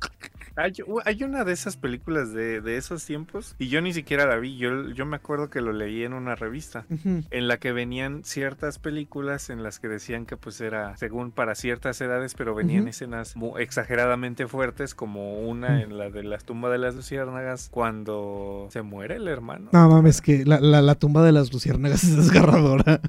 Hay, 0.55 0.74
hay 1.05 1.24
una 1.24 1.43
de 1.43 1.53
esas 1.53 1.78
películas 1.78 2.34
de, 2.34 2.61
de 2.61 2.78
esos 2.78 3.05
tiempos 3.05 3.55
y 3.59 3.68
yo 3.68 3.82
ni 3.82 3.93
siquiera 3.93 4.26
la 4.26 4.38
vi. 4.38 4.57
Yo, 4.57 4.89
yo 4.89 5.05
me 5.05 5.15
acuerdo 5.15 5.49
que 5.49 5.61
lo 5.61 5.72
leí 5.72 6.03
en 6.03 6.13
una 6.13 6.36
revista 6.36 6.86
en 6.89 7.47
la 7.47 7.57
que 7.57 7.72
venían 7.74 8.24
ciertas 8.24 8.80
películas 8.80 9.49
en 9.49 9.61
las 9.61 9.80
que 9.80 9.88
decían 9.88 10.26
que 10.26 10.36
pues 10.36 10.59
era 10.61 10.97
según 10.97 11.32
para 11.32 11.53
ciertas 11.55 12.01
edades, 12.01 12.34
pero 12.34 12.55
venían 12.55 12.88
escenas 12.88 13.36
exageradamente 13.59 14.47
fuertes 14.47 14.95
como 14.95 15.41
una 15.41 15.82
en 15.82 15.97
la 15.97 16.09
de 16.09 16.24
las 16.24 16.43
tumbas 16.43 16.72
de 16.72 16.80
las 16.80 16.95
luciérnagas 16.95 17.70
cuando 17.72 18.68
se 18.72 18.82
muere 18.82 19.18
el 19.18 19.28
hermano. 19.28 19.70
No 19.72 19.89
mames, 19.89 20.22
que 20.22 20.43
la, 20.45 20.59
la, 20.59 20.82
la 20.82 20.95
tumba 20.95 21.24
de 21.24 21.32
las 21.32 21.53
luciérnagas 21.53 22.03
es 22.03 22.15
desgarradora. 22.15 22.99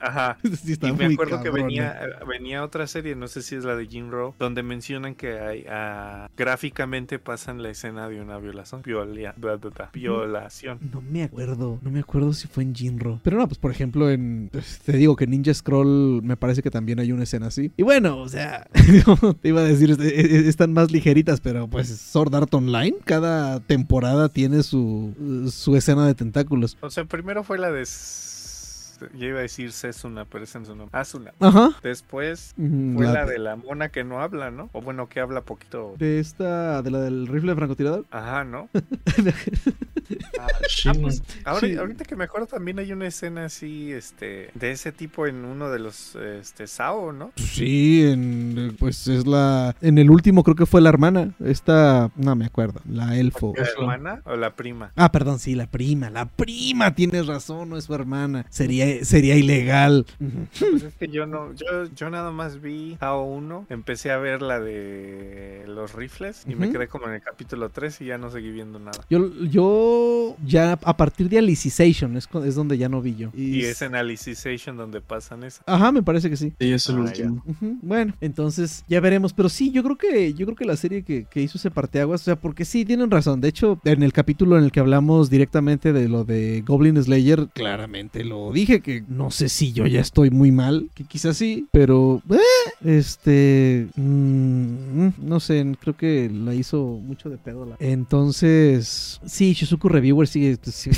Ajá. 0.00 0.38
Sí, 0.64 0.72
está 0.72 0.88
y 0.88 0.92
me 0.92 1.06
acuerdo 1.06 1.42
que 1.44 1.48
cabrona. 1.50 1.66
venía, 1.66 2.00
venía 2.28 2.64
otra 2.64 2.86
serie, 2.86 3.14
no 3.14 3.28
sé 3.28 3.42
si 3.42 3.54
es 3.54 3.64
la 3.64 3.76
de 3.76 3.86
Jim 3.86 4.10
Rowe, 4.10 4.34
donde 4.38 4.62
mencionan 4.62 5.14
que 5.14 5.38
hay, 5.38 5.64
ah, 5.68 6.28
gráficamente 6.36 7.18
pasan 7.18 7.62
la 7.62 7.70
escena 7.70 8.08
de 8.08 8.20
una 8.20 8.38
violación. 8.38 8.82
Violia- 8.82 9.34
bla, 9.36 9.56
bla, 9.56 9.70
bla, 9.70 9.90
violación. 9.92 10.78
No 10.92 11.00
me 11.00 11.22
acuerdo, 11.24 11.78
no 11.82 11.90
me 11.90 12.00
acuerdo 12.00 12.32
si 12.32 12.48
fue 12.48 12.62
en 12.64 12.74
Jinro. 12.74 13.20
Pero 13.22 13.36
no, 13.38 13.46
pues 13.46 13.58
por 13.58 13.70
ejemplo, 13.70 14.10
en. 14.10 14.48
pues, 14.52 14.80
te 14.84 14.92
digo 14.96 15.14
que 15.16 15.26
Ninja 15.26 15.54
Scroll 15.54 16.22
me 16.22 16.36
parece 16.36 16.62
que 16.62 16.70
también 16.70 16.98
hay 17.00 17.12
una 17.12 17.22
escena 17.24 17.46
así. 17.46 17.70
Y 17.76 17.82
bueno, 17.82 18.18
o 18.18 18.28
sea, 18.28 18.66
te 19.42 19.48
iba 19.48 19.60
a 19.60 19.64
decir, 19.64 19.90
es- 19.90 19.98
es- 20.00 20.46
están 20.46 20.72
más 20.72 20.90
ligeritas, 20.90 21.40
pero 21.40 21.68
pues 21.68 21.88
Sword 21.88 22.34
Art 22.34 22.52
Online, 22.54 22.96
cada 23.04 23.60
temporada 23.60 24.28
tiene 24.28 24.62
su, 24.62 25.14
su 25.50 25.76
escena 25.76 26.06
de 26.06 26.14
tentáculos. 26.14 26.76
O 26.80 26.90
sea, 26.90 27.04
primero 27.04 27.44
fue 27.44 27.58
la 27.58 27.70
de. 27.70 27.84
S- 28.96 29.06
Yo 29.18 29.26
iba 29.28 29.38
a 29.38 29.42
decir 29.42 29.72
Sesuna, 29.72 30.24
pero 30.24 30.44
es 30.44 30.54
en 30.54 30.66
su 30.66 30.74
nombre. 30.74 30.98
Asuna. 30.98 31.32
Ajá. 31.40 31.70
Después 31.82 32.52
Mm, 32.56 32.96
fue 32.96 33.06
la 33.06 33.12
la 33.12 33.26
de- 33.26 33.38
la 33.38 33.56
mona 33.56 33.88
que 33.88 34.04
no 34.04 34.20
habla, 34.20 34.50
¿no? 34.50 34.70
O 34.72 34.80
bueno, 34.80 35.08
que 35.08 35.20
habla 35.20 35.40
poquito. 35.42 35.94
De 35.98 36.18
esta, 36.20 36.82
de 36.82 36.90
la 36.90 37.00
del 37.00 37.26
rifle 37.26 37.52
de 37.52 37.56
francotirador. 37.56 38.04
Ajá, 38.10 38.44
¿no? 38.44 38.68
Ah, 40.38 40.48
Shin. 40.68 41.00
pues, 41.00 41.22
ahora- 41.44 41.60
Sí. 41.66 41.76
Ahorita 41.76 42.04
que 42.04 42.14
me 42.16 42.24
acuerdo 42.24 42.46
también 42.46 42.78
hay 42.78 42.92
una 42.92 43.06
escena 43.06 43.46
así, 43.46 43.90
este, 43.92 44.50
de 44.54 44.70
ese 44.70 44.92
tipo 44.92 45.26
en 45.26 45.44
uno 45.44 45.70
de 45.70 45.78
los, 45.78 46.14
este, 46.16 46.66
Sao, 46.66 47.12
¿no? 47.12 47.32
Sí, 47.36 48.04
en, 48.04 48.76
pues 48.78 49.06
es 49.08 49.26
la. 49.26 49.74
En 49.80 49.96
el 49.98 50.10
último 50.10 50.42
creo 50.42 50.56
que 50.56 50.66
fue 50.66 50.80
la 50.82 50.90
hermana. 50.90 51.34
Esta. 51.42 52.10
No 52.16 52.36
me 52.36 52.44
acuerdo. 52.46 52.80
La 52.88 53.16
elfo. 53.16 53.54
¿La 53.56 53.64
hermana 53.64 54.22
o 54.24 54.36
la 54.36 54.54
prima? 54.54 54.90
Ah, 54.96 55.10
perdón, 55.10 55.38
sí, 55.38 55.54
la 55.54 55.66
prima. 55.66 56.10
La 56.10 56.26
prima, 56.26 56.94
tienes 56.94 57.26
razón, 57.26 57.70
no 57.70 57.76
es 57.78 57.84
su 57.84 57.94
hermana. 57.94 58.44
Sería, 58.50 58.83
sería 59.02 59.36
ilegal. 59.36 60.06
Pues 60.58 60.82
es 60.82 60.94
que 60.94 61.08
yo 61.08 61.26
no, 61.26 61.52
yo, 61.54 61.66
yo 61.94 62.10
nada 62.10 62.30
más 62.30 62.60
vi 62.60 62.96
Sao 63.00 63.22
1, 63.24 63.66
empecé 63.70 64.10
a 64.10 64.18
ver 64.18 64.42
la 64.42 64.60
de 64.60 65.64
los 65.66 65.92
rifles 65.94 66.44
y 66.48 66.54
me 66.54 66.70
quedé 66.70 66.88
como 66.88 67.06
en 67.06 67.14
el 67.14 67.22
capítulo 67.22 67.68
3 67.70 68.00
y 68.02 68.04
ya 68.06 68.18
no 68.18 68.30
seguí 68.30 68.50
viendo 68.50 68.78
nada. 68.78 69.00
Yo, 69.10 69.30
yo 69.42 70.36
ya 70.44 70.72
a 70.72 70.96
partir 70.96 71.28
de 71.28 71.38
Alicization 71.38 72.16
es, 72.16 72.28
es 72.44 72.54
donde 72.54 72.78
ya 72.78 72.88
no 72.88 73.00
vi 73.00 73.16
yo. 73.16 73.30
Y 73.34 73.62
es 73.64 73.82
en 73.82 73.94
Alicization 73.94 74.76
donde 74.76 75.00
pasan 75.00 75.44
eso. 75.44 75.62
Ajá, 75.66 75.92
me 75.92 76.02
parece 76.02 76.30
que 76.30 76.36
sí. 76.36 76.52
Sí, 76.58 76.72
es 76.72 76.88
el 76.88 76.96
Ah, 76.96 77.00
último. 77.00 77.42
Bueno, 77.82 78.14
entonces 78.20 78.84
ya 78.88 79.00
veremos. 79.00 79.32
Pero 79.32 79.48
sí, 79.48 79.70
yo 79.72 79.82
creo 79.82 79.96
que 79.96 80.32
yo 80.34 80.46
creo 80.46 80.56
que 80.56 80.64
la 80.64 80.76
serie 80.76 81.02
que, 81.02 81.24
que 81.24 81.40
hizo 81.42 81.58
ese 81.58 81.70
parteaguas, 81.70 82.20
o 82.22 82.24
sea, 82.24 82.36
porque 82.36 82.64
sí, 82.64 82.84
tienen 82.84 83.10
razón. 83.10 83.40
De 83.40 83.48
hecho, 83.48 83.80
en 83.84 84.02
el 84.02 84.12
capítulo 84.12 84.56
en 84.58 84.64
el 84.64 84.72
que 84.72 84.80
hablamos 84.80 85.30
directamente 85.30 85.92
de 85.92 86.08
lo 86.08 86.24
de 86.24 86.62
Goblin 86.66 87.02
Slayer, 87.02 87.48
claramente 87.52 88.24
lo 88.24 88.52
dije, 88.52 88.73
que 88.80 89.04
no 89.08 89.30
sé 89.30 89.48
si 89.48 89.72
yo 89.72 89.86
ya 89.86 90.00
estoy 90.00 90.30
muy 90.30 90.52
mal, 90.52 90.90
que 90.94 91.04
quizás 91.04 91.36
sí, 91.36 91.66
pero 91.72 92.22
eh, 92.30 92.38
este, 92.84 93.88
mm, 93.96 95.08
no 95.18 95.40
sé, 95.40 95.64
creo 95.80 95.96
que 95.96 96.30
la 96.32 96.54
hizo 96.54 97.00
mucho 97.02 97.30
de 97.30 97.38
pedo. 97.38 97.76
Entonces, 97.78 99.20
sí, 99.24 99.52
Shizuku 99.52 99.88
Reviewer 99.88 100.28
sigue... 100.28 100.58
sí, 100.62 100.90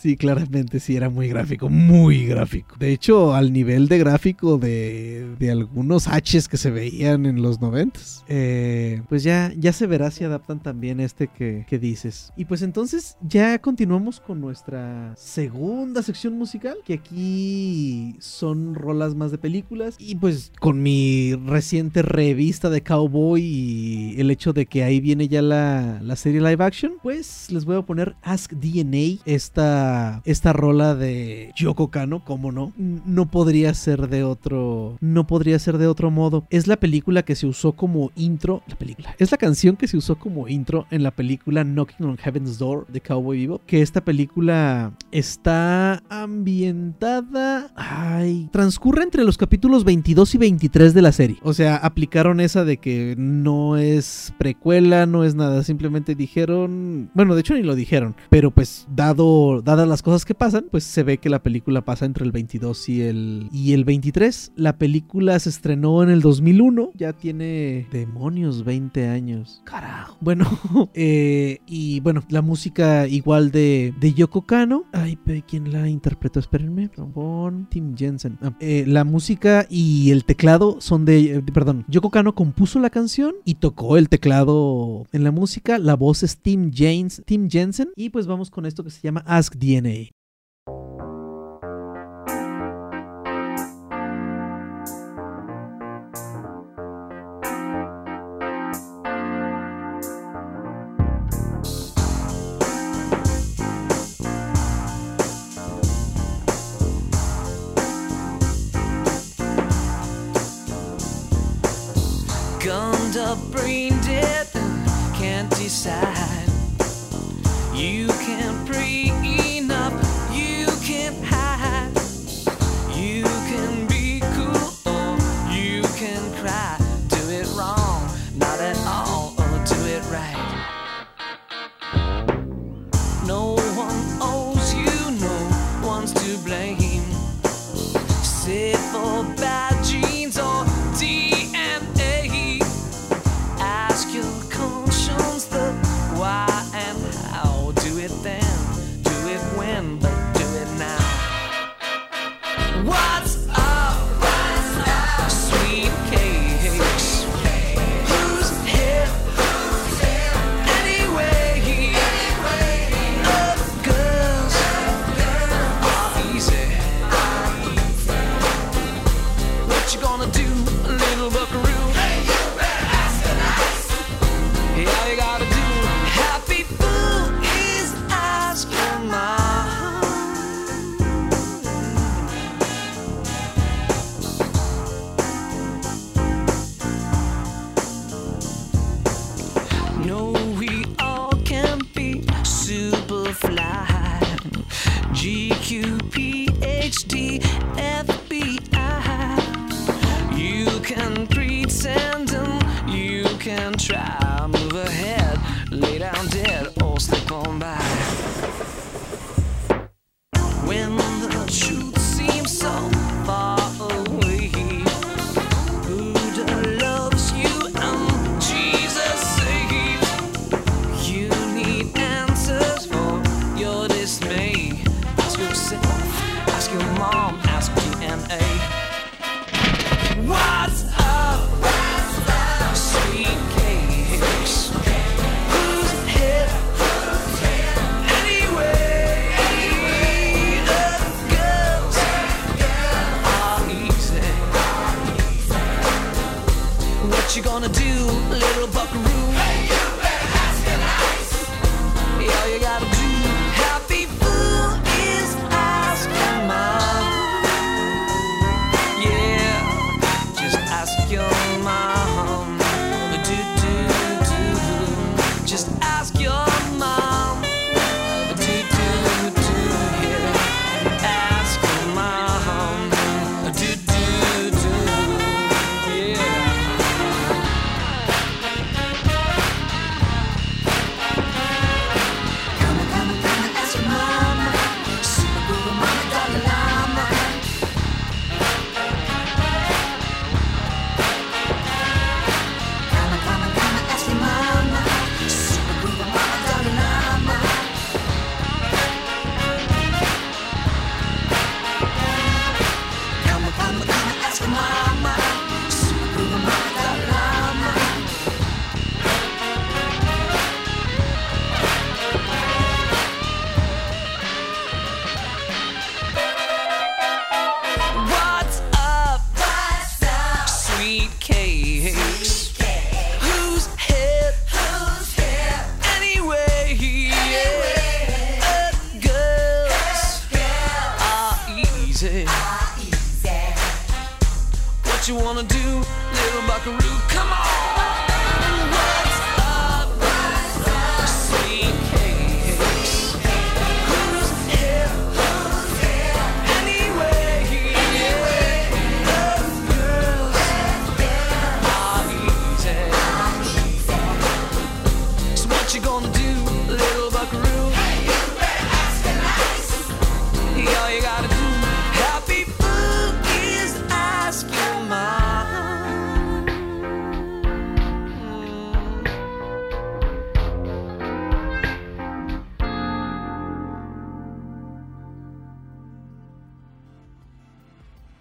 Sí, 0.00 0.16
claramente 0.16 0.80
sí 0.80 0.96
era 0.96 1.10
muy 1.10 1.28
gráfico, 1.28 1.68
muy 1.68 2.24
gráfico. 2.24 2.74
De 2.78 2.90
hecho, 2.90 3.34
al 3.34 3.52
nivel 3.52 3.86
de 3.86 3.98
gráfico 3.98 4.56
de, 4.56 5.34
de 5.38 5.50
algunos 5.50 6.06
H's 6.06 6.48
que 6.48 6.56
se 6.56 6.70
veían 6.70 7.26
en 7.26 7.42
los 7.42 7.60
noventas. 7.60 8.24
Eh, 8.26 9.02
pues 9.10 9.22
ya, 9.22 9.52
ya 9.58 9.74
se 9.74 9.86
verá 9.86 10.10
si 10.10 10.24
adaptan 10.24 10.60
también 10.62 11.00
este 11.00 11.28
que, 11.28 11.66
que 11.68 11.78
dices. 11.78 12.32
Y 12.34 12.46
pues 12.46 12.62
entonces 12.62 13.18
ya 13.20 13.58
continuamos 13.58 14.20
con 14.20 14.40
nuestra 14.40 15.12
segunda 15.16 16.02
sección 16.02 16.38
musical, 16.38 16.78
que 16.86 16.94
aquí 16.94 18.16
son 18.20 18.74
rolas 18.74 19.14
más 19.14 19.30
de 19.30 19.36
películas. 19.36 19.96
Y 19.98 20.14
pues 20.14 20.50
con 20.60 20.82
mi 20.82 21.34
reciente 21.34 22.00
revista 22.00 22.70
de 22.70 22.82
Cowboy 22.82 23.42
y 23.42 24.18
el 24.18 24.30
hecho 24.30 24.54
de 24.54 24.64
que 24.64 24.82
ahí 24.82 24.98
viene 25.00 25.28
ya 25.28 25.42
la, 25.42 26.00
la 26.02 26.16
serie 26.16 26.40
live 26.40 26.64
action, 26.64 26.92
pues 27.02 27.52
les 27.52 27.66
voy 27.66 27.76
a 27.76 27.82
poner 27.82 28.16
Ask 28.22 28.52
DNA, 28.52 29.20
esta, 29.26 29.89
esta 30.24 30.52
rola 30.52 30.94
de 30.94 31.52
Yoko 31.56 31.90
Kano, 31.90 32.24
como 32.24 32.52
no, 32.52 32.72
no 32.76 33.30
podría 33.30 33.74
ser 33.74 34.08
de 34.08 34.24
otro, 34.24 34.96
no 35.00 35.26
podría 35.26 35.58
ser 35.58 35.78
de 35.78 35.86
otro 35.86 36.10
modo. 36.10 36.46
Es 36.50 36.66
la 36.66 36.76
película 36.76 37.22
que 37.22 37.34
se 37.34 37.46
usó 37.46 37.72
como 37.72 38.10
intro, 38.16 38.62
la 38.66 38.76
película, 38.76 39.14
es 39.18 39.30
la 39.30 39.38
canción 39.38 39.76
que 39.76 39.88
se 39.88 39.96
usó 39.96 40.16
como 40.16 40.48
intro 40.48 40.86
en 40.90 41.02
la 41.02 41.10
película 41.10 41.64
Knocking 41.64 42.06
on 42.06 42.16
Heaven's 42.16 42.58
Door 42.58 42.86
de 42.88 43.00
Cowboy 43.00 43.38
Vivo, 43.38 43.60
que 43.66 43.82
esta 43.82 44.04
película 44.04 44.92
está 45.12 46.02
ambientada, 46.08 47.70
ay, 47.76 48.48
transcurre 48.52 49.02
entre 49.02 49.24
los 49.24 49.38
capítulos 49.38 49.84
22 49.84 50.34
y 50.34 50.38
23 50.38 50.94
de 50.94 51.02
la 51.02 51.12
serie. 51.12 51.38
O 51.42 51.52
sea, 51.52 51.76
aplicaron 51.76 52.40
esa 52.40 52.64
de 52.64 52.78
que 52.78 53.14
no 53.18 53.76
es 53.76 54.32
precuela, 54.38 55.06
no 55.06 55.24
es 55.24 55.34
nada, 55.34 55.62
simplemente 55.62 56.14
dijeron, 56.14 57.10
bueno, 57.14 57.34
de 57.34 57.40
hecho 57.40 57.54
ni 57.54 57.62
lo 57.62 57.74
dijeron, 57.74 58.14
pero 58.28 58.50
pues 58.50 58.86
dado 58.94 59.62
dadas 59.80 59.88
las 59.88 60.02
cosas 60.02 60.24
que 60.24 60.34
pasan, 60.34 60.66
pues 60.70 60.84
se 60.84 61.02
ve 61.02 61.18
que 61.18 61.30
la 61.30 61.42
película 61.42 61.84
pasa 61.84 62.04
entre 62.04 62.24
el 62.24 62.32
22 62.32 62.88
y 62.88 63.02
el 63.02 63.48
y 63.50 63.72
el 63.72 63.84
23. 63.84 64.52
La 64.56 64.76
película 64.76 65.38
se 65.38 65.48
estrenó 65.48 66.02
en 66.02 66.10
el 66.10 66.20
2001, 66.20 66.92
ya 66.94 67.12
tiene 67.12 67.86
demonios 67.90 68.64
20 68.64 69.08
años. 69.08 69.62
Carajo. 69.64 70.16
Bueno, 70.20 70.46
eh, 70.94 71.60
y 71.66 72.00
bueno, 72.00 72.22
la 72.28 72.42
música 72.42 73.06
igual 73.06 73.50
de, 73.50 73.94
de 73.98 74.12
Yoko 74.12 74.42
Kano. 74.42 74.84
Ay, 74.92 75.18
¿quién 75.46 75.72
la 75.72 75.88
interpretó? 75.88 76.40
Espérenme. 76.40 76.88
Trombón, 76.88 77.66
Tim 77.70 77.96
Jensen. 77.96 78.38
Ah, 78.42 78.52
eh, 78.60 78.84
la 78.86 79.04
música 79.04 79.66
y 79.70 80.10
el 80.10 80.24
teclado 80.24 80.76
son 80.80 81.04
de, 81.04 81.36
eh, 81.36 81.42
perdón, 81.42 81.84
Yoko 81.88 82.10
Kano 82.10 82.34
compuso 82.34 82.78
la 82.80 82.90
canción 82.90 83.34
y 83.44 83.54
tocó 83.54 83.96
el 83.96 84.08
teclado 84.08 85.06
en 85.12 85.24
la 85.24 85.30
música. 85.30 85.78
La 85.78 85.96
voz 85.96 86.22
es 86.22 86.36
Tim 86.38 86.70
James, 86.74 87.22
Tim 87.24 87.48
Jensen. 87.48 87.90
Y 87.96 88.10
pues 88.10 88.26
vamos 88.26 88.50
con 88.50 88.66
esto 88.66 88.84
que 88.84 88.90
se 88.90 89.00
llama 89.00 89.24
Ask 89.26 89.56
DNA. 89.70 90.10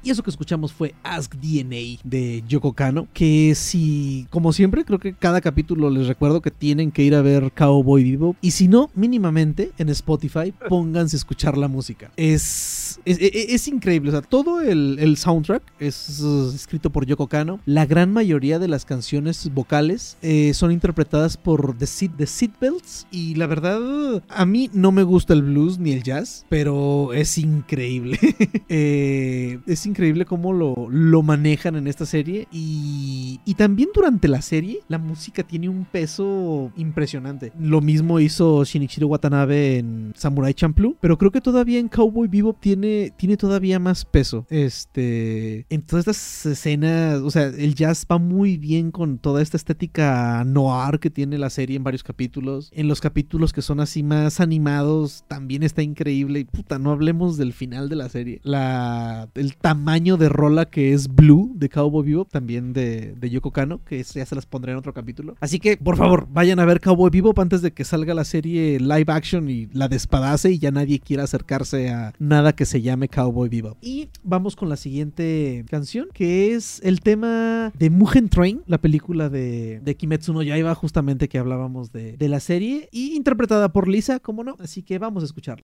Eso 0.10 0.24
que 0.24 0.32
escuchamos 0.32 0.74
fue 0.74 0.96
Ask 1.04 1.36
DNA 1.36 2.00
de 2.04 2.44
Yoko 2.48 2.74
Kano, 2.74 3.08
que 3.14 3.54
si, 3.54 4.26
como 4.32 4.54
siempre, 4.54 4.84
creo 4.84 4.98
que 4.98 5.14
cada 5.14 5.40
capítulo 5.40 5.92
les 5.92 6.08
recuerdo 6.08 6.42
que 6.42 6.50
tienen 6.50 6.92
que 6.92 7.04
ir 7.04 7.14
a 7.14 7.22
ver 7.22 7.52
Cowboy 7.52 8.04
Vivo. 8.04 8.36
Y 8.42 8.50
si 8.50 8.68
no, 8.68 8.90
mínimamente 8.96 9.72
en 9.78 9.90
Spotify, 9.90 10.52
pónganse 10.68 11.16
a 11.16 11.20
escuchar 11.20 11.60
la 11.60 11.68
música. 11.68 12.10
Es, 12.18 12.89
es, 13.06 13.18
es- 13.22 13.32
es 13.50 13.68
increíble, 13.68 14.10
o 14.10 14.12
sea, 14.12 14.22
todo 14.22 14.62
el, 14.62 14.98
el 15.00 15.18
soundtrack 15.18 15.62
es 15.80 16.20
escrito 16.56 16.90
por 16.90 17.06
Yoko 17.06 17.28
Kano. 17.28 17.60
La 17.66 17.86
gran 17.86 18.12
mayoría 18.12 18.60
de 18.60 18.68
las 18.68 18.86
canciones 18.86 19.52
vocales 19.54 20.18
eh, 20.22 20.54
son 20.54 20.72
interpretadas 20.72 21.38
por 21.38 21.78
The, 21.78 21.86
Seat, 21.88 22.12
The 22.18 22.26
Seatbelts. 22.28 23.08
Y 23.12 23.36
la 23.36 23.48
verdad, 23.48 24.24
a 24.30 24.46
mí 24.46 24.70
no 24.74 24.92
me 24.92 25.04
gusta 25.04 25.34
el 25.34 25.44
blues 25.44 25.80
ni 25.80 25.92
el 25.92 26.04
jazz, 26.04 26.46
pero 26.50 27.14
es 27.14 27.38
increíble. 27.38 28.18
Eh, 28.72 29.60
es 29.66 29.86
increíble 29.86 30.26
cómo 30.26 30.54
lo, 30.54 30.88
lo 30.92 31.24
manejan 31.24 31.76
en 31.76 31.88
esta 31.88 32.06
serie. 32.06 32.48
Y, 32.52 33.40
y 33.44 33.56
también 33.56 33.90
durante 33.94 34.28
la 34.28 34.42
serie, 34.42 34.80
la 34.88 34.98
música 35.00 35.44
tiene 35.44 35.70
un 35.70 35.86
peso 35.86 36.72
impresionante. 36.78 37.52
Lo 37.60 37.82
mismo 37.82 38.20
hizo 38.20 38.64
Shinichiro 38.64 39.08
Watanabe 39.08 39.78
en 39.80 40.14
Samurai 40.16 40.54
Champloo. 40.54 40.96
Pero 41.02 41.18
creo 41.18 41.32
que 41.32 41.42
todavía 41.42 41.80
en 41.80 41.88
Cowboy 41.88 42.28
Vivo 42.28 42.56
tiene, 42.60 42.79
tiene 43.18 43.38
todavía 43.38 43.80
más 43.80 44.06
peso. 44.06 44.46
Este. 44.50 45.66
En 45.70 45.82
todas 45.82 46.08
estas 46.08 46.46
escenas. 46.46 47.22
O 47.22 47.32
sea, 47.32 47.46
el 47.46 47.76
jazz 47.76 48.06
va 48.10 48.18
muy 48.18 48.58
bien 48.58 48.92
con 48.92 49.18
toda 49.18 49.42
esta 49.42 49.58
estética 49.58 50.44
noir 50.46 51.00
que 51.00 51.10
tiene 51.10 51.38
la 51.38 51.50
serie 51.50 51.78
en 51.78 51.84
varios 51.84 52.04
capítulos. 52.04 52.72
En 52.74 52.88
los 52.88 53.02
capítulos 53.02 53.54
que 53.54 53.62
son 53.62 53.80
así 53.80 54.04
más 54.04 54.40
animados, 54.40 55.24
también 55.28 55.64
está 55.64 55.82
increíble. 55.82 56.40
Y 56.40 56.46
puta, 56.46 56.80
no 56.80 56.92
hablemos 56.92 57.38
del 57.38 57.54
final 57.54 57.90
de 57.90 57.96
la 57.96 58.10
serie. 58.10 58.40
La, 58.44 59.30
el 59.36 59.58
tamaño 59.58 60.18
de 60.18 60.30
rola 60.30 60.66
que 60.66 60.94
es 60.94 61.08
Blue 61.08 61.52
de 61.56 61.70
Cowboy 61.70 62.06
Vivo, 62.06 62.26
también 62.26 62.74
de, 62.74 63.16
de 63.16 63.30
Yoko 63.30 63.52
Kano, 63.52 63.84
que 63.84 64.04
ya 64.04 64.26
se 64.26 64.36
las 64.36 64.46
pondré 64.46 64.72
en 64.72 64.78
otro 64.78 64.94
capítulo. 64.94 65.36
Así 65.40 65.60
que, 65.60 65.78
por 65.78 65.98
favor, 65.98 66.28
vayan 66.32 66.60
a 66.60 66.66
ver 66.66 66.80
Cowboy 66.82 67.10
Vivo 67.10 67.34
antes 67.38 67.62
de 67.62 67.72
que 67.72 67.84
salga 67.84 68.14
la 68.14 68.26
serie 68.26 68.80
live 68.80 69.06
action 69.08 69.50
y 69.50 69.68
la 69.68 69.88
despadace 69.88 70.52
y 70.52 70.60
ya 70.60 70.72
nadie 70.72 71.00
quiera 71.00 71.24
acercarse 71.24 71.90
a 71.90 72.14
nada 72.20 72.54
que 72.54 72.66
se 72.70 72.82
llame 72.82 73.10
Cowboy 73.10 73.50
Vivo. 73.50 73.78
Y 73.82 74.10
vamos 74.24 74.56
con 74.56 74.70
la 74.70 74.78
siguiente 74.78 75.66
canción, 75.70 76.08
que 76.14 76.54
es 76.54 76.80
el 76.84 77.02
tema 77.02 77.74
de 77.78 77.90
Mugen 77.90 78.30
Train, 78.30 78.62
la 78.68 78.78
película 78.78 79.30
de, 79.30 79.80
de 79.80 79.96
Kimetsu 79.96 80.34
no 80.34 80.44
Yaiba, 80.44 80.76
justamente 80.76 81.28
que 81.28 81.40
hablábamos 81.40 81.92
de, 81.92 82.16
de 82.16 82.30
la 82.30 82.40
serie, 82.40 82.88
y 82.92 83.16
interpretada 83.16 83.74
por 83.74 83.88
Lisa, 83.88 84.20
como 84.20 84.44
no, 84.44 84.56
así 84.60 84.84
que 84.84 85.00
vamos 85.00 85.24
a 85.24 85.26
escucharla. 85.26 85.64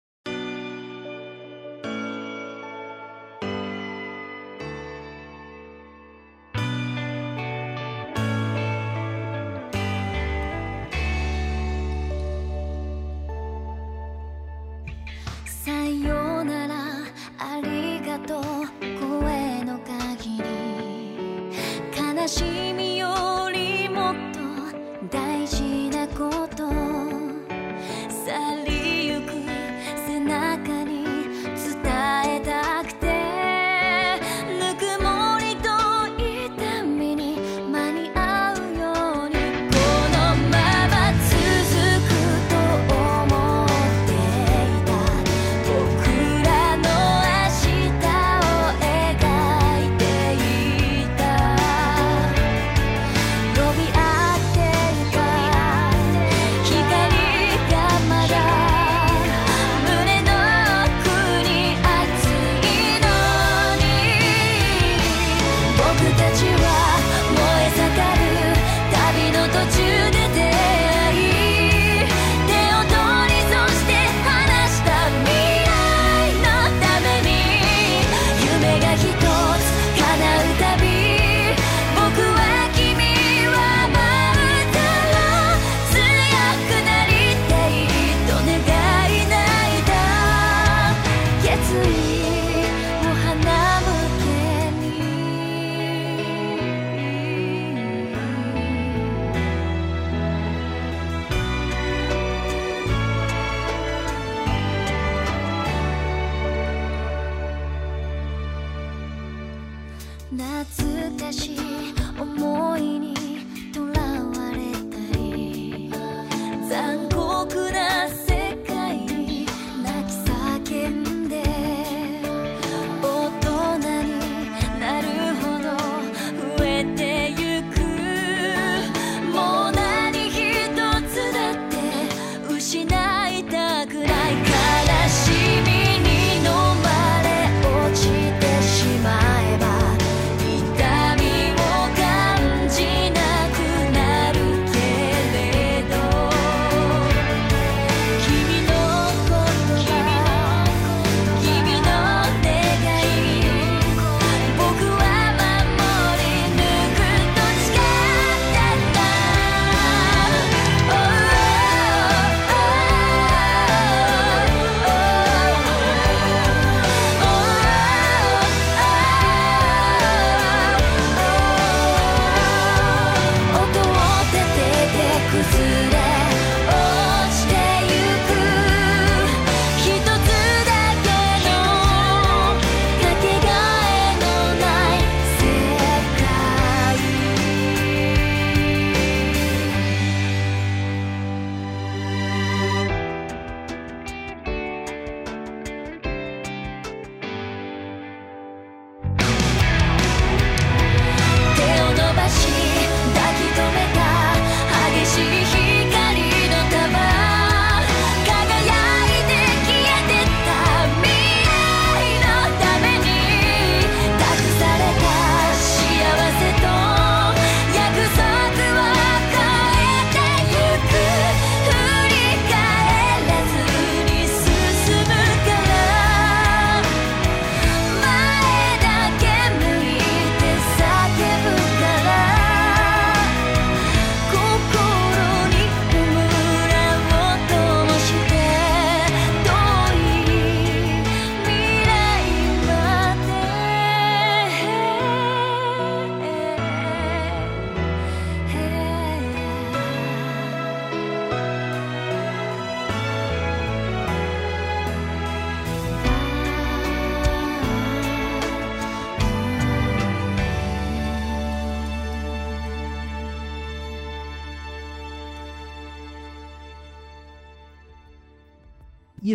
心。 22.28 22.67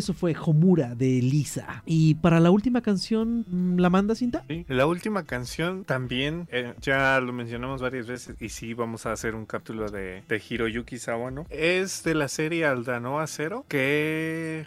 Eso 0.04 0.14
fue 0.14 0.36
Homura 0.38 0.96
de 0.96 1.22
Lisa. 1.22 1.82
Y 1.86 2.16
para 2.16 2.42
la 2.42 2.52
última 2.52 2.82
canción, 2.82 3.46
mm, 3.48 3.80
¿la 3.80 3.90
manda 3.90 4.16
cinta? 4.16 4.44
Sí, 4.50 4.66
La 4.68 4.86
última 4.86 5.24
canción 5.24 5.86
también, 5.86 6.46
eh, 6.52 6.74
ya 6.82 7.22
lo 7.22 7.32
mencionamos 7.32 7.82
varias 7.82 8.06
veces 8.06 8.36
y 8.42 8.50
sí 8.50 8.74
vamos 8.74 9.06
a 9.06 9.14
hacer 9.14 9.34
un 9.34 9.46
capítulo 9.46 9.90
de, 9.90 10.24
de 10.28 10.42
Hiroyuki 10.50 10.98
Sawano. 10.98 11.46
Es 11.50 12.04
de 12.04 12.16
la 12.16 12.28
serie 12.28 12.66
Aldanoa 12.66 13.28
Zero 13.28 13.66
que... 13.70 14.66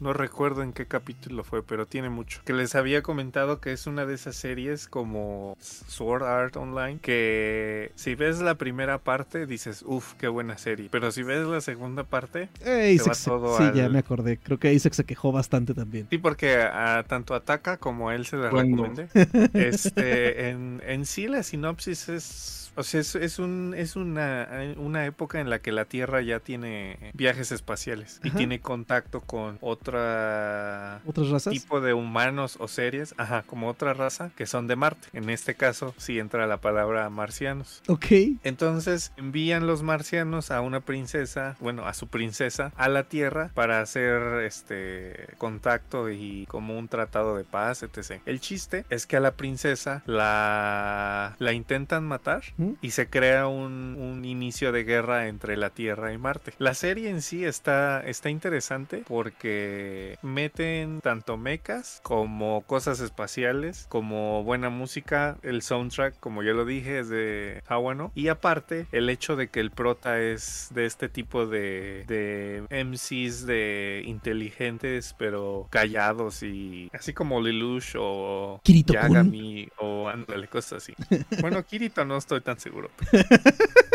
No 0.00 0.14
recuerdo 0.14 0.62
en 0.62 0.72
qué 0.72 0.86
capítulo 0.86 1.44
fue, 1.44 1.62
pero 1.62 1.86
tiene 1.86 2.08
mucho. 2.08 2.40
Que 2.46 2.54
les 2.54 2.74
había 2.74 3.02
comentado 3.02 3.60
que 3.60 3.72
es 3.72 3.86
una 3.86 4.06
de 4.06 4.14
esas 4.14 4.34
series 4.34 4.88
como 4.88 5.56
Sword 5.60 6.22
Art 6.22 6.56
Online. 6.56 6.98
Que 7.00 7.92
si 7.96 8.14
ves 8.14 8.40
la 8.40 8.54
primera 8.54 8.96
parte 8.98 9.44
dices, 9.46 9.82
uff, 9.86 10.14
qué 10.14 10.26
buena 10.28 10.56
serie. 10.56 10.88
Pero 10.90 11.12
si 11.12 11.22
ves 11.22 11.46
la 11.46 11.60
segunda 11.60 12.04
parte, 12.04 12.48
Eh, 12.64 12.96
Se 12.98 13.10
va 13.10 13.14
todo 13.22 13.56
sí, 13.58 13.62
al- 13.64 13.74
ya 13.74 13.88
me 13.90 13.98
acordé. 13.98 14.38
Creo 14.38 14.58
que 14.58 14.72
Isaac 14.72 14.94
se 14.94 15.04
quejó 15.04 15.32
bastante 15.32 15.74
también. 15.74 16.06
Sí, 16.08 16.16
porque 16.16 16.56
a, 16.62 17.04
tanto 17.06 17.34
Ataca 17.34 17.76
como 17.76 18.08
a 18.08 18.14
él 18.14 18.24
se 18.24 18.36
la 18.38 18.48
¿Cuándo? 18.48 18.84
recomendé. 18.84 19.08
Este, 19.52 20.48
en, 20.48 20.82
en 20.86 21.04
sí 21.06 21.28
la 21.28 21.42
sinopsis 21.42 22.08
es... 22.08 22.69
O 22.80 22.82
sea, 22.82 23.02
es, 23.02 23.14
es 23.14 23.38
un, 23.38 23.74
es 23.76 23.94
una, 23.94 24.48
una 24.78 25.04
época 25.04 25.38
en 25.38 25.50
la 25.50 25.58
que 25.58 25.70
la 25.70 25.84
Tierra 25.84 26.22
ya 26.22 26.40
tiene 26.40 27.10
viajes 27.12 27.52
espaciales 27.52 28.20
y 28.24 28.30
tiene 28.30 28.60
contacto 28.60 29.20
con 29.20 29.58
otra 29.60 31.02
¿Otras 31.04 31.28
razas? 31.28 31.52
tipo 31.52 31.82
de 31.82 31.92
humanos 31.92 32.56
o 32.58 32.68
series, 32.68 33.14
ajá, 33.18 33.42
como 33.46 33.68
otra 33.68 33.92
raza 33.92 34.30
que 34.34 34.46
son 34.46 34.66
de 34.66 34.76
Marte. 34.76 35.08
En 35.12 35.28
este 35.28 35.56
caso 35.56 35.94
sí 35.98 36.18
entra 36.18 36.46
la 36.46 36.56
palabra 36.62 37.10
marcianos. 37.10 37.82
Ok. 37.86 38.06
Entonces 38.44 39.12
envían 39.18 39.66
los 39.66 39.82
marcianos 39.82 40.50
a 40.50 40.62
una 40.62 40.80
princesa, 40.80 41.58
bueno, 41.60 41.84
a 41.84 41.92
su 41.92 42.06
princesa, 42.06 42.72
a 42.78 42.88
la 42.88 43.04
Tierra 43.04 43.50
para 43.52 43.82
hacer 43.82 44.42
este 44.44 45.34
contacto 45.36 46.08
y 46.08 46.46
como 46.46 46.78
un 46.78 46.88
tratado 46.88 47.36
de 47.36 47.44
paz, 47.44 47.82
etc. 47.82 48.22
El 48.24 48.40
chiste 48.40 48.86
es 48.88 49.04
que 49.04 49.18
a 49.18 49.20
la 49.20 49.32
princesa 49.32 50.02
la, 50.06 51.36
la 51.38 51.52
intentan 51.52 52.04
matar 52.08 52.42
¿Mm? 52.56 52.69
Y 52.80 52.90
se 52.90 53.08
crea 53.08 53.46
un, 53.46 53.96
un 53.98 54.24
inicio 54.24 54.72
de 54.72 54.84
guerra 54.84 55.28
entre 55.28 55.56
la 55.56 55.70
Tierra 55.70 56.12
y 56.12 56.18
Marte. 56.18 56.52
La 56.58 56.74
serie 56.74 57.10
en 57.10 57.22
sí 57.22 57.44
está, 57.44 58.02
está 58.06 58.30
interesante 58.30 59.04
porque 59.06 60.18
meten 60.22 61.00
tanto 61.00 61.36
mechas 61.36 62.00
como 62.02 62.62
cosas 62.62 63.00
espaciales, 63.00 63.86
como 63.88 64.44
buena 64.44 64.70
música, 64.70 65.38
el 65.42 65.62
soundtrack, 65.62 66.18
como 66.20 66.42
ya 66.42 66.52
lo 66.52 66.64
dije, 66.64 67.00
es 67.00 67.08
de 67.08 67.62
Hawano. 67.66 68.12
Y 68.14 68.28
aparte, 68.28 68.86
el 68.92 69.08
hecho 69.10 69.36
de 69.36 69.48
que 69.48 69.60
el 69.60 69.70
prota 69.70 70.20
es 70.20 70.68
de 70.74 70.86
este 70.86 71.08
tipo 71.08 71.46
de, 71.46 72.04
de 72.06 72.84
MCs 72.84 73.46
de 73.46 74.02
inteligentes 74.06 75.14
pero 75.18 75.68
callados 75.70 76.42
y 76.42 76.90
así 76.92 77.12
como 77.12 77.40
Lelouch 77.40 77.94
o 77.98 78.60
Kirito-kun. 78.62 78.94
Yagami 78.94 79.68
o 79.78 80.08
ándale, 80.08 80.48
cosas 80.48 80.82
así. 80.82 80.94
Bueno, 81.40 81.62
Kirito 81.64 82.04
no 82.04 82.16
estoy 82.16 82.40
tan 82.40 82.49
seguro. 82.58 82.90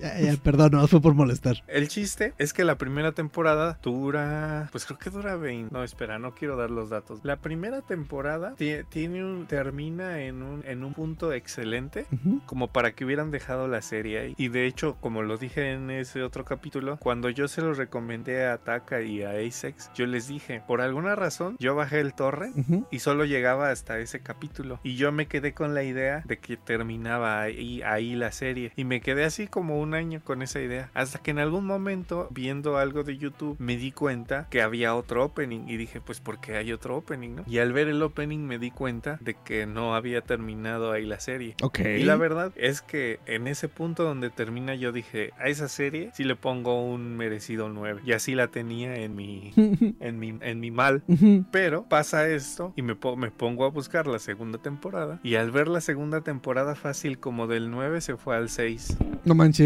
Ya, 0.00 0.18
ya, 0.18 0.36
perdón, 0.42 0.72
no, 0.72 0.86
fue 0.88 1.00
por 1.00 1.14
molestar. 1.14 1.62
El 1.66 1.88
chiste 1.88 2.32
es 2.38 2.52
que 2.52 2.64
la 2.64 2.76
primera 2.76 3.12
temporada 3.12 3.78
dura, 3.82 4.68
pues 4.72 4.86
creo 4.86 4.98
que 4.98 5.10
dura 5.10 5.36
20. 5.36 5.72
No, 5.74 5.84
espera, 5.84 6.18
no 6.18 6.34
quiero 6.34 6.56
dar 6.56 6.70
los 6.70 6.90
datos. 6.90 7.20
La 7.22 7.36
primera 7.36 7.82
temporada 7.82 8.54
ti- 8.56 8.82
tiene 8.88 9.24
un, 9.24 9.46
termina 9.46 10.22
en 10.22 10.42
un, 10.42 10.64
en 10.66 10.84
un 10.84 10.94
punto 10.94 11.32
excelente. 11.32 12.06
Ujú. 12.12 12.40
Como 12.46 12.68
para 12.68 12.92
que 12.92 13.04
hubieran 13.04 13.30
dejado 13.30 13.68
la 13.68 13.82
serie 13.82 14.18
ahí. 14.20 14.34
Y 14.38 14.48
de 14.48 14.66
hecho, 14.66 14.96
como 15.00 15.22
lo 15.22 15.36
dije 15.36 15.72
en 15.72 15.90
ese 15.90 16.22
otro 16.22 16.44
capítulo, 16.44 16.96
cuando 16.98 17.28
yo 17.30 17.46
se 17.48 17.60
lo 17.62 17.74
recomendé 17.74 18.46
a 18.46 18.58
Taka 18.58 19.02
y 19.02 19.22
a 19.22 19.30
Asex, 19.30 19.90
yo 19.94 20.06
les 20.06 20.28
dije, 20.28 20.62
por 20.66 20.80
alguna 20.80 21.14
razón, 21.14 21.56
yo 21.58 21.74
bajé 21.74 22.00
el 22.00 22.14
torre 22.14 22.52
Ujú. 22.56 22.86
y 22.90 23.00
solo 23.00 23.24
llegaba 23.24 23.70
hasta 23.70 23.98
ese 23.98 24.20
capítulo. 24.20 24.80
Y 24.82 24.96
yo 24.96 25.12
me 25.12 25.26
quedé 25.26 25.52
con 25.54 25.74
la 25.74 25.82
idea 25.82 26.22
de 26.26 26.38
que 26.38 26.56
terminaba 26.56 27.40
ahí, 27.42 27.82
ahí 27.82 28.14
la 28.14 28.32
serie. 28.32 28.72
Y 28.76 28.84
me 28.84 29.00
quedé 29.00 29.24
así 29.24 29.46
como 29.46 29.78
un 29.80 29.89
año 29.94 30.20
con 30.24 30.42
esa 30.42 30.60
idea. 30.60 30.90
Hasta 30.94 31.18
que 31.20 31.30
en 31.30 31.38
algún 31.38 31.64
momento, 31.66 32.28
viendo 32.30 32.76
algo 32.78 33.02
de 33.04 33.16
YouTube, 33.18 33.56
me 33.58 33.76
di 33.76 33.92
cuenta 33.92 34.46
que 34.50 34.62
había 34.62 34.94
otro 34.94 35.24
opening 35.24 35.68
y 35.68 35.76
dije, 35.76 36.00
pues 36.00 36.20
porque 36.20 36.56
hay 36.56 36.72
otro 36.72 36.96
opening, 36.96 37.36
¿no? 37.36 37.44
Y 37.46 37.58
al 37.58 37.72
ver 37.72 37.88
el 37.88 38.02
opening 38.02 38.38
me 38.46 38.58
di 38.58 38.70
cuenta 38.70 39.18
de 39.20 39.34
que 39.44 39.66
no 39.66 39.94
había 39.94 40.20
terminado 40.22 40.92
ahí 40.92 41.04
la 41.06 41.20
serie. 41.20 41.54
Ok. 41.62 41.80
Y 41.80 42.02
la 42.04 42.16
verdad 42.16 42.52
es 42.56 42.82
que 42.82 43.20
en 43.26 43.46
ese 43.46 43.68
punto 43.68 44.04
donde 44.04 44.30
termina 44.30 44.74
yo 44.74 44.92
dije, 44.92 45.32
a 45.38 45.48
esa 45.48 45.68
serie 45.68 46.10
sí 46.14 46.24
le 46.24 46.36
pongo 46.36 46.84
un 46.84 47.16
merecido 47.16 47.68
9. 47.68 48.02
Y 48.04 48.12
así 48.12 48.34
la 48.34 48.48
tenía 48.48 48.96
en 48.96 49.14
mi, 49.14 49.52
en 50.00 50.18
mi, 50.18 50.36
en 50.40 50.60
mi 50.60 50.70
mal. 50.70 51.02
Pero 51.50 51.84
pasa 51.88 52.28
esto 52.28 52.72
y 52.76 52.82
me, 52.82 52.94
po- 52.94 53.16
me 53.16 53.30
pongo 53.30 53.64
a 53.64 53.70
buscar 53.70 54.06
la 54.06 54.18
segunda 54.18 54.58
temporada. 54.58 55.20
Y 55.22 55.34
al 55.36 55.50
ver 55.50 55.68
la 55.68 55.80
segunda 55.80 56.20
temporada 56.22 56.74
fácil 56.74 57.18
como 57.18 57.46
del 57.46 57.70
9 57.70 58.00
se 58.00 58.16
fue 58.16 58.36
al 58.36 58.48
6. 58.48 58.96
no 59.24 59.34
manches. 59.34 59.60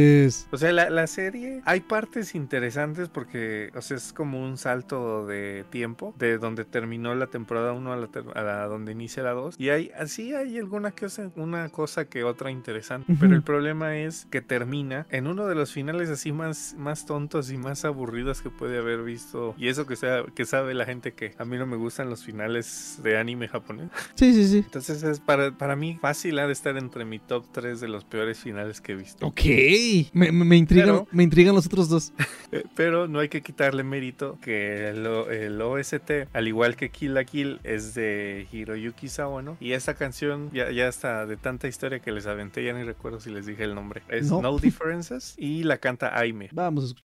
O 0.51 0.57
sea, 0.57 0.73
la, 0.73 0.91
la 0.91 1.07
serie 1.07 1.62
hay 1.65 1.81
partes 1.81 2.35
interesantes 2.35 3.09
porque, 3.09 3.71
o 3.75 3.83
sea, 3.83 3.97
es 3.97 4.12
como 4.12 4.43
un 4.43 4.57
salto 4.57 5.27
de 5.27 5.65
tiempo 5.71 6.15
de 6.19 6.39
donde 6.39 6.65
terminó 6.65 7.15
la 7.15 7.27
temporada 7.29 7.73
1 7.73 7.93
a 7.93 7.97
la, 7.97 8.09
a 8.35 8.43
la 8.43 8.67
donde 8.67 8.93
inicia 8.93 9.23
la 9.23 9.33
2. 9.33 9.57
Y 9.59 9.71
hay 9.71 9.91
así 9.99 10.35
hay 10.35 10.59
alguna 10.59 10.91
cosa, 10.91 11.31
una 11.37 11.69
cosa 11.69 12.07
que 12.07 12.25
otra 12.25 12.51
interesante. 12.51 13.12
Ujú. 13.12 13.21
Pero 13.21 13.35
el 13.35 13.43
problema 13.43 13.97
es 13.97 14.27
que 14.31 14.41
termina 14.41 15.07
en 15.11 15.27
uno 15.27 15.47
de 15.47 15.55
los 15.55 15.73
finales 15.73 16.09
así 16.11 16.33
más, 16.33 16.75
más 16.79 17.07
tontos 17.07 17.51
y 17.51 17.57
más 17.57 17.85
aburridos 17.85 18.43
que 18.43 18.51
puede 18.51 18.79
haber 18.79 19.03
visto. 19.03 19.55
Y 19.59 19.69
eso 19.69 19.87
que, 19.87 19.97
sea, 19.97 20.25
que 20.35 20.45
sabe 20.45 20.75
la 20.75 20.85
gente 20.85 21.12
que 21.12 21.35
a 21.39 21.45
mí 21.45 21.57
no 21.57 21.67
me 21.67 21.77
gustan 21.77 22.11
los 22.11 22.25
finales 22.25 23.01
de 23.03 23.19
anime 23.19 23.49
japonés. 23.49 23.91
Sí, 24.15 24.33
sí, 24.33 24.47
sí. 24.47 24.59
Entonces 24.59 25.03
es 25.03 25.19
para, 25.19 25.51
para 25.51 25.77
mí 25.77 25.99
fácil 26.01 26.39
ha 26.39 26.47
de 26.47 26.53
estar 26.53 26.77
entre 26.77 27.05
mi 27.05 27.19
top 27.19 27.45
3 27.53 27.81
de 27.81 27.89
los 27.89 28.05
peores 28.05 28.39
finales 28.39 28.81
que 28.81 28.93
he 28.93 28.95
visto. 28.95 29.27
Ok. 29.27 29.41
Me, 30.13 30.31
me, 30.33 30.45
me 30.45 30.57
intrigan, 30.57 30.87
Pero- 30.89 31.09
me 31.13 31.23
intrigan 31.23 31.55
los 31.55 31.67
otros 31.67 31.89
dos. 31.89 32.13
Pero 32.77 33.09
no 33.09 33.19
hay 33.21 33.29
que 33.29 33.43
quitarle 33.43 33.83
mérito 33.83 34.39
que 34.41 34.89
el 34.91 35.61
OST, 35.61 36.29
al 36.33 36.49
igual 36.49 36.77
que 36.77 36.91
Kill 36.91 37.15
la 37.15 37.25
Kill, 37.25 37.61
es 37.65 37.95
de 37.95 38.47
Hiroyuki 38.53 39.09
Sawano. 39.09 39.57
Y 39.61 39.73
esta 39.73 39.95
canción 39.95 40.51
ya, 40.53 40.71
ya 40.71 40.89
está 40.89 41.27
de 41.27 41.37
tanta 41.37 41.69
historia 41.69 42.01
que 42.01 42.13
les 42.13 42.27
aventé, 42.27 42.65
ya 42.65 42.73
ni 42.73 42.83
recuerdo 42.85 43.21
si 43.21 43.31
les 43.31 43.47
dije 43.47 43.65
el 43.65 43.75
nombre. 43.75 44.03
Es 44.09 44.31
No. 44.31 44.41
No, 44.43 44.59
Differences 44.59 45.35
y 45.39 45.63
la 45.65 45.79
canta 45.79 46.19
Aime. 46.19 46.49
Vamos 46.53 46.85
a 46.85 46.87
escuchar. 46.89 47.14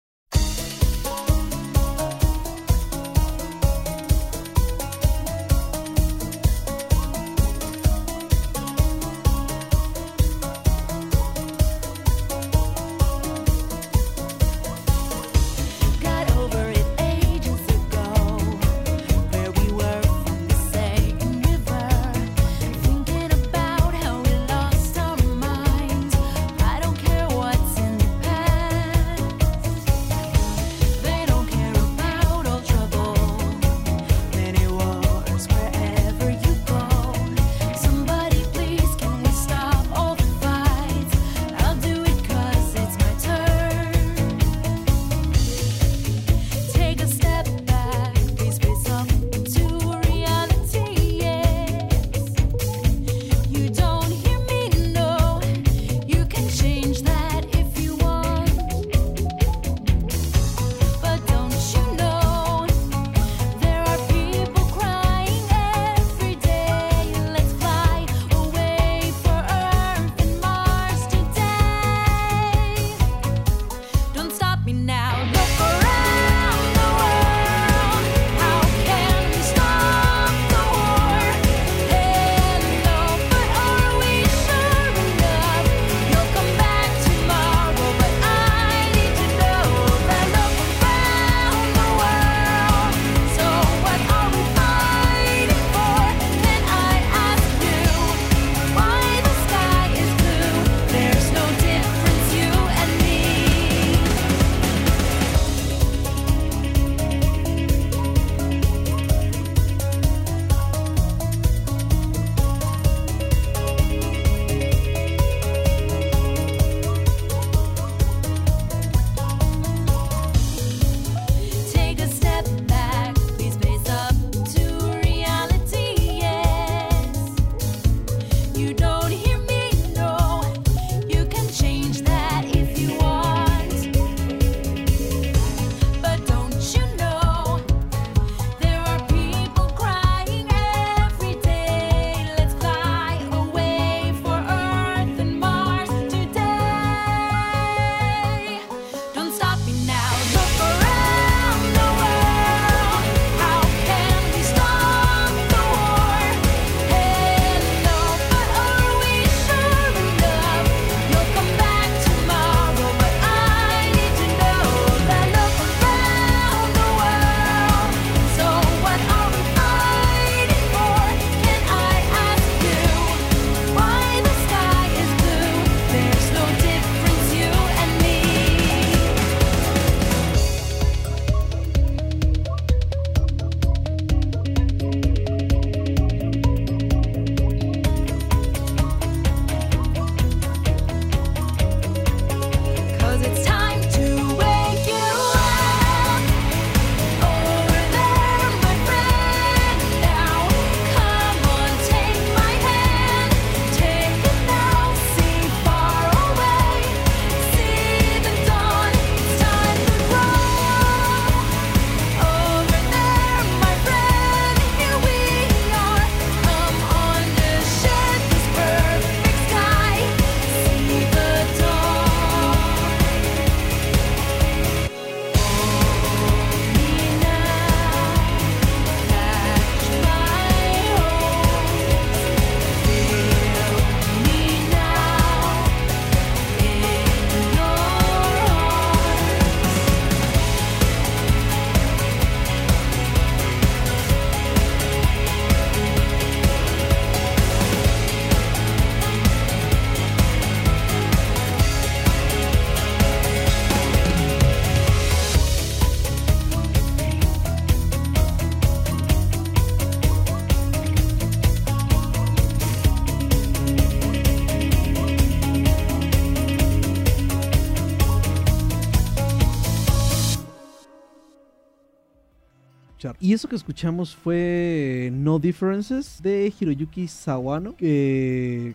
Y 273.30 273.32
eso 273.32 273.48
que 273.48 273.54
escuchamos 273.54 274.16
fue 274.16 275.10
No 275.14 275.38
Differences 275.38 276.20
de 276.20 276.52
Hiroyuki 276.58 277.06
Sawano, 277.06 277.76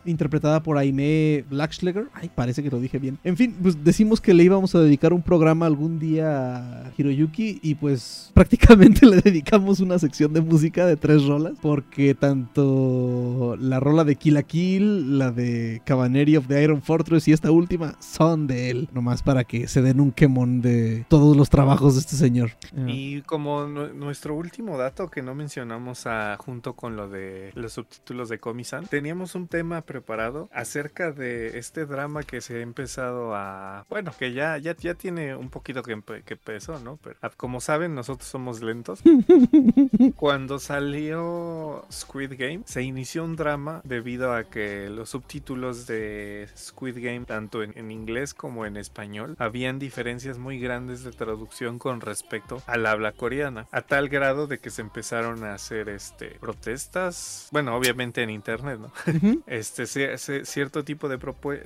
interpretada 0.06 0.64
por 0.64 0.78
Aime 0.78 1.44
Blackschläger. 1.50 2.08
Ay, 2.14 2.30
parece 2.34 2.64
que 2.64 2.70
lo 2.70 2.80
dije 2.80 2.98
bien. 3.00 3.18
En 3.26 3.36
fin, 3.36 3.54
pues 3.62 3.84
decimos 3.84 4.22
que 4.22 4.34
le 4.34 4.44
íbamos 4.44 4.74
a 4.74 4.80
dedicar 4.80 5.12
un 5.12 5.22
programa 5.22 5.66
algún 5.66 6.00
día 6.00 6.86
a 6.86 6.92
Hiroyuki 6.98 7.60
y 7.62 7.76
pues 7.76 8.32
prácticamente 8.34 9.06
le 9.06 9.18
dedicamos 9.20 9.82
una 9.82 10.00
sección 10.00 10.32
de 10.32 10.40
música 10.40 10.86
de 10.86 10.96
tres 10.96 11.26
rolas 11.26 11.54
porque 11.62 12.16
tanto 12.16 13.58
la 13.60 13.80
rola 13.82 14.04
de 14.06 14.16
Kill 14.16 14.36
la 14.36 14.44
Kill, 14.44 15.18
la 15.20 15.32
de 15.32 15.82
Cabaneri 15.86 16.38
of 16.38 16.48
the 16.48 16.64
Iron 16.64 16.82
Fortress 16.82 17.28
y 17.28 17.34
esta 17.34 17.52
última 17.52 17.98
son 18.00 18.48
de 18.48 18.70
él, 18.70 18.88
nomás 18.94 19.22
para 19.22 19.44
que 19.44 19.68
se 19.68 19.82
den 19.82 20.00
un 20.00 20.12
quemón 20.14 20.62
de 20.62 21.06
todos 21.10 21.36
los 21.36 21.50
trabajos 21.50 21.96
de 21.96 22.00
este 22.02 22.16
señor. 22.16 22.52
Y 22.88 23.22
como 23.24 23.66
nu- 23.68 23.94
nuestro 23.94 24.36
último 24.46 24.78
dato 24.78 25.10
que 25.10 25.24
no 25.24 25.34
mencionamos 25.34 26.06
ah, 26.06 26.38
junto 26.40 26.74
con 26.74 26.96
lo 26.96 27.10
de 27.10 27.52
los 27.56 27.74
subtítulos 27.74 28.30
de 28.30 28.40
Komi-san, 28.40 28.86
teníamos 28.86 29.34
un 29.34 29.48
tema 29.48 29.82
preparado 29.82 30.50
acerca 30.54 31.12
de 31.12 31.58
este 31.58 31.86
drama 31.86 32.24
que 32.24 32.42
se 32.42 32.58
ha 32.58 32.62
empezado 32.62 33.36
a... 33.36 33.86
Bueno, 33.90 34.14
que 34.18 34.34
ya, 34.34 34.58
ya, 34.60 34.76
ya 34.76 34.94
tiene 34.94 35.36
un 35.36 35.50
poquito 35.50 35.82
que, 35.82 36.00
que 36.24 36.36
empezó, 36.36 36.80
¿no? 36.80 37.00
Pero 37.04 37.18
ah, 37.24 37.32
como 37.36 37.60
saben, 37.60 37.96
nosotros 37.96 38.30
somos 38.30 38.62
lentos. 38.62 39.02
Cuando 40.16 40.60
salió 40.60 41.84
Squid 41.92 42.34
Game, 42.38 42.62
se 42.66 42.84
inició 42.84 43.24
un 43.24 43.36
drama 43.36 43.82
debido 43.84 44.34
a 44.34 44.44
que 44.44 44.90
los 44.90 45.10
subtítulos 45.10 45.88
de 45.88 46.48
Squid 46.56 47.04
Game, 47.04 47.26
tanto 47.26 47.64
en, 47.64 47.76
en 47.76 47.92
inglés 47.92 48.36
como 48.36 48.68
en 48.68 48.78
español, 48.78 49.36
habían 49.40 49.80
diferencias 49.80 50.38
muy 50.38 50.60
grandes 50.60 51.04
de 51.04 51.12
traducción 51.12 51.80
con 51.80 52.02
respecto 52.02 52.62
al 52.68 52.86
habla 52.86 53.12
coreana, 53.12 53.68
a 53.72 53.82
tal 53.82 54.08
grado 54.08 54.35
de 54.48 54.60
que 54.60 54.70
se 54.70 54.82
empezaron 54.82 55.44
a 55.44 55.54
hacer 55.54 55.90
este 55.90 56.38
protestas, 56.42 57.48
bueno, 57.52 57.76
obviamente 57.76 58.22
en 58.22 58.30
internet, 58.30 58.80
¿no? 58.80 58.92
Este 59.48 59.84
ci- 59.84 60.12
ci- 60.16 60.44
cierto 60.46 60.84
tipo 60.84 61.08
de, 61.10 61.18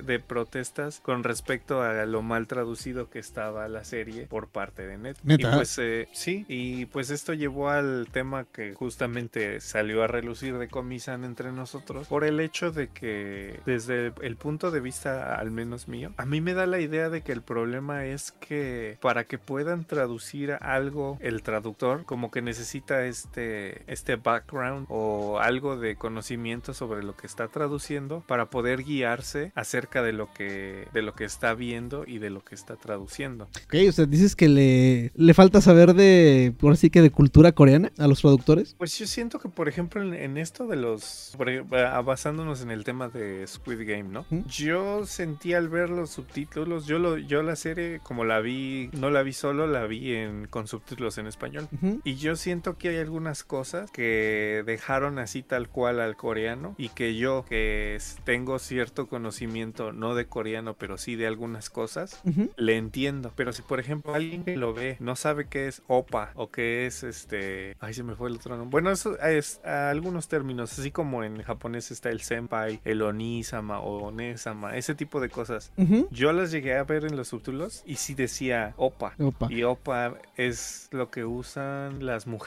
de 0.02 0.20
protestas 0.20 1.00
con 1.00 1.24
respecto 1.24 1.82
a 1.82 2.04
lo 2.06 2.22
mal 2.22 2.46
traducido 2.46 3.10
que 3.10 3.18
estaba 3.18 3.66
la 3.68 3.84
serie 3.84 4.26
por 4.26 4.48
parte 4.48 4.86
de 4.86 4.96
Netflix. 4.98 5.24
¿Neta? 5.24 5.50
Y 5.50 5.54
pues 5.56 5.78
eh, 5.78 6.08
sí, 6.12 6.44
y 6.48 6.86
pues 6.86 7.10
esto 7.10 7.34
llevó 7.34 7.68
al 7.70 8.06
tema 8.12 8.44
que 8.44 8.74
justamente 8.74 9.60
salió 9.60 10.02
a 10.02 10.06
relucir 10.06 10.56
de 10.58 10.68
Comisan 10.68 11.24
entre 11.24 11.50
nosotros 11.52 12.06
por 12.06 12.24
el 12.24 12.38
hecho 12.40 12.70
de 12.70 12.88
que 12.88 13.60
desde 13.66 14.12
el 14.22 14.36
punto 14.36 14.70
de 14.70 14.80
vista 14.80 15.34
al 15.34 15.50
menos 15.50 15.88
mío, 15.88 16.12
a 16.16 16.26
mí 16.26 16.40
me 16.40 16.54
da 16.54 16.66
la 16.66 16.80
idea 16.80 17.08
de 17.10 17.22
que 17.22 17.32
el 17.32 17.42
problema 17.42 18.04
es 18.06 18.32
que 18.32 18.98
para 19.00 19.24
que 19.24 19.38
puedan 19.38 19.84
traducir 19.84 20.52
algo 20.60 21.18
el 21.20 21.42
traductor 21.42 22.04
como 22.04 22.30
que 22.30 22.42
necesita 22.42 22.59
este 22.60 23.82
este 23.92 24.16
background 24.16 24.86
o 24.88 25.38
algo 25.38 25.76
de 25.76 25.96
conocimiento 25.96 26.74
sobre 26.74 27.02
lo 27.02 27.16
que 27.16 27.26
está 27.26 27.48
traduciendo 27.48 28.22
para 28.26 28.50
poder 28.50 28.82
guiarse 28.84 29.52
acerca 29.54 30.02
de 30.02 30.12
lo 30.12 30.32
que 30.32 30.86
de 30.92 31.02
lo 31.02 31.14
que 31.14 31.24
está 31.24 31.54
viendo 31.54 32.04
y 32.06 32.18
de 32.18 32.30
lo 32.30 32.44
que 32.44 32.54
está 32.54 32.76
traduciendo. 32.76 33.48
Ok, 33.66 33.74
o 33.88 33.92
sea, 33.92 34.06
dices 34.06 34.36
que 34.36 34.48
le, 34.48 35.12
le 35.14 35.34
falta 35.34 35.60
saber 35.60 35.94
de, 35.94 36.52
por 36.58 36.72
así 36.72 36.90
que 36.90 37.02
de 37.02 37.10
cultura 37.10 37.52
coreana 37.52 37.92
a 37.98 38.06
los 38.06 38.20
traductores. 38.20 38.74
Pues 38.78 38.98
yo 38.98 39.06
siento 39.06 39.38
que, 39.38 39.48
por 39.48 39.68
ejemplo, 39.68 40.02
en, 40.02 40.14
en 40.14 40.36
esto 40.36 40.66
de 40.66 40.76
los. 40.76 41.34
ba- 41.68 42.00
basándonos 42.00 42.62
en 42.62 42.70
el 42.70 42.84
tema 42.84 43.08
de 43.08 43.46
Squid 43.46 43.80
Game, 43.86 44.08
¿no? 44.10 44.26
Yo 44.48 45.06
sentí 45.06 45.54
al 45.54 45.68
ver 45.68 45.90
los 45.90 46.10
subtítulos, 46.10 46.86
yo, 46.86 46.98
lo, 46.98 47.18
yo 47.18 47.42
la 47.42 47.56
serie, 47.56 48.00
como 48.02 48.24
la 48.24 48.40
vi, 48.40 48.90
no 48.92 49.10
la 49.10 49.22
vi 49.22 49.32
solo, 49.32 49.66
la 49.66 49.86
vi 49.86 50.14
en, 50.14 50.46
con 50.48 50.66
subtítulos 50.66 51.18
en 51.18 51.26
español. 51.26 51.68
Y 52.04 52.14
yo 52.16 52.36
siento 52.36 52.49
que 52.78 52.88
hay 52.88 52.96
algunas 52.96 53.44
cosas 53.44 53.90
que 53.92 54.62
dejaron 54.66 55.18
así 55.18 55.42
tal 55.42 55.68
cual 55.68 56.00
al 56.00 56.16
coreano 56.16 56.74
y 56.78 56.88
que 56.88 57.14
yo, 57.14 57.44
que 57.48 57.96
tengo 58.24 58.58
cierto 58.58 59.06
conocimiento, 59.06 59.92
no 59.92 60.14
de 60.14 60.26
coreano, 60.26 60.74
pero 60.74 60.98
sí 60.98 61.14
de 61.14 61.26
algunas 61.28 61.70
cosas, 61.70 62.20
Ujú. 62.24 62.50
le 62.56 62.76
entiendo. 62.76 63.32
Pero 63.36 63.52
si, 63.52 63.62
por 63.62 63.78
ejemplo, 63.78 64.14
alguien 64.14 64.44
que 64.44 64.56
lo 64.56 64.74
ve 64.74 64.96
no 64.98 65.14
sabe 65.14 65.46
qué 65.48 65.68
es 65.68 65.82
opa 65.86 66.32
o 66.34 66.50
qué 66.50 66.86
es 66.86 67.04
este. 67.04 67.76
Ay, 67.78 67.94
se 67.94 68.02
me 68.02 68.16
fue 68.16 68.28
el 68.28 68.36
otro 68.36 68.56
nombre. 68.56 68.72
Bueno, 68.72 68.90
eso 68.90 69.18
es 69.20 69.60
a 69.64 69.90
algunos 69.90 70.28
términos, 70.28 70.76
así 70.78 70.90
como 70.90 71.22
en 71.22 71.42
japonés 71.42 71.90
está 71.92 72.10
el 72.10 72.20
senpai, 72.20 72.80
el 72.84 73.02
onisama 73.02 73.78
o 73.80 74.08
onesama, 74.08 74.76
ese 74.76 74.94
tipo 74.96 75.20
de 75.20 75.28
cosas. 75.28 75.72
Ujú. 75.76 76.08
Yo 76.10 76.32
las 76.32 76.50
llegué 76.50 76.76
a 76.76 76.82
ver 76.82 77.04
en 77.04 77.16
los 77.16 77.28
subtítulos 77.28 77.82
y 77.86 77.96
sí 77.96 78.14
decía 78.14 78.74
opa. 78.76 79.14
Opa. 79.18 79.46
Y 79.52 79.62
opa 79.62 80.14
es 80.36 80.88
lo 80.90 81.10
que 81.10 81.24
usan 81.24 82.04
las 82.04 82.26
mujeres 82.26 82.39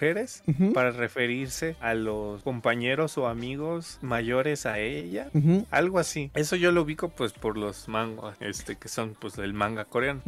Ujú. 0.48 0.74
para 0.74 0.92
referirse 0.92 1.76
a 1.80 1.94
los 1.94 2.44
compañeros 2.44 3.18
o 3.18 3.28
amigos 3.28 4.00
mayores 4.02 4.66
a 4.66 4.80
ella. 4.80 5.30
Algo 5.72 6.00
así. 6.00 6.32
Eso 6.34 6.56
yo 6.56 6.72
lo 6.72 6.82
ubico 6.84 7.10
pues 7.10 7.34
por 7.34 7.58
los 7.58 7.88
mangas, 7.88 8.36
este, 8.40 8.76
que 8.76 8.88
son 8.90 9.16
pues 9.20 9.36
del 9.36 9.54
manga 9.54 9.86
coreano. 9.86 10.22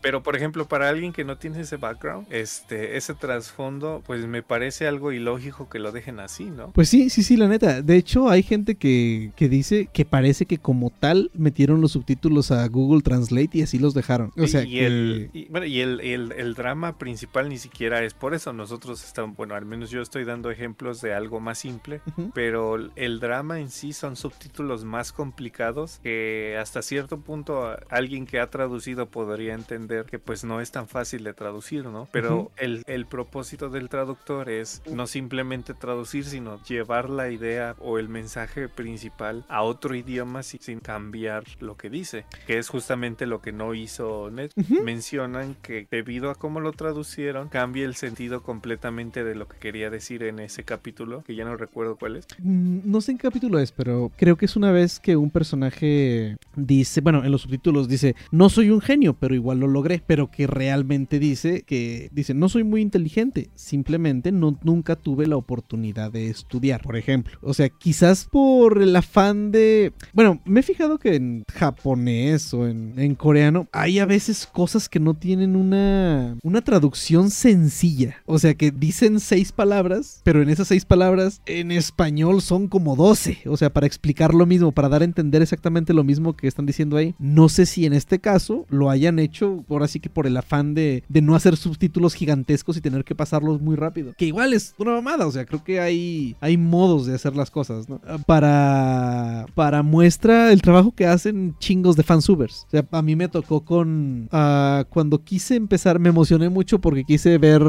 Pero 0.00 0.22
por 0.22 0.36
ejemplo, 0.36 0.66
para 0.66 0.88
alguien 0.88 1.12
que 1.12 1.24
no 1.24 1.36
tiene 1.36 1.60
ese 1.60 1.76
background, 1.76 2.26
este, 2.30 2.96
ese 2.96 3.14
trasfondo, 3.14 4.02
pues 4.06 4.26
me 4.26 4.42
parece 4.42 4.86
algo 4.86 5.12
ilógico 5.12 5.68
que 5.68 5.78
lo 5.78 5.92
dejen 5.92 6.20
así, 6.20 6.44
¿no? 6.44 6.70
Pues 6.72 6.88
sí, 6.88 7.10
sí, 7.10 7.22
sí, 7.22 7.36
la 7.36 7.48
neta. 7.48 7.82
De 7.82 7.96
hecho, 7.96 8.28
hay 8.28 8.42
gente 8.42 8.74
que, 8.74 9.32
que 9.36 9.48
dice 9.48 9.88
que 9.92 10.04
parece 10.04 10.46
que 10.46 10.58
como 10.58 10.90
tal 10.90 11.30
metieron 11.34 11.80
los 11.80 11.92
subtítulos 11.92 12.50
a 12.50 12.66
Google 12.68 13.02
Translate 13.02 13.50
y 13.58 13.62
así 13.62 13.78
los 13.78 13.94
dejaron. 13.94 14.32
O 14.36 14.46
sea, 14.46 14.62
y, 14.62 14.70
que... 14.72 14.86
el, 14.86 15.30
y, 15.32 15.46
bueno, 15.48 15.66
y 15.66 15.80
el, 15.80 16.00
el- 16.00 16.32
el 16.32 16.54
drama 16.54 16.98
principal 16.98 17.48
ni 17.48 17.58
siquiera 17.58 18.02
es 18.04 18.14
por 18.14 18.34
eso. 18.34 18.52
Nosotros 18.52 19.02
estamos, 19.10 19.36
bueno, 19.36 19.54
al 19.54 19.64
menos 19.66 19.90
yo 19.90 20.00
estoy 20.02 20.24
dando 20.24 20.50
ejemplos 20.50 21.00
de 21.00 21.12
algo 21.14 21.40
más 21.40 21.58
simple, 21.58 22.00
Ujú. 22.08 22.30
pero 22.34 22.76
el 22.96 23.20
drama 23.20 23.58
en 23.60 23.70
sí 23.70 23.92
son 23.92 24.16
subtítulos 24.16 24.84
más 24.84 25.12
complicados 25.12 25.98
que 26.02 26.56
hasta 26.60 26.80
cierto 26.82 27.18
punto 27.20 27.76
alguien 27.88 28.24
que 28.26 28.40
ha 28.40 28.48
traducido 28.50 29.06
podría 29.06 29.54
entender 29.54 30.04
que 30.06 30.18
pues 30.18 30.44
no 30.44 30.60
es 30.60 30.70
tan 30.70 30.86
fácil 30.88 31.24
de 31.24 31.34
traducir, 31.34 31.84
¿no? 31.86 32.08
Pero 32.12 32.36
Ujú. 32.36 32.50
el, 32.56 32.82
el 32.86 33.06
propósito 33.06 33.68
del 33.68 33.88
traductor 33.88 34.48
es 34.48 34.82
no 34.90 35.06
simplemente 35.06 35.74
traducir, 35.74 36.24
sino 36.24 36.62
llevar 36.64 37.10
la 37.10 37.30
idea 37.30 37.74
o 37.80 37.98
el 37.98 38.08
mensaje 38.08 38.68
principal 38.68 39.44
a 39.48 39.62
otro 39.62 39.94
idioma 39.94 40.42
si- 40.42 40.58
sin 40.58 40.80
cambiar 40.80 41.44
lo 41.60 41.76
que 41.76 41.90
dice, 41.90 42.26
que 42.46 42.58
es 42.58 42.68
justamente 42.68 43.26
lo 43.26 43.40
que 43.42 43.52
no 43.52 43.74
hizo 43.74 44.30
Net. 44.30 44.52
Ujú. 44.56 44.82
Mencionan 44.84 45.56
que 45.62 45.88
debido 45.90 46.30
a 46.30 46.34
cómo 46.36 46.60
lo 46.60 46.72
traducieron, 46.72 47.48
cambia 47.48 47.84
el 47.84 47.94
sentido 47.96 48.42
completamente 48.42 48.99
de 49.00 49.34
lo 49.34 49.48
que 49.48 49.56
quería 49.58 49.88
decir 49.88 50.22
en 50.22 50.38
ese 50.40 50.62
capítulo, 50.62 51.22
que 51.24 51.34
ya 51.34 51.44
no 51.44 51.56
recuerdo 51.56 51.96
cuál 51.96 52.16
es. 52.16 52.26
Mm, 52.38 52.80
No 52.84 53.00
sé 53.00 53.12
en 53.12 53.18
qué 53.18 53.22
capítulo 53.22 53.58
es, 53.58 53.72
pero 53.72 54.12
creo 54.16 54.36
que 54.36 54.44
es 54.44 54.56
una 54.56 54.72
vez 54.72 55.00
que 55.00 55.16
un 55.16 55.30
personaje 55.30 56.36
dice, 56.54 57.00
bueno, 57.00 57.24
en 57.24 57.32
los 57.32 57.42
subtítulos 57.42 57.88
dice, 57.88 58.14
no 58.30 58.50
soy 58.50 58.68
un 58.70 58.80
genio, 58.82 59.14
pero 59.14 59.34
igual 59.34 59.60
lo 59.60 59.68
logré, 59.68 60.02
pero 60.06 60.30
que 60.30 60.46
realmente 60.46 61.18
dice 61.18 61.62
que 61.62 62.10
dice, 62.12 62.34
no 62.34 62.48
soy 62.50 62.62
muy 62.62 62.82
inteligente, 62.82 63.48
simplemente 63.54 64.32
no, 64.32 64.58
nunca 64.62 64.96
tuve 64.96 65.26
la 65.26 65.36
oportunidad 65.36 66.12
de 66.12 66.28
estudiar, 66.28 66.82
por 66.82 66.96
ejemplo. 66.96 67.38
O 67.40 67.54
sea, 67.54 67.70
quizás 67.70 68.26
por 68.30 68.82
el 68.82 68.94
afán 68.94 69.50
de, 69.50 69.92
bueno, 70.12 70.40
me 70.44 70.60
he 70.60 70.62
fijado 70.62 70.98
que 70.98 71.14
en 71.14 71.44
japonés 71.54 72.52
o 72.52 72.68
en, 72.68 72.98
en 72.98 73.14
coreano 73.14 73.66
hay 73.72 73.98
a 73.98 74.06
veces 74.06 74.46
cosas 74.46 74.88
que 74.90 75.00
no 75.00 75.14
tienen 75.14 75.56
una, 75.56 76.36
una 76.42 76.60
traducción 76.60 77.30
sencilla. 77.30 78.16
O 78.26 78.38
sea, 78.38 78.54
que 78.54 78.70
dicen 78.90 79.20
seis 79.20 79.52
palabras, 79.52 80.20
pero 80.24 80.42
en 80.42 80.48
esas 80.48 80.66
seis 80.66 80.84
palabras 80.84 81.42
en 81.46 81.70
español 81.70 82.42
son 82.42 82.66
como 82.66 82.96
12. 82.96 83.42
O 83.46 83.56
sea, 83.56 83.72
para 83.72 83.86
explicar 83.86 84.34
lo 84.34 84.46
mismo, 84.46 84.72
para 84.72 84.88
dar 84.88 85.02
a 85.02 85.04
entender 85.04 85.42
exactamente 85.42 85.94
lo 85.94 86.02
mismo 86.02 86.34
que 86.34 86.48
están 86.48 86.66
diciendo 86.66 86.96
ahí. 86.96 87.14
No 87.20 87.48
sé 87.48 87.66
si 87.66 87.86
en 87.86 87.92
este 87.92 88.18
caso 88.18 88.66
lo 88.68 88.90
hayan 88.90 89.20
hecho, 89.20 89.64
ahora 89.70 89.86
sí 89.86 90.00
que 90.00 90.10
por 90.10 90.26
el 90.26 90.36
afán 90.36 90.74
de, 90.74 91.04
no 91.08 91.36
hacer 91.36 91.56
subtítulos 91.56 92.14
gigantescos 92.14 92.76
y 92.76 92.80
tener 92.80 93.04
que 93.04 93.14
pasarlos 93.14 93.60
muy 93.60 93.76
rápido. 93.76 94.12
Que 94.18 94.24
igual 94.24 94.54
es 94.54 94.74
una 94.76 94.90
mamada, 94.90 95.24
o 95.28 95.30
sea, 95.30 95.46
creo 95.46 95.62
que 95.62 95.78
hay, 95.78 96.34
modos 96.58 97.06
de 97.06 97.14
hacer 97.14 97.36
las 97.36 97.52
cosas, 97.52 97.88
¿no? 97.88 98.00
Para, 98.26 99.46
para 99.54 99.84
muestra 99.84 100.50
el 100.50 100.62
trabajo 100.62 100.90
que 100.90 101.06
hacen 101.06 101.54
chingos 101.60 101.94
de 101.94 102.02
fansubers. 102.02 102.64
O 102.66 102.70
sea, 102.70 102.84
a 102.90 103.02
mí 103.02 103.14
me 103.14 103.28
tocó 103.28 103.64
con... 103.64 104.28
ah, 104.32 104.84
cuando 104.90 105.22
quise 105.22 105.54
empezar, 105.54 106.00
me 106.00 106.08
emocioné 106.08 106.48
mucho 106.48 106.80
porque 106.80 107.04
quise 107.04 107.38
ver 107.38 107.62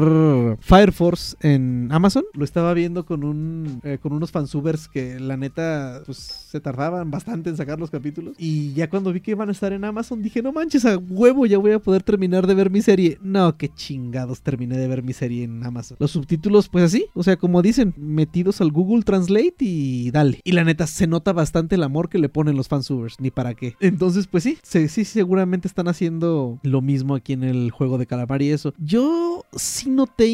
Fire 0.58 0.90
En 1.40 1.88
Amazon. 1.90 2.24
Lo 2.32 2.44
estaba 2.44 2.72
viendo 2.74 3.04
con 3.04 3.24
un 3.24 3.80
eh, 3.82 3.98
con 4.00 4.12
unos 4.12 4.30
fansubers 4.30 4.86
que 4.86 5.18
la 5.18 5.36
neta 5.36 6.02
pues 6.06 6.18
se 6.18 6.60
tardaban 6.60 7.10
bastante 7.10 7.50
en 7.50 7.56
sacar 7.56 7.80
los 7.80 7.90
capítulos. 7.90 8.36
Y 8.38 8.72
ya 8.74 8.88
cuando 8.88 9.12
vi 9.12 9.20
que 9.20 9.32
iban 9.32 9.48
a 9.48 9.52
estar 9.52 9.72
en 9.72 9.84
Amazon 9.84 10.22
dije, 10.22 10.42
no 10.42 10.52
manches, 10.52 10.84
a 10.84 10.96
huevo 10.96 11.44
ya 11.46 11.58
voy 11.58 11.72
a 11.72 11.80
poder 11.80 12.04
terminar 12.04 12.46
de 12.46 12.54
ver 12.54 12.70
mi 12.70 12.82
serie. 12.82 13.18
No, 13.20 13.56
qué 13.56 13.68
chingados 13.68 14.42
terminé 14.42 14.78
de 14.78 14.86
ver 14.86 15.02
mi 15.02 15.12
serie 15.12 15.42
en 15.42 15.64
Amazon. 15.64 15.96
Los 15.98 16.12
subtítulos 16.12 16.68
pues 16.68 16.84
así, 16.84 17.06
o 17.14 17.24
sea, 17.24 17.36
como 17.36 17.62
dicen, 17.62 17.94
metidos 17.96 18.60
al 18.60 18.70
Google 18.70 19.02
Translate 19.02 19.56
y 19.58 20.12
dale. 20.12 20.40
Y 20.44 20.52
la 20.52 20.62
neta 20.62 20.86
se 20.86 21.08
nota 21.08 21.32
bastante 21.32 21.74
el 21.74 21.82
amor 21.82 22.10
que 22.10 22.18
le 22.18 22.28
ponen 22.28 22.56
los 22.56 22.68
fansubers, 22.68 23.16
ni 23.18 23.32
para 23.32 23.54
qué. 23.54 23.74
Entonces 23.80 24.28
pues 24.28 24.44
sí, 24.44 24.58
sí, 24.62 24.86
sí 24.86 25.04
seguramente 25.04 25.66
están 25.66 25.88
haciendo 25.88 26.60
lo 26.62 26.80
mismo 26.80 27.16
aquí 27.16 27.32
en 27.32 27.42
el 27.42 27.72
juego 27.72 27.98
de 27.98 28.06
calamar 28.06 28.40
y 28.42 28.50
eso. 28.50 28.72
Yo 28.78 29.44
sí 29.56 29.90
noté 29.90 30.28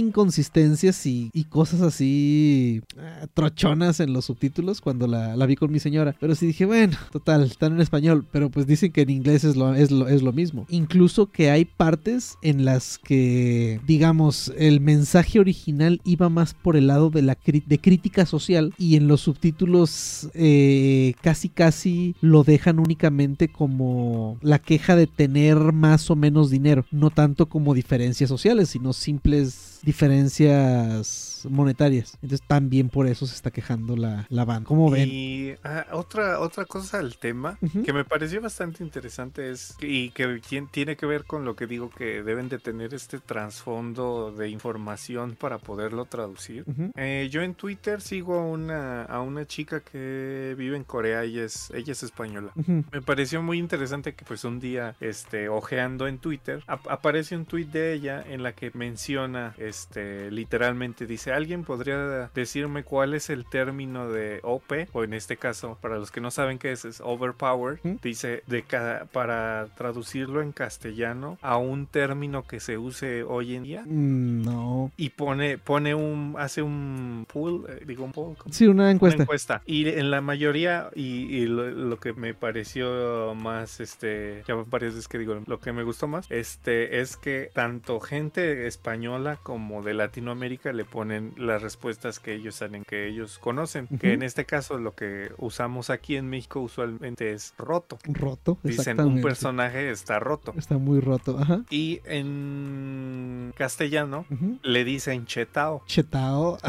y, 1.04 1.44
cosas 1.44 1.80
así 1.80 2.82
ah, 2.98 3.26
trochonas 3.34 4.00
en 4.00 4.12
los 4.12 4.26
subtítulos 4.26 4.80
cuando 4.80 5.06
la, 5.06 5.34
vi 5.46 5.56
con 5.56 5.70
mi 5.70 5.78
señora. 5.78 6.14
Pero 6.20 6.34
sí 6.34 6.46
dije, 6.46 6.64
bueno, 6.64 6.96
total, 7.10 7.44
están 7.44 7.74
en 7.74 7.80
español, 7.80 8.26
pero 8.30 8.50
pues 8.50 8.66
dicen 8.66 8.92
que 8.92 9.02
en 9.02 9.10
inglés 9.10 9.44
es 9.44 9.56
lo, 9.56 9.74
es 9.74 9.90
lo, 9.90 10.08
es 10.08 10.22
lo 10.22 10.32
mismo. 10.32 10.66
Incluso 10.68 11.30
que 11.30 11.50
hay 11.50 11.64
partes 11.64 12.36
en 12.42 12.64
las 12.64 12.98
que, 12.98 13.80
digamos, 13.86 14.52
el 14.56 14.80
mensaje 14.80 15.40
original 15.40 16.00
iba 16.04 16.28
más 16.28 16.54
por 16.54 16.76
el 16.76 16.88
lado 16.88 17.10
de 17.10 17.22
la 17.22 17.36
de 17.44 17.78
crítica 17.78 18.26
social 18.26 18.74
y 18.78 18.96
en 18.96 19.08
los 19.08 19.22
subtítulos 19.22 20.28
eh, 20.34 21.14
casi 21.22 21.48
casi 21.48 22.14
lo 22.20 22.44
dejan 22.44 22.78
únicamente 22.78 23.48
como 23.48 24.38
la 24.42 24.58
queja 24.58 24.96
de 24.96 25.06
tener 25.06 25.56
más 25.72 26.10
o 26.10 26.16
menos 26.16 26.50
dinero, 26.50 26.84
no 26.90 27.10
tanto 27.10 27.46
como 27.46 27.74
diferencias 27.74 28.28
sociales, 28.28 28.70
sino 28.70 28.92
simples 28.92 29.80
diferencias 29.82 30.47
Yes. 30.48 31.37
Monetarias. 31.46 32.14
Entonces 32.22 32.46
también 32.46 32.88
por 32.88 33.06
eso 33.06 33.26
se 33.26 33.34
está 33.34 33.50
quejando 33.50 33.96
la, 33.96 34.26
la 34.28 34.44
banda. 34.44 34.66
¿Cómo 34.66 34.90
ven? 34.90 35.08
Y 35.10 35.54
ah, 35.64 35.86
otra, 35.92 36.40
otra 36.40 36.64
cosa 36.64 36.98
al 36.98 37.16
tema 37.16 37.58
que 37.84 37.92
me 37.92 38.04
pareció 38.04 38.40
bastante 38.40 38.82
interesante 38.82 39.50
es 39.50 39.76
y 39.80 40.10
que 40.10 40.26
tien- 40.42 40.68
tiene 40.70 40.96
que 40.96 41.06
ver 41.06 41.24
con 41.24 41.44
lo 41.44 41.54
que 41.56 41.66
digo 41.66 41.90
que 41.90 42.22
deben 42.22 42.48
de 42.48 42.58
tener 42.58 42.94
este 42.94 43.18
trasfondo 43.18 44.32
de 44.32 44.48
información 44.48 45.36
para 45.38 45.58
poderlo 45.58 46.04
traducir. 46.04 46.64
Eh, 46.96 47.28
yo 47.30 47.42
en 47.42 47.54
Twitter 47.54 48.00
sigo 48.00 48.38
a 48.38 48.44
una, 48.44 49.02
a 49.04 49.20
una 49.20 49.46
chica 49.46 49.80
que 49.80 50.54
vive 50.56 50.76
en 50.76 50.84
Corea 50.84 51.24
y 51.24 51.38
es, 51.38 51.70
ella 51.74 51.92
es 51.92 52.02
española. 52.02 52.52
Me 52.92 53.02
pareció 53.02 53.42
muy 53.42 53.58
interesante 53.58 54.14
que 54.14 54.24
pues 54.24 54.44
un 54.44 54.60
día, 54.60 54.94
este, 55.00 55.48
ojeando 55.48 56.06
en 56.06 56.18
Twitter, 56.18 56.62
ap- 56.66 56.88
aparece 56.88 57.36
un 57.36 57.44
tweet 57.46 57.66
de 57.66 57.92
ella 57.92 58.24
en 58.26 58.42
la 58.42 58.52
que 58.52 58.70
menciona, 58.74 59.54
este, 59.58 60.30
literalmente 60.30 61.06
dice, 61.06 61.27
¿alguien 61.30 61.64
podría 61.64 62.30
decirme 62.34 62.82
cuál 62.82 63.14
es 63.14 63.30
el 63.30 63.44
término 63.46 64.08
de 64.10 64.40
OP? 64.42 64.72
O 64.92 65.04
en 65.04 65.14
este 65.14 65.36
caso, 65.36 65.78
para 65.80 65.96
los 65.98 66.10
que 66.10 66.20
no 66.20 66.30
saben 66.30 66.58
qué 66.58 66.72
es, 66.72 66.84
es 66.84 67.00
overpowered. 67.04 67.78
Ujú. 67.84 67.98
Dice, 68.02 68.42
de 68.46 68.62
cada, 68.62 69.04
para 69.06 69.66
traducirlo 69.76 70.42
en 70.42 70.52
castellano 70.52 71.38
a 71.42 71.56
un 71.58 71.86
término 71.86 72.46
que 72.46 72.60
se 72.60 72.78
use 72.78 73.22
hoy 73.22 73.54
en 73.54 73.62
día. 73.64 73.82
Mm, 73.86 74.42
No. 74.42 74.90
Y 74.96 75.10
pone, 75.10 75.58
pone 75.58 75.94
un, 75.94 76.34
hace 76.38 76.62
un 76.62 77.26
pool, 77.32 77.64
eh, 77.68 77.84
digo 77.86 78.04
un 78.04 78.12
poll. 78.12 78.36
Sí, 78.50 78.66
una 78.66 78.78
una 78.84 78.90
encuesta. 78.92 79.22
encuesta. 79.24 79.62
Y 79.66 79.88
en 79.88 80.10
la 80.10 80.20
mayoría, 80.20 80.90
y, 80.94 81.24
y 81.36 81.46
lo, 81.46 81.68
lo 81.70 81.98
que 81.98 82.12
me 82.12 82.32
pareció 82.34 83.34
más, 83.34 83.80
este, 83.80 84.42
ya 84.46 84.54
varias 84.54 84.94
veces 84.94 85.08
que 85.08 85.18
digo, 85.18 85.42
lo 85.46 85.58
que 85.60 85.72
me 85.72 85.82
gustó 85.82 86.06
más, 86.06 86.26
este, 86.30 87.00
es 87.00 87.16
que 87.16 87.50
tanto 87.52 87.98
gente 88.00 88.66
española 88.66 89.38
como 89.42 89.82
de 89.82 89.94
Latinoamérica 89.94 90.72
le 90.72 90.84
ponen 90.84 91.17
las 91.36 91.62
respuestas 91.62 92.18
que 92.20 92.34
ellos 92.34 92.54
saben, 92.56 92.84
que 92.84 93.08
ellos 93.08 93.38
conocen. 93.38 93.86
Que 94.00 94.12
en 94.12 94.22
este 94.22 94.44
caso 94.44 94.78
lo 94.78 94.94
que 94.94 95.30
usamos 95.38 95.90
aquí 95.90 96.16
en 96.16 96.28
México 96.28 96.60
usualmente 96.60 97.32
es 97.32 97.54
roto. 97.58 97.98
Roto. 98.04 98.58
Dicen, 98.62 99.00
un 99.00 99.20
personaje 99.20 99.90
está 99.90 100.18
roto. 100.18 100.54
Está 100.56 100.78
muy 100.78 101.00
roto. 101.00 101.38
Ajá. 101.38 101.62
Y 101.70 102.00
en 102.04 103.52
castellano 103.56 104.26
le 104.62 104.84
dicen 104.84 105.26
chetao. 105.26 105.82
Chetao. 105.86 106.58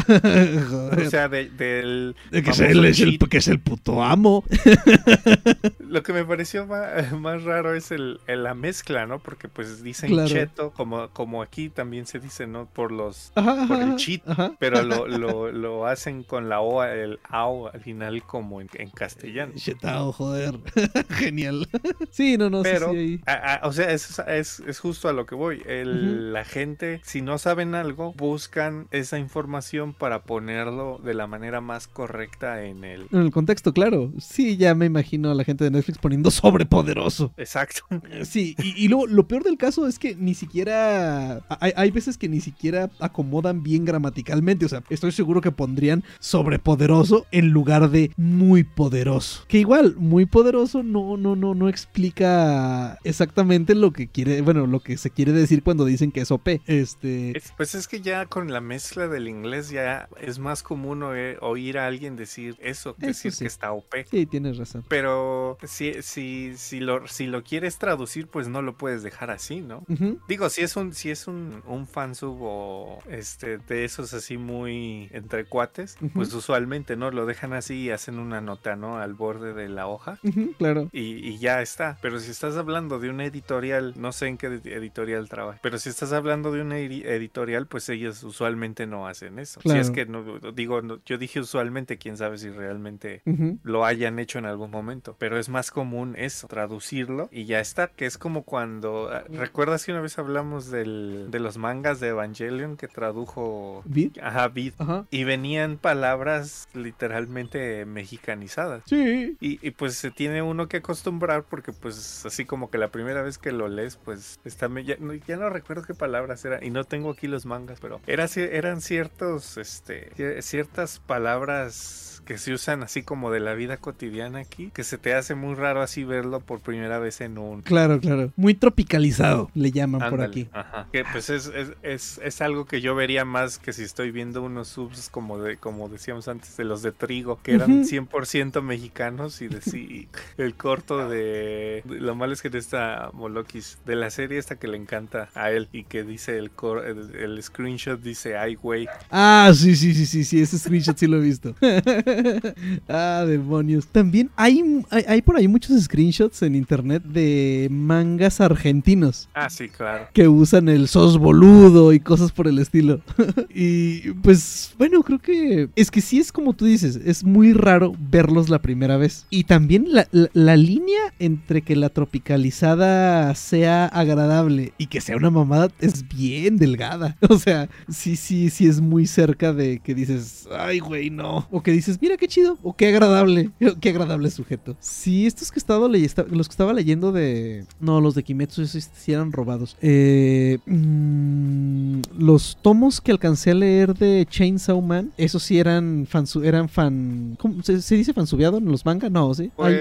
O 0.99 1.09
sea, 1.09 1.27
de- 1.30 1.49
del... 1.49 2.15
que, 2.31 2.39
es 2.39 2.59
el, 2.59 2.85
es 2.85 2.99
el- 2.99 3.17
cheat. 3.17 3.30
que 3.30 3.38
es 3.38 3.47
el 3.47 3.59
puto 3.59 4.03
amo. 4.03 4.43
Lo 5.80 6.03
que 6.03 6.13
me 6.13 6.23
pareció 6.26 6.65
más, 6.67 7.11
más 7.19 7.43
raro 7.43 7.73
es 7.73 7.91
el, 7.91 8.19
la 8.27 8.53
mezcla, 8.53 9.05
¿no? 9.05 9.19
Porque 9.19 9.47
pues 9.47 9.84
dicen 9.84 10.09
Claro. 10.09 10.27
cheto, 10.30 10.71
como, 10.71 11.09
como 11.09 11.41
aquí 11.41 11.69
también 11.69 12.05
se 12.05 12.19
dice, 12.19 12.47
¿no? 12.47 12.65
Por 12.67 12.91
los 12.91 13.31
Ajá, 13.35 13.65
por 13.67 13.77
ajá, 13.77 13.84
el 13.91 13.95
cheat, 13.95 14.21
ajá. 14.40 14.56
pero 14.60 14.82
lo, 14.84 15.07
lo, 15.07 15.52
lo 15.52 15.86
hacen 15.88 16.24
con 16.24 16.49
la 16.49 16.61
O, 16.61 16.84
el 16.84 17.20
AO 17.30 17.72
al 17.74 17.82
final 17.82 18.24
como 18.24 18.61
en, 18.61 18.70
en 18.74 18.90
castellano. 18.90 19.53
Chetao, 19.56 20.11
joder. 20.11 20.60
Genial. 21.10 21.68
sí, 22.11 22.38
no, 22.38 22.49
no, 22.49 22.64
sí, 22.64 22.70
Pero, 22.72 22.91
sí, 22.91 22.98
ahí. 22.98 23.22
a- 23.26 23.56
a- 23.56 23.68
o 23.68 23.72
sea, 23.74 23.91
es, 23.91 24.20
es, 24.28 24.60
es 24.61 24.80
justo 24.80 25.07
a 25.10 25.14
lo 25.14 25.26
que 25.26 25.36
voy. 25.36 25.61
El-. 25.66 26.34
La 26.34 26.45
gente, 26.45 27.02
si 27.03 27.22
no 27.22 27.38
saben 27.38 27.76
algo, 27.76 28.14
buscan 28.14 28.88
esa 28.91 29.18
información 29.20 29.94
para 29.94 30.24
ponerlo 30.24 30.99
de 31.03 31.14
la 31.14 31.28
manera 31.28 31.61
más 31.61 31.88
correcta 31.88 32.64
en 32.64 32.84
el... 32.84 33.07
En 33.11 33.20
el 33.22 33.32
contexto, 33.32 33.74
claro. 33.74 34.11
Sí, 34.20 34.57
ya 34.57 34.76
me 34.76 34.86
imagino 34.86 35.32
a 35.32 35.34
la 35.36 35.44
gente 35.44 35.64
de 35.64 35.72
Netflix 35.72 35.98
poniendo 35.98 36.32
sobrepoderoso. 36.32 37.34
Exacto. 37.38 37.82
Sí, 38.24 38.56
y, 38.60 38.86
y 38.86 38.88
luego 38.88 39.07
lo 39.07 39.28
peor 39.28 39.44
del 39.44 39.57
caso 39.57 39.88
es 39.88 39.99
que 39.99 40.16
ni 40.16 40.34
siquiera. 40.34 41.41
Hay, 41.60 41.74
hay 41.76 41.91
veces 41.91 42.18
que 42.18 42.30
ni 42.30 42.40
siquiera 42.41 42.90
acomodan 42.99 43.64
bien 43.64 43.86
gramaticalmente. 43.86 44.28
O 44.65 44.69
sea, 44.69 44.84
estoy 44.89 45.11
seguro 45.11 45.41
que 45.41 45.51
pondrían 45.51 46.03
sobrepoderoso 46.19 47.26
en 47.31 47.49
lugar 47.49 47.89
de 47.89 48.11
muy 48.18 48.64
poderoso. 48.64 49.43
Que 49.47 49.60
igual, 49.60 49.95
muy 49.97 50.26
poderoso 50.26 50.84
no, 50.84 51.18
no, 51.18 51.35
no, 51.35 51.53
no 51.56 51.68
explica 51.69 52.97
exactamente 53.03 53.76
lo 53.76 53.91
que 53.91 54.07
quiere. 54.07 54.41
Bueno, 54.41 54.68
lo 54.68 54.80
que 54.80 54.97
se 54.97 55.10
quiere 55.10 55.31
decir 55.31 55.64
cuando 55.64 55.85
dicen 55.85 56.11
que 56.11 56.22
es 56.22 56.31
OP. 56.31 56.61
Este. 56.65 57.38
Es- 57.38 57.53
pues 57.57 57.76
es 57.76 57.88
que 57.88 58.01
ya 58.01 58.26
con 58.26 58.51
la 58.51 58.61
mezcla 58.61 59.07
del 59.07 59.27
inglés 59.27 59.69
ya 59.69 60.07
es 60.22 60.39
más 60.39 60.64
común 60.64 61.03
oír 61.03 61.77
a 61.77 61.88
alguien 61.88 62.15
decir 62.15 62.56
eso, 62.60 62.95
Eso 62.99 63.07
decir 63.07 63.31
sí. 63.31 63.39
que 63.39 63.47
está 63.47 63.72
OP. 63.72 64.06
Sí, 64.10 64.26
tienes 64.26 64.57
razón. 64.57 64.84
Pero 64.88 65.57
si, 65.64 66.01
si, 66.01 66.53
si, 66.57 66.80
lo, 66.80 67.07
si 67.07 67.27
lo 67.27 67.43
quieres 67.43 67.77
traducir, 67.77 68.27
pues 68.27 68.47
no 68.47 68.61
lo 68.61 68.77
puedes 68.77 69.03
dejar 69.03 69.31
así, 69.31 69.61
¿no? 69.61 69.84
Digo, 70.27 70.49
si 70.49 70.61
es 70.61 70.76
un, 70.76 70.93
si 70.93 71.10
es 71.11 71.27
un, 71.27 71.61
un 71.68 71.88
fansub 71.88 72.38
o 72.41 72.99
este 73.10 73.57
de 73.57 73.85
esos 73.85 74.14
así 74.19 74.37
muy 74.37 75.09
entre 75.11 75.45
cuates, 75.45 75.95
Ujú. 76.01 76.09
pues 76.13 76.33
usualmente 76.33 76.95
no 76.95 77.11
lo 77.11 77.25
dejan 77.25 77.53
así 77.53 77.75
y 77.85 77.89
hacen 77.91 78.19
una 78.19 78.39
nota, 78.41 78.75
¿no? 78.75 78.97
Al 78.97 79.13
borde 79.13 79.53
de 79.53 79.67
la 79.69 79.87
hoja. 79.87 80.19
Ujú, 80.23 80.53
claro. 80.57 80.89
Y, 80.91 81.15
y 81.27 81.37
ya 81.39 81.61
está. 81.61 81.97
Pero 82.01 82.19
si 82.19 82.31
estás 82.31 82.55
hablando 82.57 82.99
de 82.99 83.09
una 83.09 83.25
editorial, 83.25 83.93
no 83.97 84.11
sé 84.11 84.27
en 84.27 84.37
qué 84.37 84.49
edi- 84.49 84.71
editorial 84.71 85.27
trabaja, 85.29 85.59
pero 85.61 85.77
si 85.79 85.89
estás 85.89 86.13
hablando 86.13 86.51
de 86.51 86.61
una 86.61 86.77
edi- 86.79 87.05
editorial, 87.05 87.67
pues 87.67 87.89
ellos 87.89 88.23
usualmente 88.23 88.85
no 88.87 89.07
hacen 89.07 89.39
eso. 89.39 89.59
Claro. 89.61 89.81
Si 89.83 89.89
es 89.89 89.91
que 89.91 90.05
no, 90.05 90.39
digo, 90.53 90.81
no- 90.81 90.99
yo 91.05 91.17
dije 91.17 91.39
usualmente, 91.39 91.97
quién 91.97 92.17
sabe 92.17 92.37
si 92.37 92.49
realmente 92.49 93.21
Ujú. 93.25 93.59
lo 93.63 93.85
hayan 93.85 94.19
hecho 94.19 94.39
en 94.39 94.45
algún 94.45 94.71
momento, 94.71 95.15
pero 95.17 95.37
es 95.39 95.49
más 95.49 95.71
común 95.71 96.15
eso, 96.17 96.47
traducirlo 96.47 97.29
y 97.31 97.45
ya 97.45 97.59
está, 97.59 97.87
que 97.87 98.05
es 98.05 98.17
como 98.17 98.43
cuando, 98.43 99.09
ah, 99.11 99.23
¿recuerdas 99.29 99.85
que 99.85 99.91
una 99.91 100.01
vez 100.01 100.17
hablamos 100.19 100.69
del, 100.69 101.27
de 101.31 101.39
los 101.39 101.57
mangas 101.57 101.99
de 101.99 102.09
Evangelion 102.09 102.77
que 102.77 102.87
tradujo, 102.87 103.83
Ajá, 104.22 104.48
Vid, 104.49 104.73
Ajá. 104.77 105.06
y 105.11 105.23
venían 105.23 105.77
palabras 105.77 106.68
literalmente 106.73 107.86
mexicanizadas? 107.86 108.84
Sí. 108.86 109.38
Y, 109.40 109.65
y, 109.65 109.72
pues 109.72 109.95
se 109.95 110.11
tiene 110.11 110.41
uno 110.41 110.68
que 110.68 110.77
acostumbrar 110.77 111.44
porque 111.44 111.72
pues 111.73 112.26
así 112.26 112.45
como 112.45 112.69
que 112.69 112.77
la 112.77 112.90
primera 112.90 113.22
vez 113.22 113.38
que 113.38 113.52
lo 113.52 113.68
lees 113.68 113.98
pues 113.98 114.40
está 114.45 114.69
ya, 114.81 114.95
no, 114.99 115.14
ya 115.14 115.38
no 115.38 115.49
recuerdo 115.49 115.84
qué 115.84 115.94
palabras 115.94 116.44
eran 116.45 116.64
y 116.64 116.69
no 116.69 116.84
tengo 116.84 117.11
aquí 117.11 117.27
los 117.27 117.45
mangas 117.45 117.80
pero 117.80 117.99
era, 118.07 118.26
eran 118.36 118.81
ciertos 118.81 119.57
este 119.57 120.11
cier- 120.15 120.41
ciertas 120.41 120.99
palabras 120.99 122.18
que 122.30 122.38
se 122.38 122.53
usan 122.53 122.84
así 122.84 123.01
como 123.01 123.31
de 123.31 123.39
la 123.39 123.56
vida 123.56 123.77
cotidiana 123.77 124.38
aquí 124.38 124.69
que 124.72 124.84
se 124.84 124.99
te 124.99 125.15
hace 125.15 125.34
muy 125.34 125.56
raro 125.56 125.81
así 125.81 126.03
verlo 126.03 126.41
por 126.41 126.60
primera 126.60 126.99
vez 126.99 127.22
en 127.22 127.39
un 127.39 127.64
Claro, 127.64 127.99
claro. 127.99 128.31
Muy 128.35 128.53
tropicalizado, 128.53 129.49
le 129.56 129.72
llaman 129.72 130.11
por 130.11 130.22
aquí. 130.22 130.47
ajá. 130.53 130.88
Que 130.93 131.03
pues 131.11 131.31
es, 131.31 131.47
es, 131.47 131.72
es, 131.81 132.22
es 132.23 132.41
algo 132.41 132.65
que 132.65 132.81
yo 132.81 132.93
vería 132.93 133.26
más 133.26 133.57
que 133.57 133.73
si 133.73 133.81
estoy 133.81 134.11
viendo 134.11 134.43
unos 134.43 134.68
subs 134.68 135.10
como 135.10 135.39
de 135.39 135.57
como 135.57 135.89
decíamos 135.89 136.27
antes 136.27 136.56
de 136.56 136.65
los 136.65 136.84
de 136.84 136.91
trigo, 136.91 137.39
que 137.41 137.53
eran 137.53 137.81
Ujú. 137.81 137.89
100% 137.89 138.61
mexicanos 138.61 139.41
y 139.41 139.47
de 139.47 139.61
sí, 139.61 140.07
el 140.38 140.53
corto 140.53 141.10
de, 141.10 141.81
de- 141.84 141.99
lo 141.99 142.14
malo 142.14 142.34
es 142.34 142.43
que 142.43 142.51
de 142.51 142.60
esta 142.60 143.10
Molokis 143.11 143.80
de 143.88 143.95
la 143.95 144.11
serie 144.11 144.38
esta 144.38 144.56
que 144.57 144.68
le 144.68 144.77
encanta 144.77 145.30
a 145.34 145.49
él 145.49 145.68
y 145.72 145.84
que 145.85 146.03
dice 146.03 146.38
el 146.38 146.51
cor- 146.51 146.85
el, 146.85 147.15
el 147.15 147.41
screenshot 147.41 147.99
dice 147.99 148.38
ay 148.38 148.53
güey. 148.53 148.88
Ah, 149.10 149.51
sí, 149.56 149.76
sí, 149.76 149.95
sí, 149.95 150.06
sí, 150.06 150.23
sí, 150.23 150.41
ese 150.43 150.60
screenshot 150.60 150.95
sí 150.95 151.07
lo 151.07 151.18
he 151.18 151.22
visto. 151.22 151.56
ah, 152.89 153.25
demonios. 153.27 153.87
También 153.87 154.29
hay, 154.35 154.63
hay, 154.89 155.03
hay 155.07 155.21
por 155.21 155.37
ahí 155.37 155.47
muchos 155.47 155.81
screenshots 155.83 156.41
en 156.43 156.55
internet 156.55 157.03
de 157.03 157.67
mangas 157.71 158.41
argentinos 158.41 159.27
Ah, 159.33 159.49
sí, 159.49 159.69
claro. 159.69 160.07
que 160.13 160.27
usan 160.27 160.69
el 160.69 160.87
sos 160.87 161.17
boludo 161.17 161.93
y 161.93 161.99
cosas 161.99 162.31
por 162.31 162.47
el 162.47 162.59
estilo. 162.59 163.01
y 163.53 164.11
pues, 164.21 164.73
bueno, 164.77 165.01
creo 165.03 165.19
que 165.19 165.69
es 165.75 165.91
que 165.91 166.01
sí 166.01 166.19
es 166.19 166.31
como 166.31 166.53
tú 166.53 166.65
dices, 166.65 166.95
es 167.05 167.23
muy 167.23 167.53
raro 167.53 167.93
verlos 168.11 168.49
la 168.49 168.59
primera 168.61 168.97
vez. 168.97 169.25
Y 169.29 169.43
también 169.45 169.85
la, 169.93 170.07
la- 170.11 170.29
la 170.33 170.57
línea 170.57 171.13
entre 171.19 171.61
que 171.61 171.75
la 171.75 171.89
tropicalizada 171.89 173.33
sea 173.35 173.85
agradable 173.85 174.73
y 174.77 174.87
que 174.87 175.01
sea 175.01 175.17
una 175.17 175.29
mamada 175.29 175.69
es 175.79 176.07
bien 176.07 176.57
delgada. 176.57 177.17
O 177.29 177.37
sea, 177.37 177.69
sí, 177.89 178.15
sí, 178.15 178.49
sí 178.49 178.65
es 178.67 178.81
muy 178.81 179.05
cerca 179.05 179.53
de 179.53 179.79
que 179.79 179.93
dices, 179.93 180.47
ay, 180.57 180.79
güey, 180.79 181.09
no. 181.09 181.47
O 181.51 181.61
que 181.61 181.71
dices, 181.71 181.99
mira 182.01 182.09
qué 182.18 182.27
chido, 182.27 182.57
o 182.64 182.76
qué 182.76 182.88
agradable, 182.88 183.52
qué 183.81 183.90
agradable 183.90 184.30
sujeto. 184.31 184.76
Sí, 184.80 185.26
estos 185.27 185.52
que 185.52 185.60
he 185.60 185.61
estado 185.61 185.88
ley- 185.90 186.06
esta- 186.06 186.23
los 186.30 186.48
que 186.48 186.53
estaba 186.53 186.73
leyendo 186.73 187.11
de... 187.11 187.65
No, 187.80 188.02
los 188.02 188.15
de 188.15 188.23
Kimetsu, 188.23 188.65
sí 188.68 189.11
eran 189.11 189.31
robados. 189.31 189.76
Eh, 189.81 190.60
mm, 190.65 192.02
los 192.18 192.57
tomos 192.61 193.02
que 193.02 193.11
alcancé 193.11 193.52
a 193.52 193.56
leer 193.56 193.94
de 193.95 194.26
Chainsaw 194.30 194.81
Man, 194.81 195.11
esos 195.18 195.44
sí 195.44 195.60
eran 195.60 196.06
fan, 196.10 196.26
eran 196.44 196.69
fan, 196.69 197.38
¿cómo 197.40 197.61
se, 197.64 197.81
se 197.81 197.95
dice 197.95 198.14
fansubeado 198.14 198.57
en 198.57 198.65
los 198.65 198.86
manga? 198.86 199.10
No, 199.10 199.34
sí. 199.34 199.52
Pues, 199.56 199.76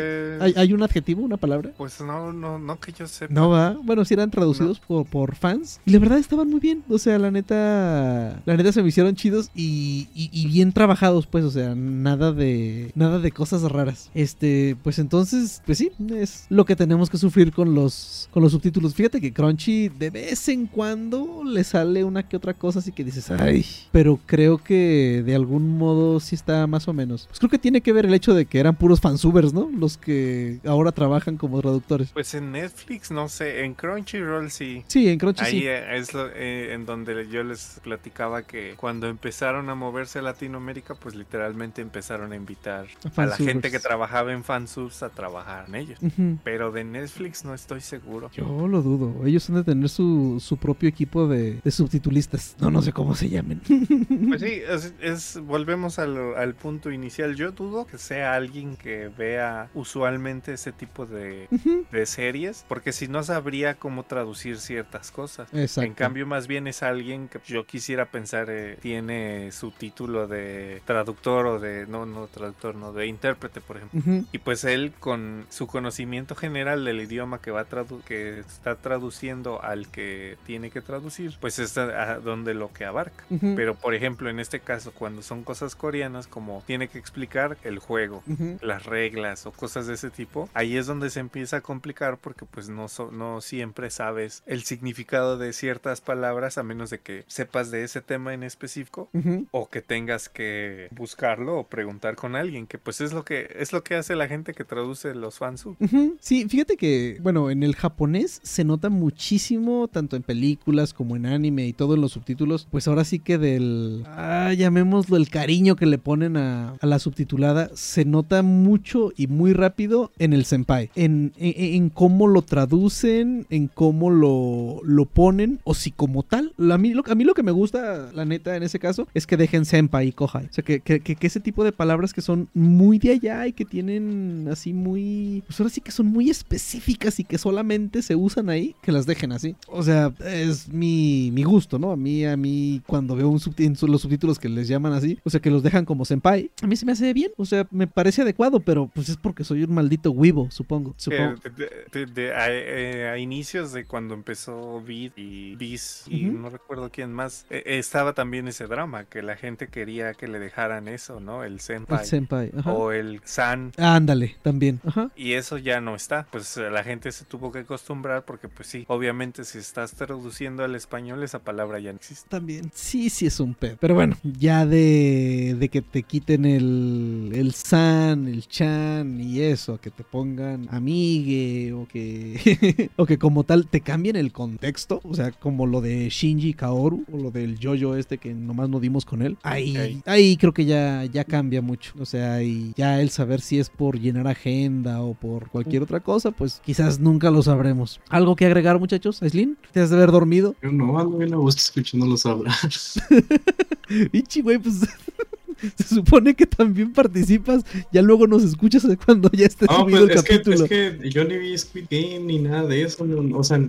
hay 0.56 0.72
un 0.72 0.82
adjetivo, 0.82 1.22
una 1.22 1.36
palabra. 1.36 1.70
pues 1.76 2.00
no, 2.00 2.32
no, 2.32 2.58
no 2.58 2.78
que 2.80 2.92
yo 2.92 3.06
sepa. 3.06 3.32
No 3.32 3.50
va, 3.50 3.76
bueno, 3.82 4.04
sí 4.04 4.14
eran 4.14 4.30
traducidos 4.30 4.80
por, 4.80 5.06
por 5.06 5.34
fans. 5.34 5.80
Y 5.86 5.90
la 5.92 5.98
verdad 5.98 6.18
estaban 6.18 6.48
muy 6.50 6.60
bien. 6.60 6.82
O 6.88 6.98
sea, 6.98 7.18
la 7.18 7.30
neta. 7.30 8.40
La 8.44 8.56
neta 8.56 8.72
se 8.72 8.82
me 8.82 8.88
hicieron 8.88 9.14
chidos 9.14 9.50
y, 9.54 10.08
y- 10.14 10.30
y 10.32 10.46
bien 10.46 10.72
trabajados, 10.72 11.26
pues. 11.26 11.44
O 11.44 11.50
sea, 11.50 11.74
nada 11.74 12.32
de. 12.32 12.92
Nada 12.94 13.18
de 13.18 13.30
cosas 13.32 13.62
raras. 13.62 14.10
Este, 14.14 14.76
pues 14.82 14.98
entonces, 14.98 15.62
pues 15.66 15.78
sí, 15.78 15.90
es 16.14 16.46
lo 16.48 16.64
que 16.64 16.76
tenemos 16.76 17.10
que 17.10 17.18
sufrir 17.18 17.52
con 17.52 17.74
los. 17.74 18.28
con 18.32 18.42
los 18.42 18.52
subtítulos. 18.52 18.94
Fíjate 18.94 19.20
que 19.20 19.32
Crunchy 19.32 19.88
de 19.88 20.10
vez 20.10 20.48
en 20.48 20.66
cuando 20.66 21.42
le 21.44 21.64
sale 21.64 22.04
una 22.04 22.28
que 22.28 22.36
otra 22.36 22.54
cosa 22.54 22.78
así 22.80 22.92
que 22.92 23.04
dices, 23.04 23.30
ay. 23.30 23.64
Pero 23.92 24.18
creo 24.26 24.58
que 24.58 25.22
de 25.24 25.34
algún 25.34 25.78
modo 25.78 26.20
sí 26.20 26.34
está 26.34 26.66
más 26.66 26.88
o 26.88 26.92
menos. 26.92 27.26
Pues 27.28 27.38
creo 27.38 27.50
que 27.50 27.58
tiene 27.58 27.80
que 27.80 27.92
ver 27.92 28.06
el 28.06 28.14
hecho 28.14 28.34
de 28.34 28.46
que 28.46 28.58
eran 28.60 28.76
puros 28.76 29.00
fansubers, 29.00 29.52
¿no? 29.52 29.68
Los 29.76 29.96
que 29.96 30.27
ahora 30.66 30.92
trabajan 30.92 31.36
como 31.36 31.60
traductores. 31.60 32.10
Pues 32.12 32.34
en 32.34 32.52
Netflix, 32.52 33.10
no 33.10 33.28
sé, 33.28 33.64
en 33.64 33.74
Crunchyroll 33.74 34.50
sí. 34.50 34.84
Sí, 34.86 35.08
en 35.08 35.18
Crunchy 35.18 35.44
Ahí 35.44 35.60
sí. 35.60 35.66
es 35.66 36.14
lo, 36.14 36.28
eh, 36.34 36.72
en 36.74 36.86
donde 36.86 37.28
yo 37.28 37.42
les 37.44 37.80
platicaba 37.82 38.42
que 38.42 38.74
cuando 38.76 39.08
empezaron 39.08 39.68
a 39.70 39.74
moverse 39.74 40.18
a 40.18 40.22
Latinoamérica, 40.22 40.94
pues 40.94 41.14
literalmente 41.14 41.82
empezaron 41.82 42.32
a 42.32 42.36
invitar 42.36 42.86
A 43.16 43.22
a 43.22 43.26
la 43.26 43.36
gente 43.36 43.70
que 43.70 43.78
trabajaba 43.78 44.32
en 44.32 44.44
fansubs 44.44 45.02
a 45.02 45.08
trabajar 45.10 45.66
en 45.68 45.74
ellos. 45.74 45.98
Pero 46.44 46.70
de 46.72 46.84
Netflix 46.84 47.44
no 47.44 47.54
estoy 47.54 47.80
seguro. 47.80 48.30
Yo 48.34 48.66
lo 48.68 48.82
dudo. 48.82 49.26
Ellos 49.26 49.48
han 49.48 49.56
de 49.56 49.64
tener 49.64 49.88
su, 49.88 50.38
su 50.40 50.56
propio 50.56 50.88
equipo 50.88 51.26
de, 51.28 51.60
de 51.62 51.70
subtitulistas. 51.70 52.56
No, 52.60 52.70
no 52.70 52.82
sé 52.82 52.92
cómo 52.92 53.14
se 53.14 53.28
llamen. 53.28 53.60
Pues 54.28 54.40
sí, 54.42 54.60
es, 54.68 54.92
es- 55.00 55.40
volvemos 55.42 55.98
al, 55.98 56.34
al 56.36 56.54
punto 56.54 56.90
inicial. 56.90 57.34
Yo 57.36 57.52
dudo 57.52 57.86
que 57.86 57.98
sea 57.98 58.34
alguien 58.34 58.76
que 58.76 59.08
vea 59.16 59.70
usualmente 59.74 60.17
ese 60.26 60.72
tipo 60.72 61.06
de, 61.06 61.48
Ujú. 61.50 61.86
de 61.90 62.06
series, 62.06 62.64
porque 62.68 62.92
si 62.92 63.08
no 63.08 63.22
sabría 63.22 63.74
cómo 63.74 64.02
traducir 64.04 64.58
ciertas 64.58 65.10
cosas. 65.10 65.48
Exacto. 65.54 65.86
En 65.86 65.94
cambio, 65.94 66.26
más 66.26 66.46
bien 66.46 66.66
es 66.66 66.82
alguien 66.82 67.28
que 67.28 67.40
yo 67.46 67.64
quisiera 67.66 68.06
pensar 68.06 68.48
eh, 68.50 68.76
tiene 68.80 69.50
su 69.52 69.70
título 69.70 70.26
de 70.26 70.82
traductor 70.84 71.46
o 71.46 71.60
de, 71.60 71.86
no, 71.86 72.06
no 72.06 72.26
traductor, 72.26 72.74
no, 72.74 72.92
de 72.92 73.06
intérprete, 73.06 73.60
por 73.60 73.76
ejemplo. 73.76 74.00
Ujú. 74.00 74.26
Y 74.32 74.38
pues 74.38 74.64
él 74.64 74.92
con 74.98 75.46
su 75.48 75.66
conocimiento 75.66 76.34
general 76.34 76.84
del 76.84 77.00
idioma 77.00 77.40
que 77.40 77.50
va 77.50 77.60
a 77.60 77.68
tradu- 77.68 78.02
que 78.04 78.40
está 78.40 78.76
traduciendo 78.76 79.62
al 79.62 79.88
que 79.90 80.36
tiene 80.46 80.70
que 80.70 80.80
traducir, 80.80 81.36
pues 81.40 81.58
es 81.58 81.76
a, 81.78 82.12
a 82.12 82.18
donde 82.18 82.54
lo 82.54 82.72
que 82.72 82.84
abarca. 82.84 83.24
Ujú. 83.30 83.54
Pero 83.56 83.74
por 83.74 83.94
ejemplo, 83.94 84.28
en 84.28 84.40
este 84.40 84.60
caso, 84.60 84.92
cuando 84.92 85.22
son 85.22 85.44
cosas 85.44 85.74
coreanas, 85.76 86.26
como 86.26 86.62
tiene 86.66 86.88
que 86.88 86.98
explicar 86.98 87.56
el 87.62 87.78
juego, 87.78 88.22
las 88.60 88.84
reglas 88.86 89.46
o 89.46 89.52
cosas 89.52 89.86
de 89.86 89.94
ese 89.94 90.07
tipo, 90.10 90.48
ahí 90.54 90.76
es 90.76 90.86
donde 90.86 91.10
se 91.10 91.20
empieza 91.20 91.58
a 91.58 91.60
complicar 91.60 92.18
porque 92.18 92.44
pues 92.44 92.68
no, 92.68 92.88
so- 92.88 93.10
no 93.10 93.40
siempre 93.40 93.90
sabes 93.90 94.42
el 94.46 94.62
significado 94.62 95.38
de 95.38 95.52
ciertas 95.52 96.00
palabras 96.00 96.58
a 96.58 96.62
menos 96.62 96.90
de 96.90 96.98
que 97.00 97.24
sepas 97.26 97.70
de 97.70 97.84
ese 97.84 98.00
tema 98.00 98.34
en 98.34 98.42
específico 98.42 99.08
o 99.50 99.68
que 99.68 99.82
tengas 99.82 100.28
que 100.28 100.88
buscarlo 100.92 101.58
o 101.58 101.66
preguntar 101.66 102.16
con 102.16 102.36
alguien, 102.36 102.66
que 102.66 102.78
pues 102.78 103.00
es 103.00 103.12
lo 103.12 103.24
que 103.24 103.48
es 103.58 103.72
lo 103.72 103.82
que 103.82 103.94
hace 103.96 104.14
la 104.16 104.28
gente 104.28 104.54
que 104.54 104.64
traduce 104.64 105.14
los 105.14 105.38
fansub. 105.38 105.76
Sí, 106.20 106.46
fíjate 106.48 106.76
que, 106.76 107.18
bueno, 107.22 107.50
en 107.50 107.62
el 107.62 107.74
japonés 107.76 108.40
se 108.42 108.64
nota 108.64 108.88
muchísimo, 108.88 109.88
tanto 109.88 110.16
en 110.16 110.22
películas 110.22 110.94
como 110.94 111.16
en 111.16 111.26
anime 111.26 111.66
y 111.66 111.72
todo 111.72 111.94
en 111.94 112.00
los 112.00 112.12
subtítulos, 112.12 112.66
pues 112.70 112.86
ahora 112.88 113.04
sí 113.04 113.18
que 113.18 113.36
del, 113.38 114.04
ah, 114.06 114.52
llamémoslo 114.56 115.16
el 115.16 115.28
cariño 115.28 115.76
que 115.76 115.86
le 115.86 115.98
ponen 115.98 116.36
a, 116.36 116.74
a 116.80 116.86
la 116.86 116.98
subtitulada, 116.98 117.70
se 117.74 118.04
nota 118.04 118.42
mucho 118.42 119.12
y 119.16 119.26
muy 119.26 119.52
rápido 119.52 119.97
en 120.18 120.32
el 120.32 120.44
senpai, 120.44 120.90
en, 120.94 121.32
en, 121.38 121.90
cómo 121.90 122.26
lo 122.26 122.42
traducen, 122.42 123.46
en 123.50 123.68
cómo 123.68 124.10
lo, 124.10 124.80
lo 124.84 125.04
ponen, 125.06 125.60
o 125.64 125.74
si 125.74 125.90
como 125.90 126.22
tal, 126.22 126.52
a 126.58 126.78
mí, 126.78 126.94
lo, 126.94 127.02
que 127.02 127.42
me 127.42 127.52
gusta, 127.52 128.10
la 128.12 128.24
neta, 128.24 128.56
en 128.56 128.62
ese 128.62 128.78
caso, 128.78 129.06
es 129.14 129.26
que 129.26 129.36
dejen 129.36 129.64
senpai 129.64 130.08
y 130.08 130.12
kohai, 130.12 130.46
o 130.46 130.52
sea, 130.52 130.64
que, 130.64 130.80
que, 130.80 131.16
ese 131.20 131.40
tipo 131.40 131.64
de 131.64 131.72
palabras 131.72 132.14
que 132.14 132.22
son 132.22 132.48
muy 132.54 132.98
de 132.98 133.10
allá 133.10 133.46
y 133.46 133.52
que 133.52 133.64
tienen 133.64 134.48
así 134.50 134.72
muy, 134.72 135.42
pues 135.46 135.60
ahora 135.60 135.70
sí 135.70 135.80
que 135.80 135.90
son 135.90 136.06
muy 136.06 136.30
específicas 136.30 137.20
y 137.20 137.24
que 137.24 137.38
solamente 137.38 138.02
se 138.02 138.16
usan 138.16 138.48
ahí, 138.48 138.74
que 138.82 138.92
las 138.92 139.06
dejen 139.06 139.32
así. 139.32 139.56
O 139.68 139.82
sea, 139.82 140.12
es 140.24 140.68
mi, 140.68 141.30
mi 141.32 141.42
gusto, 141.42 141.78
¿no? 141.78 141.90
A 141.90 141.96
mí, 141.96 142.24
a 142.24 142.36
mí, 142.36 142.80
cuando 142.86 143.14
veo 143.14 143.30
los 143.30 144.00
subtítulos 144.02 144.38
que 144.38 144.48
les 144.48 144.68
llaman 144.68 144.92
así, 144.92 145.18
o 145.24 145.30
sea, 145.30 145.40
que 145.40 145.50
los 145.50 145.62
dejan 145.62 145.84
como 145.84 146.04
senpai, 146.04 146.50
a 146.62 146.66
mí 146.66 146.76
se 146.76 146.86
me 146.86 146.92
hace 146.92 147.12
bien, 147.12 147.30
o 147.36 147.44
sea, 147.44 147.66
me 147.70 147.86
parece 147.86 148.22
adecuado, 148.22 148.60
pero 148.60 148.90
pues 148.94 149.08
es 149.08 149.16
porque 149.16 149.44
soy 149.44 149.62
un 149.62 149.72
maldito 149.78 150.10
wibo, 150.10 150.50
supongo. 150.50 150.94
supongo. 150.96 151.36
De- 151.56 151.86
de- 151.92 152.06
de- 152.06 152.34
a, 152.34 152.46
eh, 152.50 153.08
a 153.08 153.18
inicios 153.18 153.72
de 153.72 153.84
cuando 153.84 154.14
empezó 154.14 154.82
Beat 154.86 155.12
y 155.16 155.56
Bis 155.56 156.04
y 156.08 156.28
Ujú. 156.28 156.38
no 156.38 156.50
recuerdo 156.50 156.90
quién 156.90 157.12
más, 157.12 157.46
eh, 157.50 157.62
estaba 157.66 158.12
también 158.12 158.48
ese 158.48 158.66
drama 158.66 159.04
que 159.04 159.22
la 159.22 159.36
gente 159.36 159.68
quería 159.68 160.14
que 160.14 160.28
le 160.28 160.38
dejaran 160.38 160.88
eso, 160.88 161.20
¿no? 161.20 161.44
El 161.44 161.60
senpai 161.60 162.00
El 162.00 162.06
senpai, 162.06 162.52
ajá. 162.58 162.72
o 162.72 162.92
el 162.92 163.20
san 163.24 163.72
Ándale, 163.76 164.36
también. 164.42 164.80
Ajá. 164.84 165.10
y 165.16 165.32
eso 165.34 165.58
ya 165.58 165.80
no 165.80 165.94
está. 165.94 166.26
Pues 166.30 166.56
eh, 166.56 166.70
la 166.70 166.82
gente 166.84 167.12
se 167.12 167.24
tuvo 167.24 167.52
que 167.52 167.60
acostumbrar 167.60 168.24
porque 168.24 168.48
pues 168.48 168.68
sí, 168.68 168.84
obviamente 168.88 169.44
si 169.44 169.58
estás 169.58 169.92
traduciendo 169.94 170.64
al 170.64 170.74
español 170.74 171.22
esa 171.22 171.38
palabra 171.40 171.78
ya 171.78 171.92
no 171.92 171.96
existe. 171.98 172.28
También. 172.28 172.70
Sí, 172.74 173.10
sí 173.10 173.26
es 173.26 173.40
un 173.40 173.54
pedo. 173.54 173.76
Pero 173.80 173.94
bueno, 173.94 174.16
ya 174.22 174.66
de, 174.66 175.56
de 175.58 175.68
que 175.68 175.82
te 175.82 176.02
quiten 176.02 176.44
el, 176.44 177.30
el 177.34 177.52
san, 177.54 178.26
el 178.28 178.46
chan 178.48 179.20
y 179.20 179.40
eso, 179.40 179.67
que 179.76 179.90
te 179.90 180.04
pongan 180.04 180.66
amigue 180.70 181.74
o 181.74 181.86
que, 181.86 182.90
o 182.96 183.04
que 183.04 183.18
como 183.18 183.44
tal 183.44 183.68
te 183.68 183.82
cambien 183.82 184.16
el 184.16 184.32
contexto, 184.32 185.00
o 185.04 185.14
sea, 185.14 185.32
como 185.32 185.66
lo 185.66 185.82
de 185.82 186.08
Shinji 186.08 186.54
Kaoru 186.54 187.04
o 187.12 187.18
lo 187.18 187.30
del 187.30 187.58
Jojo 187.62 187.96
este 187.96 188.16
que 188.16 188.32
nomás 188.32 188.70
no 188.70 188.80
dimos 188.80 189.04
con 189.04 189.20
él. 189.20 189.36
Ahí, 189.42 190.00
ahí 190.06 190.36
creo 190.36 190.54
que 190.54 190.64
ya, 190.64 191.04
ya 191.04 191.24
cambia 191.24 191.60
mucho. 191.60 191.92
O 191.98 192.06
sea, 192.06 192.42
y 192.42 192.72
ya 192.76 193.00
el 193.00 193.10
saber 193.10 193.40
si 193.40 193.58
es 193.58 193.68
por 193.68 194.00
llenar 194.00 194.26
agenda 194.26 195.02
o 195.02 195.14
por 195.14 195.50
cualquier 195.50 195.82
otra 195.82 196.00
cosa, 196.00 196.30
pues 196.30 196.62
quizás 196.64 196.98
nunca 196.98 197.30
lo 197.30 197.42
sabremos. 197.42 198.00
¿Algo 198.08 198.36
que 198.36 198.46
agregar, 198.46 198.78
muchachos? 198.78 199.22
Aislinn, 199.22 199.58
¿te 199.72 199.80
has 199.80 199.90
de 199.90 199.96
haber 199.96 200.12
dormido? 200.12 200.54
Yo 200.62 200.72
no 200.72 200.98
ando 200.98 201.18
bien 201.18 201.34
a 201.34 201.36
gusto 201.36 201.60
escuchándolos 201.60 202.24
hablar. 202.24 202.54
Ichi, 204.12 204.42
güey, 204.42 204.58
pues 204.58 204.80
se 205.76 205.94
supone 205.94 206.34
que 206.34 206.46
también 206.46 206.92
participas. 206.92 207.64
Ya 207.92 208.02
luego 208.02 208.26
nos 208.26 208.42
escuchas 208.44 208.86
cuando 209.04 209.30
ya 209.32 209.46
esté 209.46 209.66
No, 209.66 209.80
subido 209.80 210.06
pues 210.06 210.10
el 210.10 210.16
es 210.18 210.22
que, 210.22 210.30
capítulo. 210.32 210.64
es 210.64 210.68
que 210.70 211.10
yo 211.10 211.24
ni 211.24 211.36
vi 211.38 211.56
Squid 211.58 211.84
Game 211.90 212.20
ni 212.20 212.38
nada 212.38 212.64
de 212.66 212.82
eso. 212.82 213.04
no, 213.04 213.38
o 213.38 213.44
sea, 213.44 213.60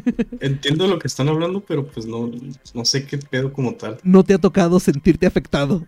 entiendo 0.40 0.86
lo 0.86 0.98
que 0.98 1.08
están 1.08 1.28
hablando, 1.28 1.60
pero 1.60 1.86
pues 1.86 2.06
no, 2.06 2.30
no 2.74 2.84
sé 2.84 3.06
qué 3.06 3.18
pedo 3.18 3.52
como 3.52 3.74
tal. 3.74 3.98
No 4.02 4.24
te 4.24 4.34
ha 4.34 4.38
tocado 4.38 4.78
sentirte 4.80 5.26
afectado. 5.26 5.84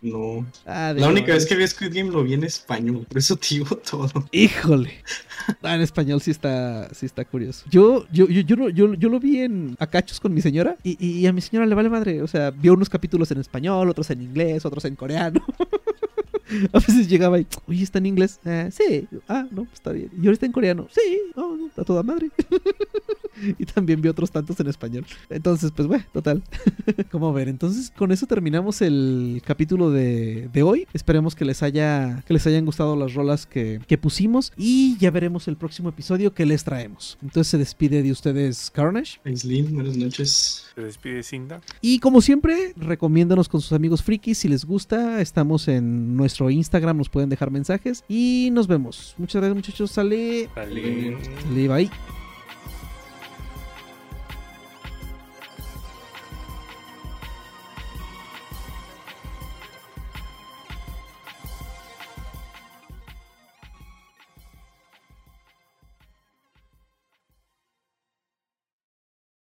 No. 0.00 0.46
Ah, 0.66 0.92
La 0.96 1.08
única 1.08 1.32
vez 1.34 1.46
que 1.46 1.56
vi 1.56 1.66
Squid 1.66 1.94
Game 1.94 2.10
lo 2.10 2.22
vi 2.24 2.34
en 2.34 2.44
español, 2.44 3.06
por 3.08 3.18
eso 3.18 3.36
te 3.36 3.48
digo 3.50 3.76
todo. 3.76 4.08
Híjole. 4.32 4.92
Ah, 5.62 5.74
en 5.76 5.80
español 5.80 6.20
sí 6.20 6.30
está, 6.30 6.92
sí 6.94 7.06
está 7.06 7.24
curioso. 7.24 7.64
Yo, 7.70 8.06
yo, 8.12 8.28
yo, 8.28 8.42
yo, 8.42 8.68
yo, 8.68 8.94
yo 8.94 9.08
lo 9.08 9.20
vi 9.20 9.38
en 9.40 9.76
a 9.78 9.86
cachos 9.86 10.20
con 10.20 10.34
mi 10.34 10.40
señora 10.42 10.76
y, 10.82 11.02
y 11.02 11.26
a 11.26 11.32
mi 11.32 11.40
señora 11.40 11.66
le 11.66 11.74
vale 11.74 11.88
madre. 11.88 12.22
O 12.22 12.26
sea, 12.26 12.50
vio 12.50 12.74
unos 12.74 12.88
capítulos 12.88 13.30
en 13.30 13.38
español, 13.38 13.88
otros 13.88 14.10
en 14.10 14.22
inglés, 14.22 14.47
otros 14.64 14.84
en 14.84 14.96
coreano. 14.96 15.40
A 16.72 16.78
veces 16.78 17.08
llegaba 17.08 17.38
y, 17.40 17.46
oye, 17.66 17.82
¿está 17.82 17.98
en 17.98 18.06
inglés? 18.06 18.40
"Ah, 18.44 18.68
sí. 18.70 19.06
Ah, 19.28 19.46
no, 19.50 19.64
pues 19.64 19.74
está 19.74 19.92
bien. 19.92 20.10
¿Y 20.16 20.20
ahora 20.20 20.32
está 20.32 20.46
en 20.46 20.52
coreano? 20.52 20.88
Sí. 20.90 21.18
Oh, 21.36 21.56
no, 21.56 21.70
a 21.76 21.84
toda 21.84 22.02
madre. 22.02 22.30
y 23.58 23.64
también 23.66 24.00
vi 24.00 24.08
otros 24.08 24.30
tantos 24.30 24.58
en 24.60 24.66
español. 24.66 25.04
Entonces, 25.30 25.70
pues, 25.74 25.86
bueno, 25.86 26.04
total. 26.12 26.42
¿Cómo 27.10 27.32
ver? 27.32 27.48
Entonces, 27.48 27.92
con 27.96 28.10
eso 28.12 28.26
terminamos 28.26 28.82
el 28.82 29.42
capítulo 29.44 29.90
de, 29.90 30.48
de 30.52 30.62
hoy. 30.62 30.86
Esperemos 30.92 31.34
que 31.34 31.44
les 31.44 31.62
haya 31.62 32.22
que 32.26 32.34
les 32.34 32.46
hayan 32.46 32.64
gustado 32.64 32.96
las 32.96 33.14
rolas 33.14 33.46
que, 33.46 33.80
que 33.86 33.98
pusimos 33.98 34.52
y 34.56 34.96
ya 34.98 35.10
veremos 35.10 35.48
el 35.48 35.56
próximo 35.56 35.88
episodio 35.90 36.34
que 36.34 36.46
les 36.46 36.64
traemos. 36.64 37.18
Entonces 37.22 37.48
se 37.50 37.58
despide 37.58 38.02
de 38.02 38.10
ustedes 38.12 38.70
Carnage 38.70 39.20
Aislinn, 39.24 39.74
buenas 39.74 39.96
noches. 39.96 40.66
Se 40.74 40.80
despide 40.82 41.22
Cinda. 41.22 41.60
y 41.80 41.98
como 42.00 42.20
siempre, 42.20 42.72
recomiéndanos 42.76 43.48
con 43.48 43.60
sus 43.60 43.72
amigos 43.72 44.02
frikis 44.02 44.38
si 44.38 44.48
les 44.48 44.64
gusta. 44.64 45.20
Estamos 45.20 45.68
en 45.68 46.16
nuestro 46.38 46.50
Instagram, 46.50 46.96
nos 46.96 47.08
pueden 47.08 47.28
dejar 47.28 47.50
mensajes 47.50 48.04
y 48.08 48.50
nos 48.52 48.66
vemos. 48.68 49.14
Muchas 49.18 49.40
gracias, 49.42 49.56
muchachos. 49.56 49.90
Sale, 49.90 50.48
Sale. 50.54 51.16
sale 51.42 51.68
bye. 51.68 52.17